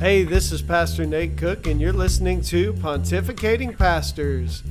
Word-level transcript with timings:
Hey, 0.00 0.22
this 0.22 0.52
is 0.52 0.62
Pastor 0.62 1.04
Nate 1.04 1.36
Cook, 1.36 1.66
and 1.66 1.80
you're 1.80 1.92
listening 1.92 2.40
to 2.42 2.72
Pontificating 2.74 3.76
Pastors, 3.76 4.62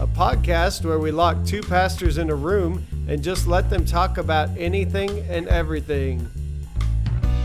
a 0.00 0.06
podcast 0.06 0.84
where 0.84 1.00
we 1.00 1.10
lock 1.10 1.44
two 1.44 1.62
pastors 1.62 2.16
in 2.16 2.30
a 2.30 2.34
room 2.36 2.86
and 3.08 3.20
just 3.20 3.48
let 3.48 3.70
them 3.70 3.84
talk 3.84 4.18
about 4.18 4.50
anything 4.56 5.10
and 5.28 5.48
everything. 5.48 6.30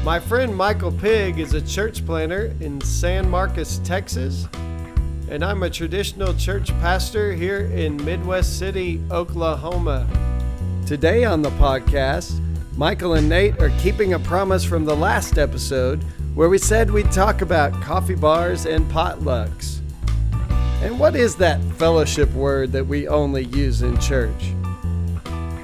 My 0.03 0.19
friend 0.19 0.55
Michael 0.55 0.91
Pig 0.91 1.39
is 1.39 1.55
a 1.55 1.61
church 1.61 2.05
planter 2.05 2.55
in 2.59 2.79
San 2.81 3.27
Marcos, 3.27 3.79
Texas, 3.79 4.47
and 5.27 5.43
I'm 5.43 5.63
a 5.63 5.71
traditional 5.71 6.35
church 6.35 6.69
pastor 6.81 7.33
here 7.33 7.61
in 7.61 7.97
Midwest 8.05 8.59
City, 8.59 9.01
Oklahoma. 9.09 10.07
Today 10.85 11.23
on 11.23 11.41
the 11.41 11.49
podcast, 11.51 12.39
Michael 12.77 13.15
and 13.15 13.27
Nate 13.27 13.59
are 13.59 13.71
keeping 13.79 14.13
a 14.13 14.19
promise 14.19 14.63
from 14.63 14.85
the 14.85 14.95
last 14.95 15.39
episode 15.39 16.05
where 16.35 16.49
we 16.49 16.57
said 16.57 16.89
we'd 16.89 17.11
talk 17.11 17.41
about 17.41 17.79
coffee 17.81 18.15
bars 18.15 18.65
and 18.65 18.89
potlucks. 18.91 19.79
And 20.81 20.99
what 20.99 21.15
is 21.15 21.35
that 21.35 21.61
fellowship 21.75 22.31
word 22.33 22.71
that 22.71 22.85
we 22.85 23.07
only 23.07 23.45
use 23.45 23.83
in 23.83 23.97
church? 23.99 24.53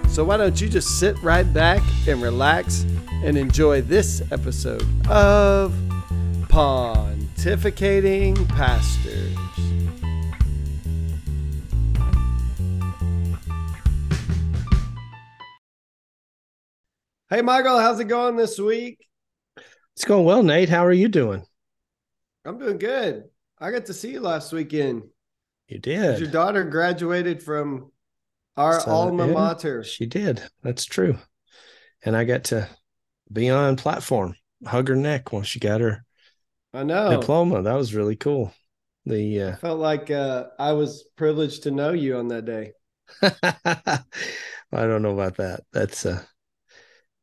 So 0.09 0.23
why 0.23 0.37
don't 0.37 0.61
you 0.61 0.69
just 0.69 0.99
sit 0.99 1.21
right 1.23 1.51
back 1.53 1.81
and 2.07 2.21
relax 2.21 2.85
and 3.23 3.37
enjoy 3.37 3.81
this 3.81 4.21
episode 4.31 4.85
of 5.09 5.73
Pontificating 6.47 8.47
Pastors. 8.49 9.35
Hey, 17.29 17.41
Michael, 17.41 17.79
how's 17.79 17.99
it 17.99 18.05
going 18.05 18.37
this 18.37 18.57
week? 18.57 19.08
It's 19.99 20.05
going 20.05 20.23
well, 20.23 20.43
Nate. 20.43 20.69
How 20.69 20.85
are 20.85 20.93
you 20.93 21.09
doing? 21.09 21.45
I'm 22.45 22.57
doing 22.57 22.77
good. 22.77 23.25
I 23.59 23.69
got 23.69 23.85
to 23.87 23.93
see 23.93 24.11
you 24.11 24.21
last 24.21 24.53
weekend. 24.53 25.03
You 25.67 25.77
did. 25.79 26.19
Your 26.19 26.29
daughter 26.29 26.63
graduated 26.63 27.43
from 27.43 27.91
our 28.55 28.79
So, 28.79 28.91
alma 28.91 29.27
yeah, 29.27 29.33
mater. 29.33 29.83
She 29.83 30.05
did. 30.05 30.41
That's 30.63 30.85
true. 30.85 31.17
And 32.05 32.15
I 32.15 32.23
got 32.23 32.45
to 32.45 32.69
be 33.31 33.49
on 33.49 33.75
platform, 33.75 34.35
hug 34.65 34.87
her 34.87 34.95
neck 34.95 35.33
when 35.33 35.43
she 35.43 35.59
got 35.59 35.81
her 35.81 36.05
I 36.73 36.83
know. 36.83 37.21
diploma. 37.21 37.61
That 37.61 37.75
was 37.75 37.93
really 37.93 38.15
cool. 38.15 38.53
The 39.05 39.41
uh, 39.41 39.55
Felt 39.61 39.79
like 39.79 40.11
uh, 40.11 40.47
I 40.57 40.73
was 40.73 41.03
privileged 41.15 41.63
to 41.63 41.71
know 41.71 41.91
you 41.93 42.17
on 42.17 42.27
that 42.29 42.45
day. 42.45 42.73
I 43.21 44.03
don't 44.71 45.01
know 45.01 45.13
about 45.13 45.37
that. 45.37 45.61
That's 45.71 46.05
uh 46.05 46.23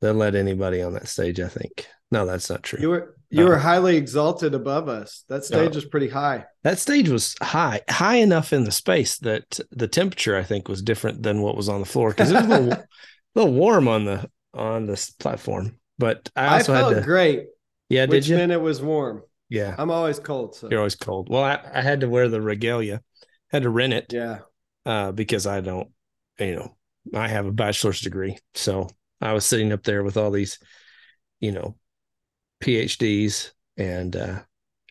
they'll 0.01 0.15
let 0.15 0.35
anybody 0.35 0.83
on 0.83 0.95
that 0.95 1.09
stage, 1.09 1.41
I 1.41 1.49
think. 1.49 1.87
No, 2.11 2.25
that's 2.27 2.49
not 2.49 2.63
true. 2.63 2.79
You 2.81 2.91
were 2.91 3.17
you 3.31 3.45
Uh, 3.45 3.49
were 3.49 3.59
highly 3.59 3.97
exalted 3.97 4.55
above 4.55 4.89
us. 4.89 5.25
That 5.29 5.45
stage 5.45 5.73
No. 5.73 5.77
was 5.77 5.85
pretty 5.85 6.09
high. 6.09 6.45
that 6.63 6.79
stage 6.79 7.09
was 7.09 7.35
high, 7.43 7.81
high 7.91 8.17
enough 8.17 8.53
in 8.53 8.63
the 8.65 8.71
space 8.71 9.19
that 9.19 9.59
the 9.73 9.89
temperature 9.89 10.37
I 10.37 10.45
think 10.45 10.69
was 10.69 10.81
different 10.83 11.23
than 11.25 11.43
what 11.43 11.57
was 11.57 11.69
on 11.69 11.81
the 11.81 11.87
floor 11.87 12.11
because 12.11 12.31
it 12.31 12.35
was 12.35 12.45
a 12.45 12.61
little, 12.61 12.85
little 13.35 13.53
warm 13.53 13.89
on 13.89 14.05
the 14.05 14.31
on 14.55 14.87
this 14.87 15.11
platform. 15.11 15.79
But 15.99 16.31
I 16.37 16.47
I, 16.47 16.55
also 16.59 16.73
felt 16.75 16.95
had 16.95 17.01
to 17.01 17.05
great, 17.07 17.47
Yeah, 17.89 18.07
did 18.07 18.11
which 18.11 18.29
you? 18.29 18.37
meant 18.37 18.53
it 18.53 18.61
was 18.61 18.81
warm. 18.81 19.23
Yeah. 19.49 19.75
I'm 19.79 19.91
always 19.91 20.19
cold, 20.19 20.55
so 20.55 20.69
You're 20.71 20.81
always 20.81 20.95
cold. 20.97 21.29
Well, 21.31 21.43
I, 21.43 21.59
I 21.75 21.81
had 21.83 22.01
to 22.01 22.09
wear 22.09 22.29
the 22.29 22.41
regalia, 22.41 23.03
had 23.51 23.63
to 23.65 23.71
rent 23.71 23.93
it 23.93 24.13
yeah. 24.13 24.39
uh, 24.85 25.13
because 25.13 25.47
I 25.47 25.61
don't, 25.61 25.89
you 26.39 26.57
know, 26.57 26.77
I 27.15 27.29
have 27.29 27.47
a 27.47 27.53
bachelor's 27.53 28.01
degree. 28.01 28.39
So 28.55 28.89
I 29.21 29.33
was 29.33 29.45
sitting 29.47 29.73
up 29.73 29.83
there 29.85 30.03
with 30.03 30.17
all 30.17 30.31
these, 30.31 30.59
you 31.41 31.53
know, 31.53 31.77
PhDs 32.67 33.53
and 33.77 34.17
uh, 34.17 34.41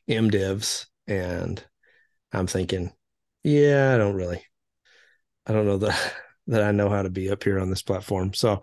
MDivs. 0.09 0.85
And 1.07 1.63
I'm 2.31 2.47
thinking, 2.47 2.93
yeah, 3.43 3.93
I 3.93 3.97
don't 3.97 4.15
really, 4.15 4.43
I 5.45 5.53
don't 5.53 5.65
know 5.65 5.77
that, 5.79 6.13
that 6.47 6.63
I 6.63 6.71
know 6.71 6.89
how 6.89 7.01
to 7.01 7.09
be 7.09 7.29
up 7.29 7.43
here 7.43 7.59
on 7.59 7.69
this 7.69 7.81
platform. 7.81 8.33
So 8.33 8.61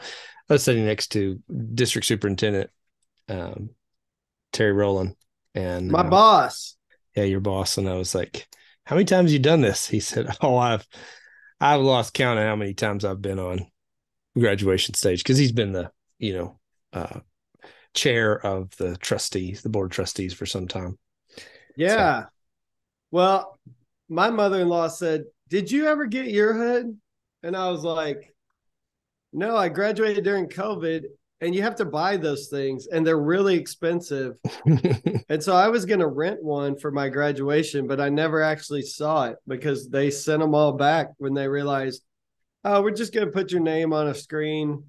I 0.48 0.52
was 0.52 0.62
sitting 0.62 0.86
next 0.86 1.08
to 1.08 1.40
district 1.74 2.06
superintendent 2.06 2.70
um, 3.28 3.70
Terry 4.52 4.72
Rowland 4.72 5.16
and 5.54 5.90
My 5.90 6.00
uh, 6.00 6.10
boss. 6.10 6.76
yeah, 7.14 7.24
your 7.24 7.40
boss. 7.40 7.78
And 7.78 7.88
I 7.88 7.94
was 7.94 8.14
like, 8.14 8.48
how 8.84 8.96
many 8.96 9.04
times 9.04 9.32
you 9.32 9.38
done 9.38 9.60
this? 9.60 9.86
He 9.86 10.00
said, 10.00 10.34
oh, 10.40 10.56
I've, 10.56 10.86
I've 11.60 11.80
lost 11.80 12.14
count 12.14 12.38
of 12.38 12.46
how 12.46 12.56
many 12.56 12.74
times 12.74 13.04
I've 13.04 13.22
been 13.22 13.38
on 13.38 13.66
graduation 14.38 14.94
stage. 14.94 15.22
Cause 15.22 15.38
he's 15.38 15.52
been 15.52 15.72
the, 15.72 15.90
you 16.18 16.32
know, 16.32 16.58
uh, 16.92 17.20
chair 17.94 18.44
of 18.44 18.76
the 18.76 18.96
trustees, 18.96 19.62
the 19.62 19.68
board 19.68 19.90
of 19.90 19.94
trustees 19.94 20.32
for 20.32 20.46
some 20.46 20.68
time. 20.68 20.98
Yeah. 21.76 22.26
Well, 23.10 23.58
my 24.08 24.30
mother-in-law 24.30 24.88
said, 24.88 25.24
"Did 25.48 25.70
you 25.70 25.86
ever 25.86 26.06
get 26.06 26.26
your 26.26 26.54
hood?" 26.54 26.98
And 27.42 27.56
I 27.56 27.70
was 27.70 27.82
like, 27.82 28.34
"No, 29.32 29.56
I 29.56 29.68
graduated 29.68 30.24
during 30.24 30.48
COVID, 30.48 31.04
and 31.40 31.54
you 31.54 31.62
have 31.62 31.76
to 31.76 31.84
buy 31.84 32.16
those 32.16 32.48
things, 32.48 32.86
and 32.86 33.06
they're 33.06 33.18
really 33.18 33.56
expensive." 33.56 34.36
And 35.28 35.42
so 35.42 35.54
I 35.54 35.68
was 35.68 35.86
going 35.86 36.00
to 36.00 36.08
rent 36.08 36.42
one 36.42 36.76
for 36.76 36.90
my 36.90 37.08
graduation, 37.08 37.86
but 37.86 38.02
I 38.02 38.10
never 38.10 38.42
actually 38.42 38.82
saw 38.82 39.28
it 39.28 39.36
because 39.48 39.88
they 39.88 40.10
sent 40.10 40.40
them 40.40 40.54
all 40.54 40.74
back 40.74 41.08
when 41.16 41.32
they 41.32 41.48
realized, 41.48 42.02
"Oh, 42.64 42.82
we're 42.82 42.90
just 42.90 43.14
going 43.14 43.26
to 43.26 43.32
put 43.32 43.50
your 43.50 43.62
name 43.62 43.94
on 43.94 44.08
a 44.08 44.14
screen 44.14 44.84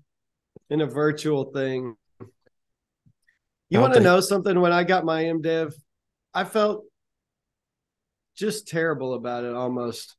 in 0.69 0.81
a 0.81 0.85
virtual 0.85 1.45
thing." 1.45 1.95
You 3.73 3.81
want 3.81 3.93
to 3.93 3.99
think- 3.99 4.05
know 4.05 4.19
something? 4.19 4.59
When 4.59 4.71
I 4.71 4.83
got 4.83 5.05
my 5.05 5.23
MDiv, 5.23 5.73
I 6.33 6.43
felt 6.43 6.85
just 8.35 8.67
terrible 8.67 9.13
about 9.13 9.43
it 9.43 9.53
almost. 9.55 10.15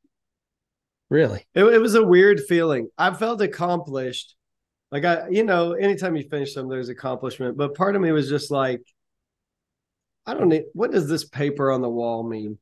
really? 1.09 1.45
It, 1.53 1.63
it 1.63 1.79
was 1.79 1.95
a 1.95 2.03
weird 2.03 2.41
feeling. 2.41 2.89
I 2.97 3.13
felt 3.13 3.41
accomplished. 3.41 4.35
Like 4.91 5.03
I, 5.05 5.27
you 5.29 5.43
know, 5.43 5.73
anytime 5.73 6.15
you 6.15 6.23
finish 6.29 6.53
something, 6.53 6.69
there's 6.69 6.89
accomplishment. 6.89 7.57
But 7.57 7.75
part 7.75 7.95
of 7.95 8.01
me 8.01 8.11
was 8.11 8.29
just 8.29 8.51
like, 8.51 8.81
I 10.25 10.33
don't 10.33 10.49
need 10.49 10.63
what 10.73 10.91
does 10.91 11.07
this 11.07 11.25
paper 11.25 11.71
on 11.71 11.81
the 11.81 11.89
wall 11.89 12.23
mean? 12.27 12.57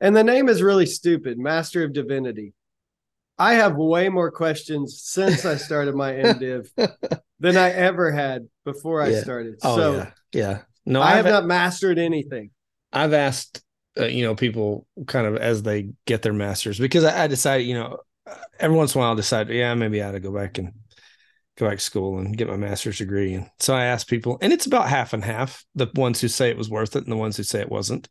And 0.00 0.16
the 0.16 0.24
name 0.24 0.48
is 0.48 0.62
really 0.62 0.86
stupid, 0.86 1.38
Master 1.38 1.84
of 1.84 1.92
Divinity. 1.92 2.54
I 3.38 3.54
have 3.54 3.76
way 3.76 4.08
more 4.08 4.30
questions 4.30 5.00
since 5.02 5.44
I 5.46 5.56
started 5.56 5.94
my 5.94 6.12
MDiv 6.12 6.68
than 7.40 7.56
I 7.56 7.70
ever 7.70 8.10
had 8.10 8.48
before 8.64 9.00
I 9.00 9.08
Yeah. 9.10 9.20
started. 9.20 9.54
Oh 9.62 9.76
so 9.76 9.92
yeah. 9.96 10.10
Yeah. 10.32 10.62
No, 10.86 11.00
I 11.00 11.10
I've, 11.18 11.26
have 11.26 11.26
not 11.26 11.46
mastered 11.46 11.98
anything. 11.98 12.50
I've 12.92 13.12
asked, 13.12 13.62
uh, 13.98 14.06
you 14.06 14.24
know, 14.24 14.34
people 14.34 14.86
kind 15.06 15.26
of 15.26 15.36
as 15.36 15.62
they 15.62 15.90
get 16.06 16.22
their 16.22 16.32
masters 16.32 16.78
because 16.78 17.04
I, 17.04 17.24
I 17.24 17.26
decided, 17.26 17.64
you 17.64 17.74
know, 17.74 17.98
uh, 18.26 18.34
every 18.58 18.76
once 18.76 18.94
in 18.94 19.00
a 19.00 19.02
while 19.02 19.12
I 19.12 19.16
decide, 19.16 19.48
yeah, 19.48 19.74
maybe 19.74 20.02
I 20.02 20.08
ought 20.08 20.12
to 20.12 20.20
go 20.20 20.32
back 20.32 20.58
and 20.58 20.72
go 21.58 21.68
back 21.68 21.78
to 21.78 21.84
school 21.84 22.18
and 22.18 22.36
get 22.36 22.48
my 22.48 22.56
master's 22.56 22.98
degree. 22.98 23.34
And 23.34 23.50
so 23.58 23.74
I 23.74 23.84
asked 23.86 24.08
people, 24.08 24.38
and 24.40 24.52
it's 24.52 24.66
about 24.66 24.88
half 24.88 25.12
and 25.12 25.24
half 25.24 25.64
the 25.74 25.88
ones 25.94 26.20
who 26.20 26.28
say 26.28 26.48
it 26.50 26.56
was 26.56 26.70
worth 26.70 26.96
it 26.96 27.02
and 27.04 27.12
the 27.12 27.16
ones 27.16 27.36
who 27.36 27.42
say 27.42 27.60
it 27.60 27.70
wasn't. 27.70 28.08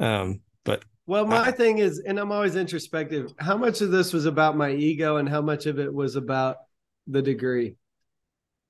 Um, 0.00 0.40
but 0.64 0.84
Well, 1.06 1.26
my 1.26 1.42
I- 1.48 1.50
thing 1.52 1.78
is, 1.78 2.00
and 2.00 2.18
I'm 2.18 2.32
always 2.32 2.56
introspective, 2.56 3.32
how 3.38 3.56
much 3.56 3.80
of 3.80 3.90
this 3.90 4.12
was 4.12 4.26
about 4.26 4.56
my 4.56 4.72
ego 4.72 5.18
and 5.18 5.28
how 5.28 5.42
much 5.42 5.66
of 5.66 5.78
it 5.78 5.92
was 5.92 6.16
about 6.16 6.56
the 7.06 7.22
degree? 7.22 7.76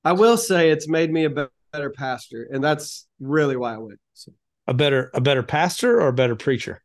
I 0.04 0.12
will 0.12 0.36
say 0.36 0.70
it's 0.70 0.88
made 0.88 1.10
me 1.10 1.24
a 1.24 1.30
be- 1.30 1.46
better 1.74 1.90
pastor, 1.90 2.48
and 2.52 2.62
that's 2.62 3.06
really 3.18 3.56
why 3.56 3.74
I 3.74 3.78
went. 3.78 3.98
So, 4.12 4.32
a 4.66 4.74
better 4.74 5.10
a 5.12 5.20
better 5.20 5.42
pastor 5.42 6.00
or 6.00 6.08
a 6.08 6.12
better 6.12 6.36
preacher? 6.36 6.82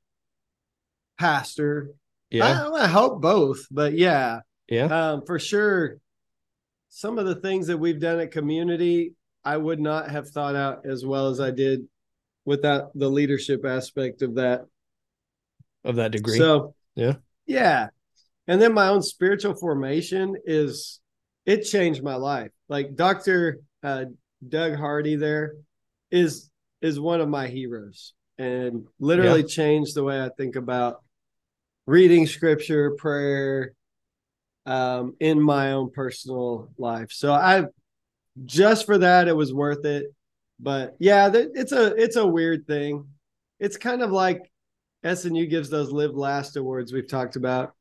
pastor, 1.20 1.92
Yeah. 2.32 2.70
I, 2.74 2.86
I 2.86 2.88
hope 2.88 3.22
both, 3.22 3.68
but 3.70 3.94
yeah, 3.94 4.40
yeah. 4.70 4.86
um, 4.86 5.24
for 5.26 5.38
sure. 5.38 5.98
Some 6.90 7.20
of 7.20 7.26
the 7.28 7.36
things 7.36 7.68
that 7.68 7.78
we've 7.78 8.00
done 8.00 8.20
at 8.20 8.32
community, 8.32 9.14
I 9.44 9.58
would 9.58 9.80
not 9.80 10.10
have 10.10 10.30
thought 10.30 10.56
out 10.56 10.86
as 10.86 11.06
well 11.06 11.28
as 11.28 11.40
I 11.40 11.52
did 11.52 11.82
without 12.46 12.98
the 12.98 13.10
leadership 13.10 13.66
aspect 13.66 14.22
of 14.24 14.36
that. 14.36 14.62
Of 15.84 15.98
that 15.98 16.12
degree. 16.12 16.38
So 16.38 16.74
Yeah. 16.96 17.16
yeah. 17.46 17.90
And 18.48 18.60
then 18.62 18.74
my 18.74 18.88
own 18.88 19.04
spiritual 19.04 19.56
formation 19.56 20.36
is 20.46 21.00
it 21.46 21.64
changed 21.64 22.02
my 22.02 22.16
life. 22.16 22.52
Like 22.70 22.96
Dr. 22.96 23.60
Uh, 23.84 24.06
Doug 24.48 24.76
Hardy 24.76 25.16
there 25.16 25.54
is 26.12 26.50
is 26.82 27.00
one 27.00 27.22
of 27.22 27.30
my 27.30 27.48
heroes 27.48 28.14
and 28.38 28.88
literally 29.00 29.44
changed 29.44 29.96
the 29.96 30.04
way 30.04 30.22
I 30.22 30.30
think 30.30 30.56
about 30.56 31.04
reading 31.86 32.26
scripture, 32.26 32.92
prayer, 32.92 33.74
um, 34.66 35.16
in 35.20 35.42
my 35.42 35.74
own 35.74 35.92
personal 35.92 36.70
life. 36.78 37.12
So 37.12 37.34
I 37.34 37.66
just 38.46 38.86
for 38.86 39.00
that 39.00 39.28
it 39.28 39.36
was 39.36 39.54
worth 39.54 39.86
it. 39.86 40.14
But 40.60 40.96
yeah, 41.00 41.32
it's 41.34 41.72
a 41.72 41.96
it's 41.96 42.16
a 42.16 42.28
weird 42.28 42.68
thing. 42.68 43.08
It's 43.60 43.78
kind 43.78 44.02
of 44.02 44.12
like 44.12 44.50
SNU 45.04 45.50
gives 45.50 45.70
those 45.70 45.92
Live 45.92 46.16
Last 46.16 46.56
awards 46.58 46.94
we've 46.94 47.08
talked 47.08 47.36
about. 47.36 47.74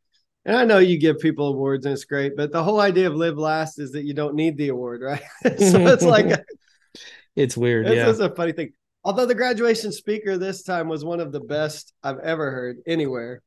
And 0.49 0.57
I 0.57 0.65
know 0.65 0.79
you 0.79 0.99
give 0.99 1.19
people 1.19 1.49
awards 1.49 1.85
and 1.85 1.93
it's 1.93 2.07
great, 2.07 2.35
but 2.35 2.53
the 2.53 2.65
whole 2.65 2.81
idea 2.81 3.07
of 3.07 3.15
Live 3.15 3.37
Last 3.37 3.79
is 3.79 3.93
that 3.93 4.05
you 4.05 4.15
don't 4.15 4.35
need 4.35 4.57
the 4.57 4.69
award, 4.69 5.03
right? 5.05 5.21
so 5.45 5.87
it's 5.87 6.03
like 6.03 6.43
it's 7.37 7.55
weird. 7.55 7.87
it's 7.87 7.97
yeah. 7.97 8.07
just 8.07 8.23
a 8.23 8.35
funny 8.35 8.53
thing. 8.53 8.73
Although 9.05 9.27
the 9.27 9.35
graduation 9.35 9.93
speaker 9.93 10.39
this 10.39 10.63
time 10.63 10.89
was 10.89 11.05
one 11.05 11.21
of 11.21 11.33
the 11.33 11.41
best 11.41 11.93
I've 12.03 12.19
ever 12.21 12.51
heard 12.51 12.79
anywhere. 12.87 13.43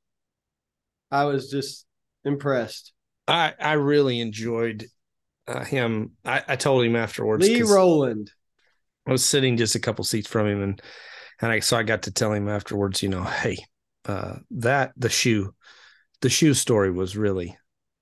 I 1.10 1.26
was 1.26 1.50
just 1.50 1.88
impressed. 2.24 2.94
I 3.28 3.56
I 3.60 3.74
really 3.74 4.20
enjoyed 4.20 4.86
uh, 5.48 5.64
him. 5.64 6.12
I, 6.24 6.44
I 6.50 6.56
told 6.56 6.86
him 6.86 6.96
afterwards. 6.96 7.44
Lee 7.48 7.64
Rowland. 7.64 8.32
I 9.08 9.12
was 9.12 9.26
sitting 9.26 9.58
just 9.58 9.74
a 9.74 9.80
couple 9.80 10.06
seats 10.06 10.28
from 10.28 10.46
him, 10.46 10.62
and 10.62 10.82
and 11.42 11.52
I 11.52 11.62
so 11.62 11.78
I 11.78 11.82
got 11.82 12.04
to 12.04 12.12
tell 12.12 12.32
him 12.32 12.48
afterwards. 12.48 13.02
You 13.02 13.10
know, 13.10 13.24
hey, 13.24 13.58
uh, 14.06 14.36
that 14.52 14.94
the 14.98 15.10
shoe, 15.10 15.56
the 16.22 16.30
shoe 16.30 16.54
story 16.54 16.92
was 16.92 17.18
really, 17.18 17.58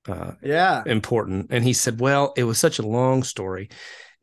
uh, 0.08 0.34
yeah, 0.42 0.84
important. 0.86 1.48
And 1.50 1.64
he 1.64 1.74
said, 1.74 2.00
well, 2.00 2.34
it 2.38 2.44
was 2.44 2.58
such 2.58 2.80
a 2.80 2.88
long 2.88 3.24
story, 3.24 3.70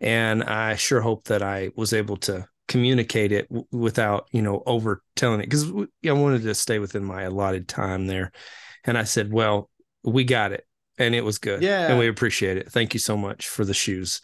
and 0.00 0.42
I 0.44 0.76
sure 0.76 1.00
hope 1.00 1.24
that 1.24 1.42
I 1.42 1.70
was 1.76 1.92
able 1.92 2.16
to 2.18 2.46
communicate 2.68 3.30
it 3.30 3.48
w- 3.48 3.66
without 3.70 4.26
you 4.32 4.42
know 4.42 4.62
over 4.66 5.02
telling 5.14 5.40
it 5.40 5.44
because 5.44 5.70
I 6.04 6.12
wanted 6.12 6.42
to 6.42 6.54
stay 6.54 6.78
within 6.78 7.04
my 7.04 7.22
allotted 7.22 7.68
time 7.68 8.06
there. 8.06 8.32
And 8.84 8.96
I 8.96 9.04
said, 9.04 9.32
well, 9.32 9.68
we 10.04 10.24
got 10.24 10.52
it 10.52 10.64
and 10.98 11.14
it 11.14 11.24
was 11.24 11.38
good. 11.38 11.62
Yeah. 11.62 11.88
And 11.88 11.98
we 11.98 12.08
appreciate 12.08 12.56
it. 12.56 12.70
Thank 12.70 12.94
you 12.94 13.00
so 13.00 13.16
much 13.16 13.48
for 13.48 13.64
the 13.64 13.74
shoes. 13.74 14.20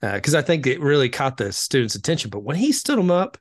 Because 0.00 0.34
uh, 0.34 0.38
I 0.38 0.42
think 0.42 0.66
it 0.66 0.80
really 0.80 1.08
caught 1.08 1.36
the 1.36 1.52
students' 1.52 1.94
attention. 1.94 2.30
But 2.30 2.44
when 2.44 2.56
he 2.56 2.72
stood 2.72 2.98
them 2.98 3.10
up 3.10 3.38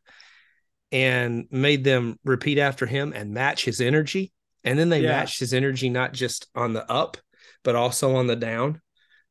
and 0.91 1.45
made 1.51 1.83
them 1.83 2.19
repeat 2.23 2.57
after 2.57 2.85
him 2.85 3.13
and 3.15 3.33
match 3.33 3.65
his 3.65 3.81
energy, 3.81 4.31
and 4.63 4.77
then 4.77 4.89
they 4.89 5.01
yeah. 5.01 5.09
matched 5.09 5.39
his 5.39 5.53
energy 5.53 5.89
not 5.89 6.13
just 6.13 6.47
on 6.55 6.73
the 6.73 6.89
up, 6.89 7.17
but 7.63 7.75
also 7.75 8.15
on 8.15 8.27
the 8.27 8.35
down, 8.35 8.81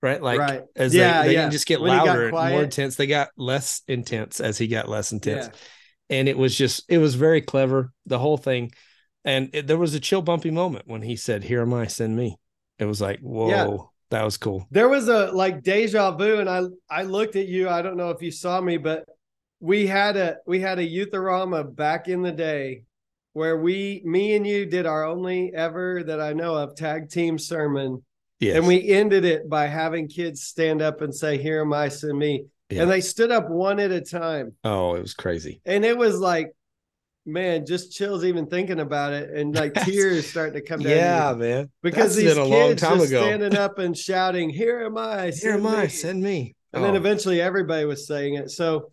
right? 0.02 0.22
Like 0.22 0.38
right. 0.38 0.62
as 0.76 0.94
yeah, 0.94 1.22
they, 1.22 1.28
they 1.28 1.34
yeah. 1.34 1.40
didn't 1.42 1.52
just 1.52 1.66
get 1.66 1.80
when 1.80 1.96
louder 1.96 2.28
and 2.28 2.50
more 2.50 2.62
intense, 2.62 2.96
they 2.96 3.06
got 3.06 3.30
less 3.36 3.82
intense 3.88 4.40
as 4.40 4.58
he 4.58 4.66
got 4.68 4.88
less 4.88 5.12
intense. 5.12 5.48
And 6.10 6.28
it 6.28 6.36
was 6.36 6.56
just, 6.56 6.84
it 6.88 6.98
was 6.98 7.14
very 7.14 7.40
clever, 7.40 7.92
the 8.06 8.18
whole 8.18 8.36
thing. 8.36 8.72
And 9.24 9.50
it, 9.52 9.66
there 9.66 9.78
was 9.78 9.94
a 9.94 10.00
chill, 10.00 10.20
bumpy 10.20 10.50
moment 10.50 10.86
when 10.86 11.02
he 11.02 11.16
said, 11.16 11.44
Here 11.44 11.62
am 11.62 11.72
I, 11.72 11.86
send 11.86 12.16
me. 12.16 12.38
It 12.78 12.86
was 12.86 13.00
like, 13.00 13.20
whoa, 13.20 13.92
that 14.10 14.24
was 14.24 14.36
cool. 14.36 14.66
There 14.70 14.88
was 14.88 15.08
a 15.08 15.30
like 15.32 15.62
deja 15.62 16.10
vu, 16.16 16.40
and 16.40 16.50
I 16.50 16.62
I 16.90 17.04
looked 17.04 17.36
at 17.36 17.46
you. 17.46 17.68
I 17.68 17.80
don't 17.80 17.96
know 17.96 18.10
if 18.10 18.20
you 18.20 18.30
saw 18.30 18.60
me, 18.60 18.76
but 18.76 19.04
we 19.60 19.86
had 19.86 20.16
a 20.16 20.36
we 20.46 20.60
had 20.60 20.78
a 20.78 20.88
youthorama 20.88 21.74
back 21.74 22.08
in 22.08 22.22
the 22.22 22.32
day 22.32 22.84
where 23.32 23.56
we 23.56 24.02
me 24.04 24.34
and 24.34 24.46
you 24.46 24.66
did 24.66 24.86
our 24.86 25.04
only 25.04 25.52
ever 25.54 26.02
that 26.04 26.20
I 26.20 26.32
know 26.32 26.54
of 26.54 26.76
tag 26.76 27.10
team 27.10 27.38
sermon. 27.38 28.04
Yes. 28.40 28.56
And 28.56 28.66
we 28.66 28.88
ended 28.88 29.24
it 29.24 29.48
by 29.48 29.66
having 29.66 30.08
kids 30.08 30.42
stand 30.42 30.82
up 30.82 31.00
and 31.00 31.14
say, 31.14 31.38
Here 31.38 31.60
am 31.60 31.72
I, 31.72 31.88
send 31.88 32.18
me. 32.18 32.46
Yeah. 32.70 32.82
And 32.82 32.90
they 32.90 33.00
stood 33.00 33.30
up 33.30 33.48
one 33.48 33.78
at 33.78 33.92
a 33.92 34.00
time. 34.00 34.54
Oh, 34.64 34.94
it 34.94 35.02
was 35.02 35.14
crazy. 35.14 35.60
And 35.64 35.84
it 35.84 35.96
was 35.96 36.18
like 36.18 36.52
man, 37.24 37.66
just 37.66 37.92
chills 37.92 38.24
even 38.24 38.46
thinking 38.46 38.80
about 38.80 39.12
it, 39.12 39.30
and 39.30 39.54
like 39.54 39.74
tears 39.84 40.26
starting 40.26 40.54
to 40.54 40.60
come 40.60 40.80
down. 40.80 40.90
Yeah, 40.90 41.34
man, 41.36 41.70
because 41.82 42.16
That's 42.16 42.36
these 42.36 42.48
kids 42.48 42.80
just 42.80 43.06
ago. 43.08 43.22
standing 43.22 43.56
up 43.56 43.78
and 43.78 43.96
shouting, 43.96 44.50
"Here 44.50 44.80
am 44.80 44.98
I! 44.98 45.30
Here 45.30 45.52
am 45.52 45.66
I! 45.66 45.86
Send 45.86 46.22
me!" 46.22 46.56
And 46.72 46.82
oh. 46.82 46.86
then 46.86 46.96
eventually 46.96 47.40
everybody 47.40 47.84
was 47.84 48.06
saying 48.06 48.34
it. 48.34 48.50
So 48.50 48.90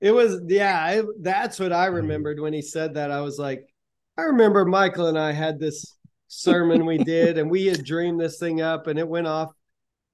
it 0.00 0.12
was, 0.12 0.40
yeah, 0.46 0.90
it, 0.90 1.06
that's 1.20 1.58
what 1.58 1.72
I 1.72 1.86
mm-hmm. 1.86 1.96
remembered 1.96 2.40
when 2.40 2.52
he 2.52 2.62
said 2.62 2.94
that. 2.94 3.10
I 3.10 3.20
was 3.20 3.38
like, 3.38 3.66
I 4.16 4.22
remember 4.22 4.64
Michael 4.64 5.06
and 5.06 5.18
I 5.18 5.32
had 5.32 5.58
this 5.58 5.96
sermon 6.28 6.86
we 6.86 6.98
did, 6.98 7.38
and 7.38 7.50
we 7.50 7.66
had 7.66 7.84
dreamed 7.84 8.20
this 8.20 8.38
thing 8.38 8.60
up, 8.60 8.86
and 8.86 8.98
it 8.98 9.08
went 9.08 9.26
off 9.26 9.52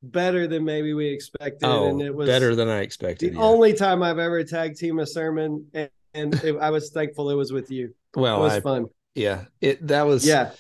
better 0.03 0.47
than 0.47 0.65
maybe 0.65 0.95
we 0.95 1.07
expected. 1.09 1.67
Oh, 1.67 1.89
and 1.89 2.01
it 2.01 2.15
was 2.15 2.29
better 2.29 2.55
than 2.55 2.69
I 2.69 2.81
expected. 2.81 3.33
The 3.33 3.37
yeah. 3.37 3.43
only 3.43 3.73
time 3.73 4.03
I've 4.03 4.19
ever 4.19 4.45
tag 4.45 4.77
team 4.77 4.99
a 4.99 5.07
sermon, 5.07 5.67
and 5.75 5.91
and 6.15 6.35
it, 6.43 6.57
I 6.59 6.71
was 6.71 6.91
thankful 6.91 7.31
it 7.31 7.35
was 7.35 7.53
with 7.53 7.71
you. 7.71 7.95
Well, 8.15 8.41
it 8.41 8.41
was 8.41 8.53
I, 8.55 8.61
fun. 8.61 8.87
Yeah, 9.15 9.45
it 9.61 9.87
that 9.89 10.07
was. 10.07 10.27
Yeah, 10.27 10.53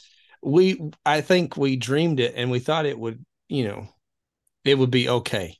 we 0.42 0.80
I 1.04 1.20
think 1.20 1.56
we 1.56 1.76
dreamed 1.76 2.20
it, 2.20 2.34
and 2.36 2.50
we 2.50 2.58
thought 2.58 2.86
it 2.86 2.98
would, 2.98 3.24
you 3.48 3.66
know, 3.66 3.88
it 4.64 4.76
would 4.76 4.90
be 4.90 5.08
okay. 5.08 5.56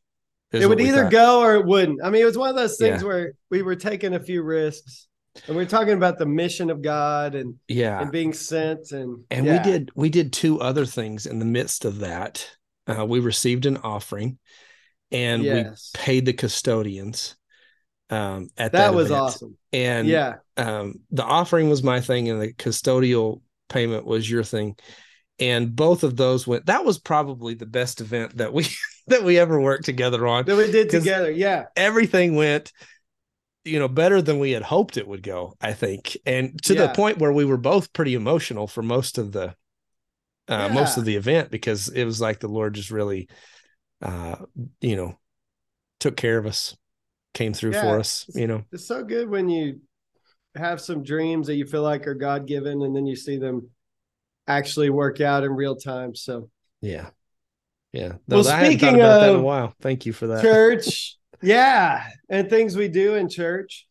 It 0.51 0.67
would 0.67 0.81
either 0.81 1.11
go 1.11 1.43
or 1.43 1.57
it 1.57 1.67
wouldn't. 1.67 2.01
I 2.03 2.09
mean, 2.09 2.23
it 2.23 2.25
was 2.25 2.39
one 2.39 2.49
of 2.49 2.57
those 2.57 2.79
things 2.79 3.03
yeah. 3.03 3.09
where 3.09 3.33
we 3.51 3.61
were 3.61 3.77
taking 3.77 4.15
a 4.15 4.21
few 4.21 4.43
risks. 4.43 5.08
And 5.47 5.57
we 5.57 5.63
are 5.63 5.67
talking 5.67 5.95
about 5.95 6.19
the 6.19 6.27
mission 6.27 6.71
of 6.71 6.83
God 6.83 7.35
and 7.35 7.55
yeah, 7.69 8.01
and 8.01 8.11
being 8.11 8.33
sent 8.33 8.93
and 8.93 9.25
and 9.31 9.47
yeah. 9.47 9.59
we 9.59 9.71
did 9.71 9.91
we 9.95 10.11
did 10.11 10.33
two 10.33 10.61
other 10.61 10.87
things 10.87 11.27
in 11.27 11.39
the 11.39 11.45
midst 11.45 11.85
of 11.85 12.01
that. 12.01 12.49
Uh, 12.87 13.05
we 13.05 13.21
received 13.21 13.67
an 13.67 13.77
offering, 13.79 14.39
and 15.11 15.43
yes. 15.43 15.93
we 15.95 16.01
paid 16.01 16.27
the 16.27 16.33
custodians 16.33 17.37
um, 18.11 18.49
at 18.57 18.73
that, 18.73 18.91
that 18.91 18.95
was 18.95 19.07
event. 19.07 19.23
awesome. 19.23 19.59
And 19.73 20.09
yeah, 20.09 20.37
um, 20.57 21.01
the 21.11 21.25
offering 21.25 21.69
was 21.69 21.83
my 21.83 22.01
thing, 22.01 22.29
and 22.29 22.41
the 22.41 22.53
custodial 22.53 23.43
payment 23.69 24.07
was 24.07 24.29
your 24.31 24.45
thing. 24.45 24.77
And 25.39 25.75
both 25.75 26.03
of 26.03 26.17
those 26.17 26.47
went. 26.47 26.67
That 26.67 26.85
was 26.85 26.99
probably 26.99 27.55
the 27.55 27.67
best 27.67 28.01
event 28.01 28.39
that 28.39 28.53
we 28.53 28.67
that 29.09 29.25
we 29.25 29.39
ever 29.39 29.61
worked 29.61 29.85
together 29.85 30.27
on. 30.27 30.47
That 30.47 30.57
we 30.57 30.71
did 30.71 30.91
together. 30.91 31.31
Yeah, 31.31 31.67
everything 31.77 32.35
went 32.35 32.73
you 33.69 33.79
know 33.79 33.89
better 33.89 34.21
than 34.23 34.39
we 34.39 34.53
had 34.53 34.63
hoped 34.63 34.97
it 34.97 35.07
would 35.07 35.23
go 35.23 35.55
i 35.61 35.73
think. 35.73 36.17
And 36.27 36.61
to 36.65 36.75
yeah. 36.75 36.87
the 36.87 36.95
point 36.95 37.19
where 37.19 37.33
we 37.33 37.45
were 37.45 37.57
both 37.57 37.93
pretty 37.93 38.15
emotional 38.15 38.67
for 38.67 38.83
most 38.83 39.19
of 39.19 39.33
the 39.33 39.55
uh 40.49 40.69
yeah. 40.69 40.69
most 40.69 40.97
of 40.97 41.05
the 41.05 41.17
event 41.17 41.51
because 41.51 41.89
it 41.89 42.05
was 42.05 42.21
like 42.21 42.41
the 42.41 42.49
lord 42.49 42.75
just 42.75 42.91
really 42.91 43.29
uh 44.03 44.37
you 44.81 44.97
know 44.97 45.19
took 46.01 46.17
care 46.17 46.39
of 46.39 46.47
us 46.47 46.77
came 47.35 47.53
through 47.53 47.73
yeah, 47.73 47.83
for 47.83 47.99
us 47.99 48.27
you 48.35 48.47
know? 48.47 48.65
It's 48.73 48.87
so 48.87 49.05
good 49.05 49.29
when 49.29 49.49
you 49.49 49.81
have 50.55 50.81
some 50.81 51.03
dreams 51.03 51.47
that 51.47 51.57
you 51.57 51.67
feel 51.67 51.83
like 51.83 52.07
are 52.07 52.15
god-given 52.15 52.83
and 52.83 52.95
then 52.95 53.07
you 53.07 53.17
see 53.17 53.39
them 53.39 53.71
actually 54.47 54.91
work 54.91 55.21
out 55.21 55.45
in 55.45 55.53
real 55.53 55.77
time 55.77 56.15
so. 56.15 56.49
Yeah. 56.81 57.11
Yeah. 57.93 58.15
Well 58.27 58.45
speaking 58.45 58.89
of 58.89 58.97
that 58.97 59.31
in 59.31 59.37
a 59.37 59.43
while. 59.43 59.75
Thank 59.81 60.07
you 60.07 60.13
for 60.13 60.29
that. 60.29 60.43
church 60.43 61.17
yeah 61.43 62.05
and 62.29 62.49
things 62.49 62.77
we 62.77 62.89
do 62.89 63.15
in 63.15 63.29
church 63.29 63.87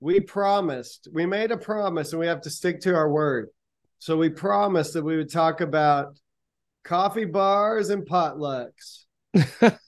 we 0.00 0.20
promised 0.20 1.08
we 1.12 1.26
made 1.26 1.50
a 1.50 1.56
promise 1.56 2.12
and 2.12 2.20
we 2.20 2.26
have 2.26 2.40
to 2.40 2.50
stick 2.50 2.80
to 2.80 2.94
our 2.94 3.10
word 3.10 3.48
so 3.98 4.16
we 4.16 4.28
promised 4.28 4.92
that 4.92 5.04
we 5.04 5.16
would 5.16 5.30
talk 5.30 5.60
about 5.60 6.18
coffee 6.84 7.24
bars 7.24 7.90
and 7.90 8.06
potlucks 8.06 9.04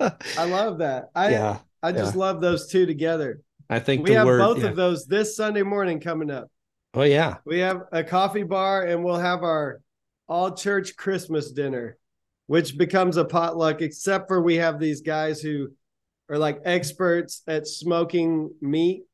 I 0.00 0.44
love 0.44 0.78
that. 0.78 1.10
I 1.14 1.30
yeah, 1.30 1.58
I 1.82 1.92
just 1.92 2.14
yeah. 2.14 2.20
love 2.20 2.40
those 2.40 2.68
two 2.68 2.86
together. 2.86 3.40
I 3.70 3.78
think 3.78 4.06
we 4.06 4.14
have 4.14 4.26
word, 4.26 4.38
both 4.38 4.58
yeah. 4.60 4.68
of 4.68 4.76
those 4.76 5.06
this 5.06 5.36
Sunday 5.36 5.62
morning 5.62 6.00
coming 6.00 6.30
up. 6.30 6.48
Oh 6.92 7.02
yeah. 7.02 7.36
We 7.44 7.60
have 7.60 7.82
a 7.92 8.04
coffee 8.04 8.42
bar 8.42 8.82
and 8.82 9.02
we'll 9.02 9.18
have 9.18 9.42
our 9.42 9.80
all 10.28 10.54
church 10.54 10.96
Christmas 10.96 11.50
dinner, 11.50 11.96
which 12.46 12.76
becomes 12.76 13.16
a 13.16 13.24
potluck, 13.24 13.82
except 13.82 14.28
for 14.28 14.42
we 14.42 14.56
have 14.56 14.78
these 14.78 15.00
guys 15.00 15.40
who 15.40 15.68
are 16.28 16.38
like 16.38 16.60
experts 16.64 17.42
at 17.46 17.66
smoking 17.66 18.50
meat. 18.60 19.04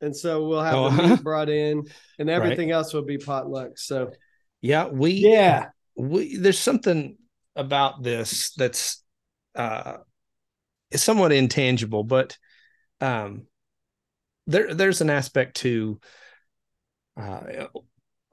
And 0.00 0.16
so 0.16 0.46
we'll 0.46 0.62
have 0.62 0.74
oh, 0.74 0.90
the 0.90 1.08
meat 1.08 1.22
brought 1.22 1.50
in 1.50 1.86
and 2.18 2.30
everything 2.30 2.68
right. 2.70 2.76
else 2.76 2.92
will 2.92 3.04
be 3.04 3.18
potluck. 3.18 3.78
So 3.78 4.12
yeah, 4.60 4.86
we 4.88 5.12
yeah. 5.12 5.68
We 5.96 6.36
there's 6.36 6.58
something 6.58 7.16
about 7.56 8.02
this 8.02 8.54
that's 8.56 9.02
uh, 9.54 9.98
somewhat 10.94 11.32
intangible, 11.32 12.04
but 12.04 12.38
um, 13.00 13.46
there 14.46 14.72
there's 14.74 15.00
an 15.00 15.10
aspect 15.10 15.56
to 15.58 16.00
uh, 17.16 17.66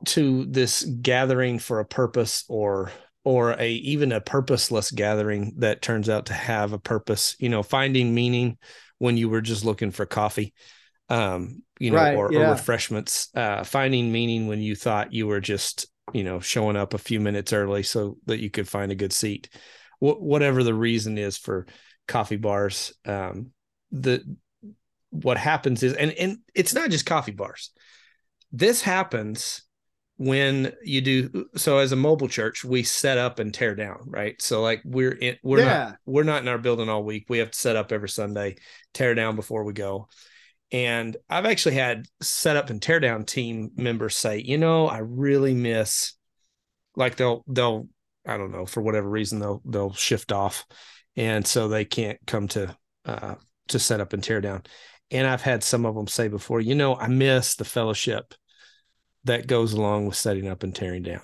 to 0.06 0.46
this 0.46 0.84
gathering 0.84 1.60
for 1.60 1.80
a 1.80 1.86
purpose 1.86 2.46
or 2.48 2.92
or 3.28 3.52
a 3.60 3.70
even 3.72 4.12
a 4.12 4.22
purposeless 4.22 4.92
gathering 4.92 5.54
that 5.58 5.82
turns 5.82 6.10
out 6.10 6.28
to 6.28 6.34
have 6.34 6.74
a 6.74 6.80
purpose 6.80 7.36
you 7.40 7.50
know 7.50 7.64
finding 7.64 8.14
meaning 8.14 8.58
when 9.00 9.18
you 9.18 9.30
were 9.30 9.42
just 9.42 9.66
looking 9.66 9.92
for 9.92 10.06
coffee 10.06 10.54
um 11.10 11.62
you 11.80 11.92
know 11.92 11.98
right, 11.98 12.16
or, 12.16 12.32
yeah. 12.32 12.48
or, 12.48 12.52
refreshments 12.52 13.30
uh 13.36 13.64
finding 13.64 14.12
meaning 14.12 14.48
when 14.48 14.60
you 14.60 14.76
thought 14.76 15.14
you 15.14 15.28
were 15.28 15.40
just 15.40 15.88
you 16.14 16.24
know 16.24 16.40
showing 16.40 16.76
up 16.76 16.94
a 16.94 16.98
few 16.98 17.20
minutes 17.20 17.54
early 17.54 17.84
so 17.84 18.18
that 18.26 18.40
you 18.40 18.50
could 18.50 18.68
find 18.68 18.92
a 18.92 18.96
good 18.96 19.14
seat 19.14 19.50
wh- 20.00 20.22
whatever 20.22 20.64
the 20.64 20.74
reason 20.74 21.18
is 21.18 21.38
for 21.38 21.66
coffee 22.08 22.38
bars. 22.38 22.94
Um, 23.06 23.52
the 23.92 24.24
what 25.10 25.38
happens 25.38 25.84
is, 25.84 25.94
and 25.94 26.12
and 26.12 26.40
it's 26.56 26.74
not 26.74 26.90
just 26.90 27.06
coffee 27.06 27.32
bars. 27.32 27.72
This 28.52 28.82
happens 28.82 29.64
when 30.18 30.74
you 30.84 31.00
do 31.00 31.46
so 31.56 31.78
as 31.78 31.92
a 31.92 31.96
mobile 31.96 32.28
church 32.28 32.66
we 32.66 32.82
set 32.82 33.18
up 33.18 33.40
and 33.40 33.54
tear 33.54 33.76
down 33.76 34.00
right 34.08 34.42
so 34.42 34.62
like 34.62 34.82
we're 34.84 35.12
in 35.12 35.36
we're 35.44 35.60
yeah. 35.60 35.66
not 35.66 35.98
we're 36.06 36.24
not 36.24 36.42
in 36.42 36.48
our 36.48 36.58
building 36.58 36.90
all 36.90 37.04
week 37.04 37.26
we 37.30 37.38
have 37.38 37.52
to 37.52 37.58
set 37.58 37.76
up 37.76 37.92
every 37.92 38.10
sunday 38.10 38.56
tear 38.94 39.14
down 39.14 39.36
before 39.36 39.64
we 39.64 39.74
go 39.74 40.08
and 40.72 41.18
i've 41.30 41.46
actually 41.46 41.76
had 41.76 42.06
set 42.20 42.58
up 42.58 42.72
and 42.72 42.82
tear 42.82 43.00
down 43.00 43.24
team 43.24 43.70
members 43.76 44.16
say 44.18 44.40
you 44.40 44.58
know 44.58 44.88
i 44.88 44.98
really 44.98 45.54
miss 45.54 46.14
like 46.96 47.16
they'll 47.16 47.44
they'll 47.48 47.88
I 48.28 48.38
don't 48.38 48.52
know 48.52 48.66
for 48.66 48.82
whatever 48.82 49.10
reason 49.10 49.40
they'll 49.40 49.62
they'll 49.64 49.94
shift 49.94 50.32
off, 50.32 50.66
and 51.16 51.48
so 51.48 51.70
they 51.70 51.86
can't 51.86 52.20
come 52.28 52.48
to 52.50 52.76
uh, 53.06 53.36
to 53.70 53.80
set 53.80 54.02
up 54.02 54.14
and 54.14 54.22
tear 54.22 54.42
down. 54.42 54.64
and 55.10 55.26
I've 55.26 55.42
had 55.42 55.64
some 55.64 55.86
of 55.86 55.96
them 55.96 56.08
say 56.08 56.28
before, 56.28 56.60
you 56.60 56.76
know, 56.76 56.96
I 56.96 57.08
miss 57.08 57.56
the 57.56 57.64
fellowship 57.64 58.34
that 59.28 59.48
goes 59.48 59.74
along 59.74 60.08
with 60.08 60.16
setting 60.16 60.48
up 60.48 60.64
and 60.64 60.76
tearing 60.76 61.04
down 61.04 61.22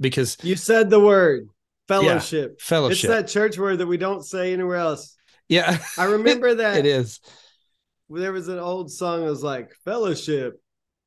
because 0.00 0.36
you 0.42 0.56
said 0.56 0.90
the 0.90 1.00
word 1.00 1.48
fellowship. 1.88 2.56
Yeah, 2.58 2.64
fellowship. 2.64 3.10
It's 3.10 3.14
that 3.14 3.28
church 3.28 3.58
word 3.58 3.78
that 3.78 3.86
we 3.86 3.96
don't 3.96 4.24
say 4.24 4.52
anywhere 4.52 4.76
else. 4.76 5.16
Yeah. 5.48 5.78
I 5.98 6.04
remember 6.04 6.54
that. 6.56 6.78
it 6.78 6.86
is. 6.86 7.20
There 8.08 8.32
was 8.32 8.48
an 8.48 8.58
old 8.58 8.90
song 8.90 9.20
that 9.20 9.30
was 9.30 9.42
like 9.42 9.72
fellowship. 9.84 10.60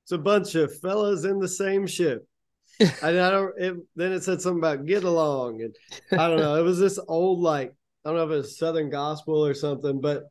It's 0.04 0.12
a 0.12 0.18
bunch 0.18 0.56
of 0.56 0.78
fellas 0.80 1.26
in 1.26 1.40
the 1.40 1.48
same 1.48 1.88
ship. 1.88 2.28
and 2.80 3.20
I 3.20 3.32
don't 3.32 3.54
it, 3.58 3.76
then 3.96 4.12
it 4.12 4.24
said 4.24 4.40
something 4.40 4.60
about 4.60 4.86
get 4.86 5.04
along 5.04 5.62
and 5.64 5.76
I 6.20 6.28
don't 6.28 6.38
know. 6.38 6.56
It 6.56 6.64
was 6.64 6.80
this 6.80 7.00
old 7.08 7.40
like 7.40 7.74
I 8.06 8.10
don't 8.10 8.18
know 8.18 8.26
if 8.26 8.32
it 8.32 8.38
was 8.38 8.58
Southern 8.58 8.90
gospel 8.90 9.46
or 9.46 9.54
something, 9.54 10.00
but 10.00 10.24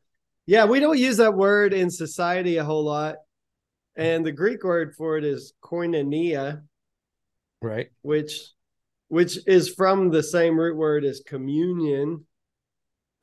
yeah, 0.45 0.63
we 0.63 0.79
don't 0.79 0.97
use 0.97 1.17
that 1.17 1.33
word 1.33 1.73
in 1.73 1.89
society 1.89 2.55
a 2.55 2.63
whole 2.63 2.85
lot. 2.85 3.17
And 3.97 4.23
the 4.23 4.31
Greek 4.31 4.63
word 4.63 4.93
for 4.95 5.17
it 5.17 5.25
is 5.25 5.53
koinonia, 5.63 6.61
right? 7.61 7.87
Which 8.03 8.51
which 9.07 9.39
is 9.47 9.73
from 9.73 10.11
the 10.11 10.21
same 10.21 10.59
root 10.59 10.77
word 10.77 11.03
as 11.03 11.21
communion. 11.25 12.25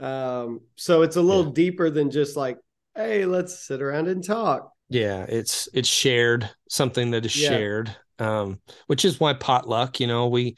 Um, 0.00 0.60
so 0.74 1.02
it's 1.02 1.16
a 1.16 1.22
little 1.22 1.46
yeah. 1.46 1.52
deeper 1.54 1.90
than 1.90 2.10
just 2.10 2.36
like, 2.36 2.58
hey, 2.96 3.24
let's 3.24 3.66
sit 3.66 3.80
around 3.80 4.08
and 4.08 4.24
talk. 4.24 4.70
Yeah, 4.88 5.24
it's 5.28 5.68
it's 5.72 5.88
shared, 5.88 6.50
something 6.68 7.12
that 7.12 7.24
is 7.24 7.40
yeah. 7.40 7.48
shared. 7.50 7.96
Um, 8.18 8.60
which 8.86 9.04
is 9.04 9.18
why 9.18 9.32
potluck, 9.32 10.00
you 10.00 10.06
know, 10.06 10.28
we 10.28 10.56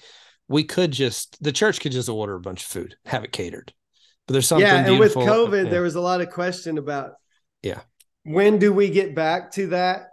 we 0.48 0.64
could 0.64 0.92
just 0.92 1.42
the 1.42 1.52
church 1.52 1.80
could 1.80 1.92
just 1.92 2.08
order 2.08 2.34
a 2.34 2.40
bunch 2.40 2.62
of 2.62 2.68
food, 2.68 2.96
have 3.04 3.24
it 3.24 3.32
catered. 3.32 3.72
But 4.26 4.32
there's 4.32 4.48
something 4.48 4.66
Yeah, 4.66 4.86
and 4.86 4.98
with 4.98 5.14
COVID, 5.14 5.64
yeah. 5.64 5.70
there 5.70 5.82
was 5.82 5.94
a 5.94 6.00
lot 6.00 6.20
of 6.20 6.30
question 6.30 6.78
about 6.78 7.12
yeah. 7.62 7.80
When 8.26 8.58
do 8.58 8.72
we 8.72 8.90
get 8.90 9.14
back 9.14 9.52
to 9.52 9.68
that? 9.68 10.08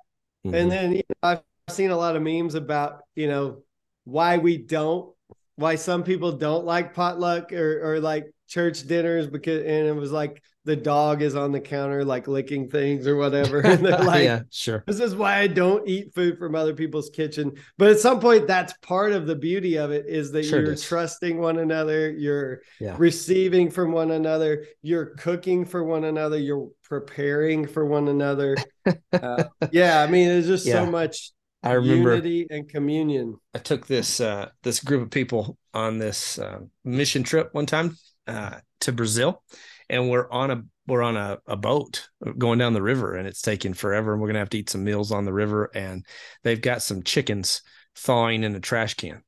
Mm-hmm. 0.45 0.55
And 0.55 0.71
then 0.71 0.91
you 0.93 1.03
know, 1.09 1.29
I've 1.29 1.41
seen 1.69 1.89
a 1.89 1.97
lot 1.97 2.15
of 2.15 2.21
memes 2.21 2.53
about, 2.55 3.01
you 3.15 3.27
know, 3.27 3.63
why 4.03 4.37
we 4.37 4.57
don't, 4.57 5.13
why 5.55 5.75
some 5.75 6.03
people 6.03 6.33
don't 6.33 6.65
like 6.65 6.93
potluck 6.93 7.51
or, 7.51 7.93
or 7.93 7.99
like 7.99 8.31
church 8.53 8.85
dinners 8.87 9.27
because, 9.27 9.61
and 9.61 9.87
it 9.87 9.95
was 9.95 10.11
like, 10.11 10.41
the 10.65 10.75
dog 10.75 11.21
is 11.21 11.35
on 11.35 11.51
the 11.51 11.59
counter 11.59 12.05
like 12.05 12.27
licking 12.27 12.69
things 12.69 13.05
or 13.07 13.15
whatever 13.15 13.59
and 13.65 13.85
they're 13.85 13.99
like 13.99 14.23
yeah 14.23 14.41
sure 14.49 14.83
this 14.87 14.99
is 14.99 15.15
why 15.15 15.37
i 15.39 15.47
don't 15.47 15.87
eat 15.87 16.13
food 16.13 16.37
from 16.37 16.55
other 16.55 16.73
people's 16.73 17.09
kitchen 17.09 17.51
but 17.77 17.89
at 17.89 17.99
some 17.99 18.19
point 18.19 18.47
that's 18.47 18.73
part 18.81 19.11
of 19.11 19.27
the 19.27 19.35
beauty 19.35 19.77
of 19.77 19.91
it 19.91 20.05
is 20.07 20.31
that 20.31 20.43
sure 20.43 20.63
you're 20.63 20.75
trusting 20.75 21.37
one 21.39 21.59
another 21.59 22.11
you're 22.11 22.61
yeah. 22.79 22.95
receiving 22.97 23.69
from 23.69 23.91
one 23.91 24.11
another 24.11 24.65
you're 24.81 25.07
cooking 25.17 25.65
for 25.65 25.83
one 25.83 26.05
another 26.05 26.37
you're 26.37 26.69
preparing 26.83 27.67
for 27.67 27.85
one 27.85 28.07
another 28.07 28.55
uh, 29.13 29.43
yeah 29.71 30.01
i 30.01 30.07
mean 30.07 30.29
it's 30.29 30.47
just 30.47 30.65
yeah. 30.65 30.73
so 30.73 30.85
much 30.85 31.31
I 31.65 31.71
remember 31.75 32.15
unity 32.15 32.45
and 32.49 32.67
communion. 32.67 33.37
I 33.55 33.59
took 33.59 33.87
this 33.87 34.19
uh, 34.19 34.49
this 34.63 34.81
group 34.81 35.01
of 35.01 35.11
people 35.11 35.57
on 35.73 35.97
this 35.97 36.37
uh, 36.37 36.59
mission 36.83 37.23
trip 37.23 37.53
one 37.53 37.65
time 37.65 37.95
uh, 38.27 38.59
to 38.81 38.91
Brazil, 38.91 39.43
and 39.89 40.09
we're 40.09 40.29
on 40.29 40.51
a 40.51 40.63
we're 40.87 41.03
on 41.03 41.15
a, 41.15 41.39
a 41.47 41.55
boat 41.55 42.09
going 42.37 42.59
down 42.59 42.73
the 42.73 42.81
river, 42.81 43.15
and 43.15 43.27
it's 43.27 43.41
taking 43.41 43.73
forever, 43.73 44.13
and 44.13 44.21
we're 44.21 44.27
gonna 44.27 44.39
have 44.39 44.49
to 44.49 44.59
eat 44.59 44.69
some 44.69 44.83
meals 44.83 45.11
on 45.11 45.25
the 45.25 45.33
river, 45.33 45.69
and 45.73 46.05
they've 46.43 46.61
got 46.61 46.81
some 46.81 47.03
chickens 47.03 47.61
thawing 47.95 48.43
in 48.43 48.55
a 48.55 48.59
trash 48.59 48.95
can 48.95 49.23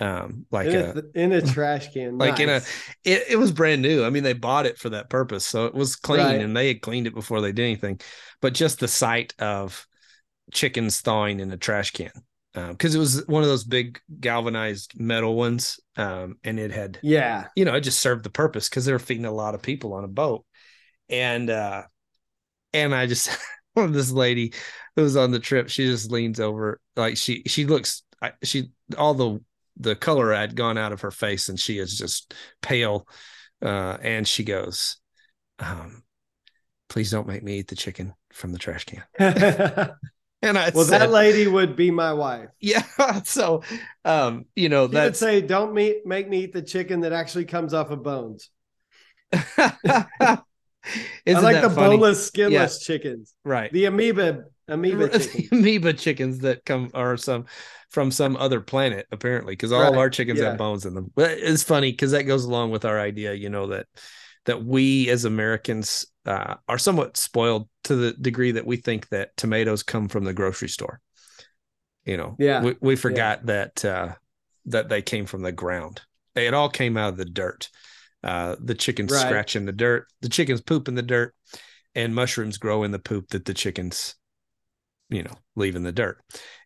um 0.00 0.44
like 0.50 0.66
in 0.66 0.74
a, 0.74 0.94
a, 0.96 1.02
in 1.14 1.32
a 1.32 1.40
trash 1.40 1.92
can 1.92 2.18
like 2.18 2.32
nice. 2.32 2.40
in 2.40 2.48
a 2.48 2.56
it, 3.04 3.24
it 3.30 3.36
was 3.36 3.52
brand 3.52 3.80
new 3.80 4.04
i 4.04 4.10
mean 4.10 4.24
they 4.24 4.32
bought 4.32 4.66
it 4.66 4.76
for 4.76 4.88
that 4.88 5.08
purpose 5.08 5.46
so 5.46 5.66
it 5.66 5.74
was 5.74 5.94
clean 5.94 6.20
right. 6.20 6.40
and 6.40 6.56
they 6.56 6.66
had 6.66 6.82
cleaned 6.82 7.06
it 7.06 7.14
before 7.14 7.40
they 7.40 7.52
did 7.52 7.62
anything 7.62 8.00
but 8.40 8.54
just 8.54 8.80
the 8.80 8.88
sight 8.88 9.34
of 9.38 9.86
chickens 10.52 11.00
thawing 11.00 11.38
in 11.38 11.52
a 11.52 11.56
trash 11.56 11.92
can 11.92 12.10
because 12.54 12.94
um, 12.94 12.96
it 12.96 13.00
was 13.00 13.26
one 13.26 13.42
of 13.42 13.48
those 13.48 13.64
big 13.64 14.00
galvanized 14.20 14.98
metal 14.98 15.34
ones 15.34 15.80
um, 15.96 16.36
and 16.44 16.60
it 16.60 16.70
had 16.70 16.98
yeah. 17.02 17.48
you 17.56 17.64
know 17.64 17.74
it 17.74 17.80
just 17.80 18.00
served 18.00 18.24
the 18.24 18.30
purpose 18.30 18.68
because 18.68 18.84
they 18.84 18.92
were 18.92 18.98
feeding 18.98 19.24
a 19.24 19.32
lot 19.32 19.54
of 19.54 19.62
people 19.62 19.92
on 19.92 20.04
a 20.04 20.08
boat. 20.08 20.44
And 21.10 21.50
uh 21.50 21.82
and 22.74 22.94
i 22.94 23.06
just 23.06 23.30
this 23.76 24.10
lady 24.10 24.52
who 24.96 25.02
was 25.02 25.16
on 25.16 25.30
the 25.30 25.38
trip 25.38 25.70
she 25.70 25.86
just 25.86 26.10
leans 26.10 26.40
over 26.40 26.80
like 26.96 27.16
she 27.16 27.42
she 27.46 27.64
looks 27.64 28.02
she 28.42 28.70
all 28.98 29.14
the 29.14 29.40
the 29.78 29.96
color 29.96 30.32
had 30.32 30.54
gone 30.54 30.76
out 30.76 30.92
of 30.92 31.00
her 31.00 31.10
face 31.10 31.48
and 31.48 31.58
she 31.58 31.78
is 31.78 31.96
just 31.96 32.34
pale 32.60 33.08
uh 33.62 33.96
and 34.02 34.28
she 34.28 34.44
goes 34.44 34.98
um 35.58 36.02
please 36.88 37.10
don't 37.10 37.26
make 37.26 37.42
me 37.42 37.58
eat 37.58 37.68
the 37.68 37.76
chicken 37.76 38.12
from 38.32 38.52
the 38.52 38.58
trash 38.58 38.84
can 38.84 39.02
And 40.44 40.58
I 40.58 40.70
well, 40.74 40.84
said, 40.84 41.00
that 41.00 41.10
lady 41.10 41.46
would 41.46 41.74
be 41.74 41.90
my 41.90 42.12
wife. 42.12 42.48
Yeah. 42.60 42.82
So, 43.24 43.62
um, 44.04 44.46
you 44.54 44.68
know, 44.68 44.86
that 44.86 44.98
you 44.98 45.04
would 45.04 45.16
say, 45.16 45.40
"Don't 45.40 45.72
me 45.72 46.00
make 46.04 46.28
me 46.28 46.44
eat 46.44 46.52
the 46.52 46.62
chicken 46.62 47.00
that 47.00 47.12
actually 47.12 47.46
comes 47.46 47.72
off 47.72 47.90
of 47.90 48.02
bones." 48.02 48.50
I 49.32 50.38
like 51.26 51.62
the 51.62 51.70
funny? 51.70 51.96
boneless, 51.96 52.26
skinless 52.26 52.80
yeah. 52.80 52.86
chickens. 52.86 53.34
Right. 53.44 53.72
The 53.72 53.86
amoeba 53.86 54.44
amoeba 54.68 55.08
chickens. 55.18 55.52
amoeba 55.52 55.92
chickens 55.92 56.38
that 56.40 56.64
come 56.64 56.90
are 56.94 57.16
some 57.16 57.46
from 57.90 58.10
some 58.10 58.36
other 58.36 58.60
planet 58.60 59.06
apparently 59.12 59.52
because 59.52 59.72
all 59.72 59.82
right. 59.82 59.92
of 59.92 59.98
our 59.98 60.10
chickens 60.10 60.40
yeah. 60.40 60.50
have 60.50 60.58
bones 60.58 60.84
in 60.84 60.94
them. 60.94 61.10
But 61.14 61.32
it's 61.32 61.62
funny 61.62 61.90
because 61.90 62.12
that 62.12 62.24
goes 62.24 62.44
along 62.44 62.70
with 62.70 62.84
our 62.84 62.98
idea, 62.98 63.34
you 63.34 63.48
know 63.50 63.68
that 63.68 63.86
that 64.46 64.64
we 64.64 65.08
as 65.08 65.24
Americans 65.24 66.06
uh, 66.26 66.54
are 66.68 66.78
somewhat 66.78 67.16
spoiled 67.16 67.68
to 67.84 67.96
the 67.96 68.12
degree 68.12 68.52
that 68.52 68.66
we 68.66 68.76
think 68.76 69.08
that 69.08 69.36
tomatoes 69.36 69.82
come 69.82 70.08
from 70.08 70.24
the 70.24 70.32
grocery 70.32 70.68
store. 70.68 71.00
You 72.04 72.16
know, 72.16 72.36
yeah, 72.38 72.62
we, 72.62 72.76
we 72.80 72.96
forgot 72.96 73.40
yeah. 73.40 73.46
that 73.46 73.84
uh, 73.84 74.14
that 74.66 74.88
they 74.88 75.02
came 75.02 75.26
from 75.26 75.42
the 75.42 75.52
ground. 75.52 76.02
They, 76.34 76.46
it 76.46 76.54
all 76.54 76.68
came 76.68 76.96
out 76.96 77.10
of 77.10 77.16
the 77.16 77.24
dirt. 77.24 77.70
Uh, 78.22 78.56
the 78.58 78.74
chickens 78.74 79.12
right. 79.12 79.20
scratch 79.20 79.56
in 79.56 79.66
the 79.66 79.72
dirt, 79.72 80.06
the 80.22 80.28
chickens 80.28 80.60
poop 80.60 80.88
in 80.88 80.94
the 80.94 81.02
dirt, 81.02 81.34
and 81.94 82.14
mushrooms 82.14 82.58
grow 82.58 82.82
in 82.82 82.90
the 82.90 82.98
poop 82.98 83.28
that 83.28 83.44
the 83.44 83.52
chickens, 83.52 84.14
you 85.10 85.22
know, 85.22 85.34
leave 85.56 85.76
in 85.76 85.82
the 85.82 85.92
dirt. 85.92 86.18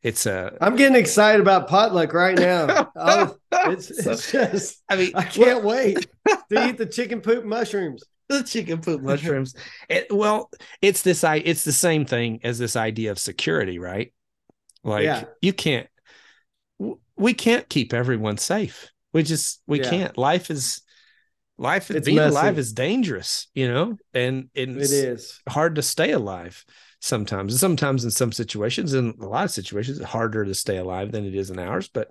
It's 0.02 0.26
a. 0.26 0.52
Uh, 0.54 0.58
I'm 0.60 0.76
getting 0.76 0.96
excited 0.96 1.40
about 1.40 1.68
potluck 1.68 2.12
right 2.12 2.38
now. 2.38 2.90
oh, 2.96 3.36
it's, 3.52 3.90
it's 3.90 4.30
just. 4.30 4.82
I 4.88 4.96
mean, 4.96 5.12
I 5.14 5.24
can't 5.24 5.64
wait 5.64 6.06
to 6.50 6.68
eat 6.68 6.78
the 6.78 6.86
chicken 6.86 7.20
poop 7.20 7.44
mushrooms. 7.44 8.04
The 8.28 8.42
chicken 8.42 8.80
poop 8.80 9.02
mushrooms. 9.02 9.54
It, 9.88 10.06
well, 10.11 10.50
it's 10.82 11.02
this 11.02 11.25
I 11.25 11.37
it's 11.37 11.64
the 11.64 11.73
same 11.73 12.04
thing 12.04 12.40
as 12.44 12.58
this 12.58 12.76
idea 12.76 13.11
of 13.11 13.18
security, 13.18 13.78
right? 13.78 14.12
Like 14.85 15.04
yeah. 15.04 15.25
you 15.42 15.52
can't 15.52 15.88
we 17.16 17.35
can't 17.35 17.68
keep 17.68 17.92
everyone 17.92 18.38
safe. 18.38 18.90
We 19.12 19.23
just 19.23 19.62
we 19.66 19.80
yeah. 19.80 19.90
can't. 19.90 20.18
Life 20.18 20.50
is 20.50 20.82
life 21.56 21.90
it's 21.90 22.06
being 22.06 22.16
messy. 22.16 22.30
alive 22.30 22.58
is 22.58 22.73
dangerous, 22.73 23.49
you 23.54 23.68
know, 23.68 23.97
and 24.14 24.49
it's 24.54 24.92
it 24.92 25.08
is 25.08 25.40
hard 25.49 25.75
to 25.76 25.82
stay 25.82 26.12
alive 26.12 26.64
sometimes. 27.00 27.58
Sometimes 27.58 28.04
in 28.04 28.11
some 28.11 28.32
situations, 28.32 28.94
in 28.94 29.14
a 29.20 29.26
lot 29.26 29.44
of 29.44 29.50
situations, 29.50 29.99
it's 29.99 30.08
harder 30.08 30.44
to 30.44 30.54
stay 30.54 30.76
alive 30.76 31.12
than 31.12 31.25
it 31.25 31.35
is 31.35 31.50
in 31.50 31.58
ours. 31.58 31.88
But 31.88 32.11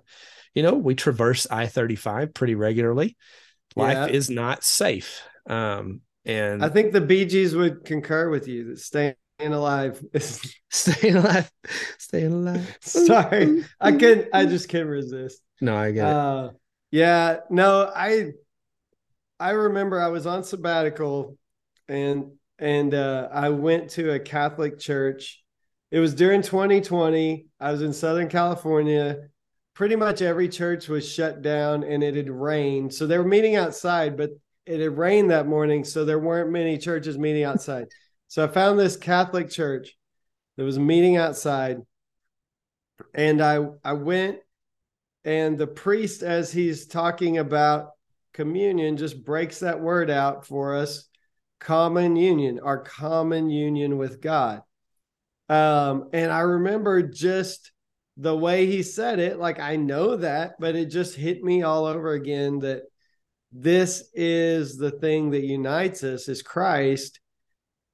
you 0.54 0.62
know, 0.62 0.74
we 0.74 0.94
traverse 0.94 1.46
I 1.50 1.66
thirty 1.66 1.96
five 1.96 2.34
pretty 2.34 2.54
regularly. 2.54 3.16
Life 3.76 4.10
yeah. 4.10 4.16
is 4.16 4.28
not 4.28 4.64
safe. 4.64 5.22
Um, 5.48 6.00
and 6.28 6.62
I 6.62 6.68
think 6.68 6.92
the 6.92 7.00
Bee 7.00 7.24
Gees 7.24 7.56
would 7.56 7.84
concur 7.84 8.28
with 8.28 8.46
you 8.46 8.64
that 8.68 8.78
staying 8.78 9.14
alive 9.40 10.04
is 10.12 10.54
staying 10.70 11.16
alive, 11.16 11.50
staying 11.98 12.32
alive. 12.32 12.78
Sorry, 12.80 13.64
I 13.80 13.92
couldn't. 13.92 14.28
I 14.32 14.44
just 14.44 14.68
can't 14.68 14.88
resist. 14.88 15.40
No, 15.60 15.76
I 15.76 15.90
get 15.90 16.04
uh, 16.04 16.50
it. 16.50 16.56
Yeah, 16.90 17.36
no, 17.50 17.90
I 17.94 18.32
I 19.40 19.50
remember 19.50 20.00
I 20.00 20.08
was 20.08 20.26
on 20.26 20.44
sabbatical, 20.44 21.38
and 21.88 22.32
and 22.58 22.92
uh, 22.92 23.28
I 23.32 23.48
went 23.48 23.90
to 23.90 24.12
a 24.12 24.20
Catholic 24.20 24.78
church. 24.78 25.42
It 25.90 26.00
was 26.00 26.14
during 26.14 26.42
2020. 26.42 27.46
I 27.58 27.72
was 27.72 27.80
in 27.80 27.94
Southern 27.94 28.28
California. 28.28 29.28
Pretty 29.72 29.96
much 29.96 30.20
every 30.20 30.48
church 30.48 30.88
was 30.88 31.10
shut 31.10 31.40
down, 31.40 31.84
and 31.84 32.02
it 32.02 32.16
had 32.16 32.28
rained, 32.28 32.92
so 32.92 33.06
they 33.06 33.16
were 33.16 33.24
meeting 33.24 33.56
outside, 33.56 34.16
but 34.16 34.30
it 34.68 34.80
had 34.80 34.98
rained 34.98 35.30
that 35.30 35.46
morning, 35.46 35.82
so 35.82 36.04
there 36.04 36.18
weren't 36.18 36.50
many 36.50 36.76
churches 36.76 37.16
meeting 37.16 37.44
outside. 37.44 37.86
so 38.26 38.44
I 38.44 38.48
found 38.48 38.78
this 38.78 38.96
Catholic 38.96 39.48
church 39.48 39.96
that 40.56 40.64
was 40.64 40.78
meeting 40.78 41.16
outside, 41.16 41.78
and 43.14 43.40
I 43.42 43.66
I 43.82 43.94
went, 43.94 44.40
and 45.24 45.56
the 45.56 45.66
priest, 45.66 46.22
as 46.22 46.52
he's 46.52 46.86
talking 46.86 47.38
about 47.38 47.90
communion, 48.34 48.98
just 48.98 49.24
breaks 49.24 49.60
that 49.60 49.80
word 49.80 50.10
out 50.10 50.46
for 50.46 50.76
us: 50.76 51.08
common 51.58 52.16
union, 52.16 52.60
our 52.62 52.78
common 52.78 53.48
union 53.48 53.96
with 53.96 54.20
God. 54.20 54.60
Um, 55.48 56.10
and 56.12 56.30
I 56.30 56.40
remember 56.40 57.02
just 57.02 57.72
the 58.18 58.36
way 58.36 58.66
he 58.66 58.82
said 58.82 59.18
it, 59.18 59.38
like 59.38 59.60
I 59.60 59.76
know 59.76 60.16
that, 60.16 60.56
but 60.58 60.76
it 60.76 60.86
just 60.90 61.14
hit 61.14 61.42
me 61.42 61.62
all 61.62 61.86
over 61.86 62.12
again 62.12 62.58
that 62.58 62.82
this 63.52 64.10
is 64.14 64.76
the 64.76 64.90
thing 64.90 65.30
that 65.30 65.44
unites 65.44 66.04
us 66.04 66.28
is 66.28 66.42
Christ. 66.42 67.20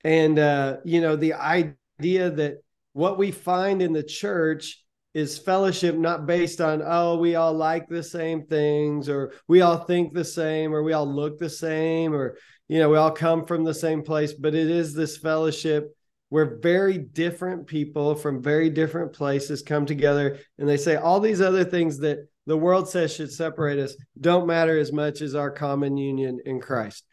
And 0.02 0.38
uh, 0.38 0.78
you 0.84 1.00
know 1.00 1.16
the 1.16 1.34
idea 1.34 2.30
that 2.30 2.56
what 2.92 3.18
we 3.18 3.30
find 3.30 3.82
in 3.82 3.92
the 3.92 4.02
church 4.02 4.84
is 5.14 5.38
fellowship 5.38 5.94
not 5.94 6.26
based 6.26 6.61
on 6.61 6.82
oh 6.84 7.16
we 7.16 7.37
all 7.37 7.52
like 7.52 7.88
the 7.88 8.02
same 8.02 8.44
things 8.46 9.08
or 9.08 9.32
we 9.46 9.61
all 9.61 9.78
think 9.78 10.12
the 10.12 10.25
same 10.25 10.75
or 10.75 10.82
we 10.82 10.92
all 10.92 11.06
look 11.06 11.38
the 11.38 11.49
same 11.49 12.12
or 12.12 12.37
you 12.68 12.80
know 12.80 12.88
we 12.88 12.96
all 12.96 13.12
come 13.12 13.46
from 13.46 13.62
the 13.62 13.73
same 13.73 14.02
place 14.02 14.32
but 14.32 14.54
it 14.54 14.68
is 14.68 14.92
this 14.92 15.16
fellowship 15.16 15.96
where 16.30 16.58
very 16.61 16.99
different 16.99 17.66
people 17.66 18.16
from 18.16 18.42
very 18.42 18.68
different 18.68 19.12
places 19.12 19.62
come 19.62 19.87
together 19.87 20.38
and 20.58 20.68
they 20.68 20.76
say 20.76 20.96
all 20.96 21.20
these 21.20 21.40
other 21.40 21.64
things 21.64 21.99
that 21.99 22.18
the 22.47 22.57
world 22.57 22.89
says 22.89 23.15
should 23.15 23.33
separate 23.33 23.79
us 23.79 23.97
don't 24.21 24.47
matter 24.47 24.79
as 24.79 24.93
much 24.93 25.21
as 25.21 25.35
our 25.35 25.51
common 25.51 25.97
union 25.97 26.41
in 26.45 26.61
Christ. 26.61 27.05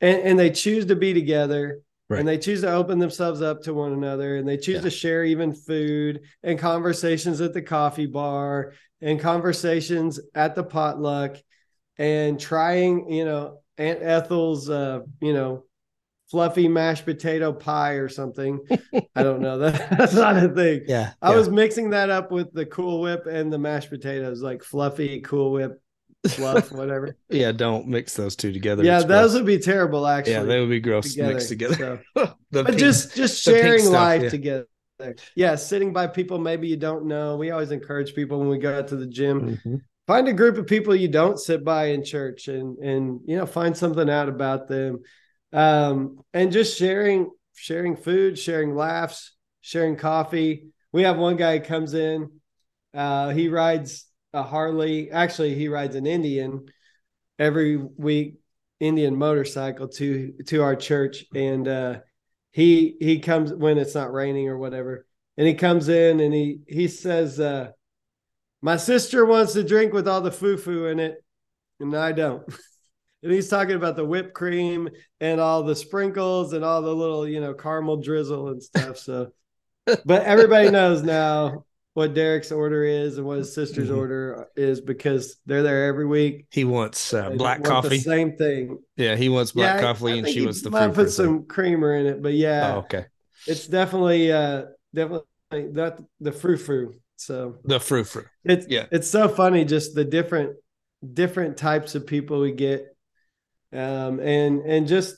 And, 0.00 0.20
and 0.22 0.38
they 0.38 0.50
choose 0.50 0.86
to 0.86 0.96
be 0.96 1.12
together 1.14 1.80
Right. 2.10 2.18
and 2.18 2.26
they 2.26 2.38
choose 2.38 2.62
to 2.62 2.72
open 2.72 2.98
themselves 2.98 3.40
up 3.40 3.62
to 3.62 3.72
one 3.72 3.92
another 3.92 4.36
and 4.36 4.48
they 4.48 4.56
choose 4.56 4.76
yeah. 4.76 4.80
to 4.80 4.90
share 4.90 5.22
even 5.22 5.54
food 5.54 6.22
and 6.42 6.58
conversations 6.58 7.40
at 7.40 7.54
the 7.54 7.62
coffee 7.62 8.06
bar 8.06 8.72
and 9.00 9.20
conversations 9.20 10.18
at 10.34 10.56
the 10.56 10.64
potluck 10.64 11.36
and 11.98 12.40
trying 12.40 13.08
you 13.12 13.24
know 13.24 13.60
aunt 13.78 14.02
ethel's 14.02 14.68
uh 14.68 14.98
you 15.20 15.32
know 15.32 15.62
fluffy 16.30 16.68
mashed 16.68 17.04
potato 17.04 17.52
pie 17.52 17.94
or 17.94 18.08
something. 18.08 18.60
I 19.14 19.22
don't 19.22 19.40
know. 19.40 19.58
That, 19.58 19.90
that's 19.98 20.14
not 20.14 20.36
a 20.36 20.48
thing. 20.48 20.82
Yeah. 20.86 21.12
I 21.20 21.30
yeah. 21.30 21.36
was 21.36 21.48
mixing 21.50 21.90
that 21.90 22.10
up 22.10 22.30
with 22.30 22.52
the 22.52 22.66
Cool 22.66 23.00
Whip 23.00 23.26
and 23.26 23.52
the 23.52 23.58
mashed 23.58 23.90
potatoes, 23.90 24.42
like 24.42 24.62
fluffy 24.62 25.20
Cool 25.20 25.52
Whip 25.52 25.82
fluff, 26.28 26.70
whatever. 26.72 27.16
yeah, 27.28 27.52
don't 27.52 27.88
mix 27.88 28.14
those 28.14 28.36
two 28.36 28.52
together. 28.52 28.84
Yeah, 28.84 29.02
those 29.02 29.34
would 29.34 29.46
be 29.46 29.58
terrible 29.58 30.06
actually. 30.06 30.34
Yeah, 30.34 30.42
they 30.44 30.60
would 30.60 30.70
be 30.70 30.80
gross 30.80 31.12
together, 31.12 31.34
mixed 31.34 31.48
together. 31.48 32.02
So. 32.16 32.34
but 32.50 32.66
pink, 32.66 32.78
just 32.78 33.14
just 33.14 33.42
sharing 33.42 33.80
stuff, 33.80 33.92
life 33.92 34.22
yeah. 34.24 34.28
together. 34.28 34.66
Yeah, 35.34 35.54
sitting 35.54 35.94
by 35.94 36.08
people 36.08 36.38
maybe 36.38 36.68
you 36.68 36.76
don't 36.76 37.06
know. 37.06 37.36
We 37.36 37.50
always 37.50 37.70
encourage 37.70 38.14
people 38.14 38.38
when 38.38 38.48
we 38.48 38.58
go 38.58 38.76
out 38.76 38.88
to 38.88 38.96
the 38.96 39.06
gym. 39.06 39.56
Mm-hmm. 39.56 39.76
Find 40.06 40.28
a 40.28 40.32
group 40.34 40.58
of 40.58 40.66
people 40.66 40.94
you 40.94 41.08
don't 41.08 41.38
sit 41.38 41.64
by 41.64 41.86
in 41.86 42.04
church 42.04 42.48
and 42.48 42.76
and 42.78 43.20
you 43.24 43.36
know 43.36 43.46
find 43.46 43.74
something 43.74 44.10
out 44.10 44.28
about 44.28 44.68
them 44.68 45.00
um, 45.52 46.20
and 46.32 46.52
just 46.52 46.78
sharing 46.78 47.30
sharing 47.54 47.96
food, 47.96 48.38
sharing 48.38 48.74
laughs, 48.74 49.32
sharing 49.60 49.96
coffee. 49.96 50.66
We 50.92 51.02
have 51.02 51.18
one 51.18 51.36
guy 51.36 51.58
comes 51.58 51.94
in. 51.94 52.30
Uh, 52.94 53.28
he 53.30 53.48
rides 53.48 54.06
a 54.32 54.42
Harley. 54.42 55.10
Actually, 55.10 55.54
he 55.54 55.68
rides 55.68 55.94
an 55.94 56.06
Indian 56.06 56.66
every 57.38 57.76
week, 57.76 58.36
Indian 58.80 59.16
motorcycle 59.16 59.88
to 59.88 60.32
to 60.46 60.62
our 60.62 60.76
church, 60.76 61.24
and 61.34 61.68
uh, 61.68 61.98
he 62.50 62.96
he 63.00 63.18
comes 63.18 63.52
when 63.52 63.78
it's 63.78 63.94
not 63.94 64.12
raining 64.12 64.48
or 64.48 64.58
whatever, 64.58 65.06
and 65.36 65.46
he 65.46 65.54
comes 65.54 65.88
in 65.88 66.20
and 66.20 66.32
he 66.32 66.60
he 66.66 66.88
says, 66.88 67.38
uh, 67.38 67.70
"My 68.62 68.76
sister 68.76 69.24
wants 69.26 69.52
to 69.52 69.64
drink 69.64 69.92
with 69.92 70.08
all 70.08 70.20
the 70.20 70.32
foo 70.32 70.56
foo 70.56 70.86
in 70.86 70.98
it, 70.98 71.22
and 71.78 71.94
I 71.94 72.12
don't." 72.12 72.42
and 73.22 73.32
he's 73.32 73.48
talking 73.48 73.76
about 73.76 73.96
the 73.96 74.04
whipped 74.04 74.34
cream 74.34 74.88
and 75.20 75.40
all 75.40 75.62
the 75.62 75.76
sprinkles 75.76 76.52
and 76.52 76.64
all 76.64 76.82
the 76.82 76.94
little 76.94 77.26
you 77.26 77.40
know 77.40 77.54
caramel 77.54 77.96
drizzle 77.96 78.48
and 78.48 78.62
stuff 78.62 78.96
so 78.98 79.30
but 80.04 80.22
everybody 80.22 80.70
knows 80.70 81.02
now 81.02 81.64
what 81.94 82.14
Derek's 82.14 82.52
order 82.52 82.84
is 82.84 83.18
and 83.18 83.26
what 83.26 83.38
his 83.38 83.52
sister's 83.52 83.88
mm-hmm. 83.88 83.98
order 83.98 84.48
is 84.56 84.80
because 84.80 85.36
they're 85.46 85.62
there 85.62 85.86
every 85.86 86.06
week. 86.06 86.46
He 86.50 86.64
wants 86.64 87.12
uh, 87.12 87.30
black 87.30 87.64
coffee. 87.64 87.98
same 87.98 88.36
thing. 88.36 88.78
Yeah, 88.96 89.16
he 89.16 89.28
wants 89.28 89.52
black 89.52 89.76
yeah, 89.76 89.82
coffee, 89.82 90.12
I, 90.12 90.14
I 90.14 90.18
and 90.18 90.28
she 90.28 90.44
wants 90.44 90.62
the. 90.62 90.70
Might 90.70 90.94
put 90.94 91.10
some 91.10 91.46
creamer 91.46 91.96
in 91.96 92.06
it, 92.06 92.22
but 92.22 92.34
yeah. 92.34 92.74
Oh, 92.74 92.78
okay. 92.80 93.06
It's 93.46 93.66
definitely 93.66 94.30
uh 94.32 94.66
definitely 94.94 95.24
that 95.50 95.98
the 96.20 96.32
frou 96.32 96.56
frou. 96.56 96.94
So 97.16 97.56
the 97.64 97.80
frou 97.80 98.04
frou. 98.04 98.24
It's 98.44 98.66
yeah. 98.68 98.86
It's 98.92 99.10
so 99.10 99.28
funny 99.28 99.64
just 99.64 99.94
the 99.94 100.04
different 100.04 100.56
different 101.12 101.56
types 101.56 101.94
of 101.94 102.06
people 102.06 102.40
we 102.40 102.52
get 102.52 102.89
um, 103.72 104.20
and 104.20 104.60
and 104.60 104.86
just 104.86 105.16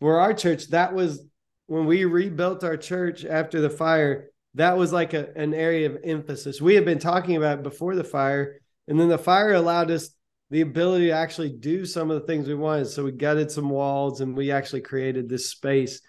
for 0.00 0.20
our 0.20 0.34
church, 0.34 0.68
that 0.68 0.94
was 0.94 1.24
when 1.66 1.86
we 1.86 2.04
rebuilt 2.04 2.64
our 2.64 2.76
church 2.76 3.24
after 3.24 3.60
the 3.60 3.70
fire. 3.70 4.30
That 4.54 4.76
was 4.76 4.92
like 4.92 5.14
a, 5.14 5.28
an 5.36 5.54
area 5.54 5.88
of 5.88 5.98
emphasis. 6.02 6.60
We 6.60 6.74
had 6.74 6.84
been 6.84 6.98
talking 6.98 7.36
about 7.36 7.62
before 7.62 7.94
the 7.94 8.04
fire, 8.04 8.60
and 8.88 8.98
then 8.98 9.08
the 9.08 9.18
fire 9.18 9.52
allowed 9.52 9.90
us 9.90 10.10
the 10.50 10.62
ability 10.62 11.06
to 11.06 11.12
actually 11.12 11.50
do 11.50 11.86
some 11.86 12.10
of 12.10 12.20
the 12.20 12.26
things 12.26 12.48
we 12.48 12.54
wanted. 12.54 12.86
So 12.86 13.04
we 13.04 13.12
gutted 13.12 13.52
some 13.52 13.70
walls 13.70 14.20
and 14.20 14.36
we 14.36 14.50
actually 14.50 14.80
created 14.80 15.28
this 15.28 15.48
space. 15.48 16.00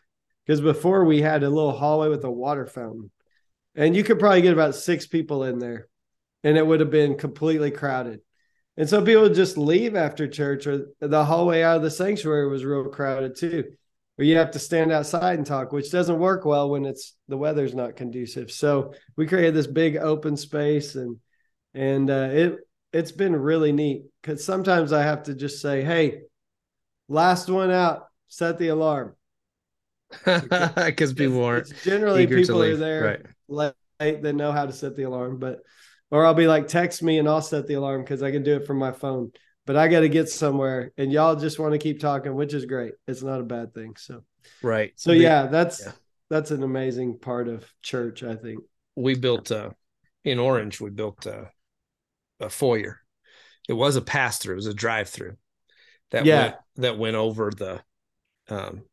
Because 0.45 0.62
before 0.62 1.06
we 1.06 1.21
had 1.21 1.43
a 1.43 1.50
little 1.50 1.71
hallway 1.71 2.10
with 2.10 2.24
a 2.24 2.32
water 2.32 2.65
fountain, 2.65 3.12
and 3.76 3.95
you 3.95 4.04
could 4.04 4.19
probably 4.19 4.41
get 4.41 4.54
about 4.54 4.74
six 4.74 5.06
people 5.06 5.43
in 5.43 5.60
there, 5.60 5.88
and 6.43 6.58
it 6.58 6.65
would 6.65 6.80
have 6.80 6.89
been 6.89 7.17
completely 7.17 7.69
crowded. 7.69 8.21
And 8.78 8.88
so 8.88 9.04
people 9.04 9.30
just 9.30 9.58
leave 9.58 9.96
after 9.96 10.28
church, 10.28 10.66
or 10.66 10.88
the 11.00 11.26
hallway 11.26 11.62
out 11.62 11.78
of 11.78 11.84
the 11.84 11.92
sanctuary 11.92 12.48
was 12.48 12.64
real 12.64 12.86
crowded 12.86 13.36
too. 13.36 13.66
Or 14.18 14.24
you 14.24 14.38
have 14.38 14.52
to 14.52 14.60
stand 14.60 14.92
outside 14.92 15.38
and 15.38 15.46
talk, 15.46 15.72
which 15.72 15.92
doesn't 15.92 16.20
work 16.20 16.46
well 16.46 16.70
when 16.70 16.86
it's 16.86 17.16
the 17.28 17.38
weather's 17.38 17.74
not 17.74 17.96
conducive. 17.96 18.52
So 18.52 18.94
we 19.18 19.28
created 19.28 19.56
this 19.56 19.68
big 19.68 19.98
open 19.98 20.38
space, 20.38 20.96
and 20.96 21.18
and 21.74 22.10
uh, 22.10 22.30
it 22.32 22.58
it's 22.94 23.12
been 23.12 23.36
really 23.36 23.72
neat 23.72 24.04
because 24.22 24.44
sometimes 24.44 24.94
I 24.94 25.04
have 25.04 25.24
to 25.24 25.34
just 25.34 25.62
say, 25.62 25.84
"Hey, 25.84 26.22
last 27.08 27.50
one 27.50 27.72
out, 27.72 28.08
set 28.28 28.58
the 28.58 28.70
alarm," 28.70 29.16
because 30.26 31.14
people 31.14 31.44
aren't 31.44 31.74
generally 31.84 32.28
people 32.28 32.62
are 32.62 32.76
there 32.76 33.04
right. 33.48 33.74
late 34.00 34.22
that 34.22 34.34
know 34.34 34.52
how 34.52 34.66
to 34.66 34.74
set 34.74 34.96
the 34.96 35.04
alarm, 35.04 35.40
but 35.40 35.60
or 36.12 36.26
I'll 36.26 36.34
be 36.34 36.47
like, 36.47 36.67
text 36.67 37.02
me 37.02 37.17
and 37.17 37.28
I'll 37.28 37.41
set 37.41 37.67
the 37.67 37.76
alarm 37.76 38.04
because 38.04 38.21
I 38.21 38.32
can 38.32 38.43
do 38.43 38.58
it 38.58 38.67
from 38.67 38.78
my 38.78 38.91
phone. 38.91 39.32
But 39.65 39.78
I 39.78 39.88
got 39.88 40.02
to 40.02 40.10
get 40.10 40.28
somewhere, 40.28 40.91
and 40.97 41.12
y'all 41.12 41.36
just 41.36 41.60
want 41.60 41.74
to 41.74 41.78
keep 41.78 42.00
talking, 42.00 42.34
which 42.34 42.54
is 42.54 42.65
great. 42.65 42.93
It's 43.08 43.21
not 43.21 43.39
a 43.39 43.43
bad 43.43 43.74
thing. 43.74 43.95
So, 43.95 44.24
right. 44.62 44.91
So 44.95 45.12
yeah, 45.12 45.47
that's 45.47 45.82
yeah. 45.86 45.91
that's 46.30 46.52
an 46.52 46.63
amazing 46.63 47.19
part 47.19 47.47
of 47.47 47.65
church. 47.82 48.24
I 48.24 48.36
think 48.36 48.60
we 48.95 49.15
built 49.15 49.52
uh, 49.52 49.69
in 50.24 50.39
Orange. 50.39 50.82
We 50.82 50.89
built 50.89 51.28
uh, 51.28 51.45
a 52.39 52.50
foyer. 52.50 53.02
It 53.69 53.74
was 53.74 53.95
a 53.95 54.02
pass 54.02 54.39
through. 54.39 54.54
It 54.54 54.58
was 54.58 54.67
a 54.67 54.74
drive 54.74 55.10
through 55.10 55.38
that 56.10 56.26
yeah. 56.26 56.41
went 56.41 56.56
that 56.78 56.97
went 56.97 57.15
over 57.15 57.52
the 57.52 57.82
um 58.50 58.84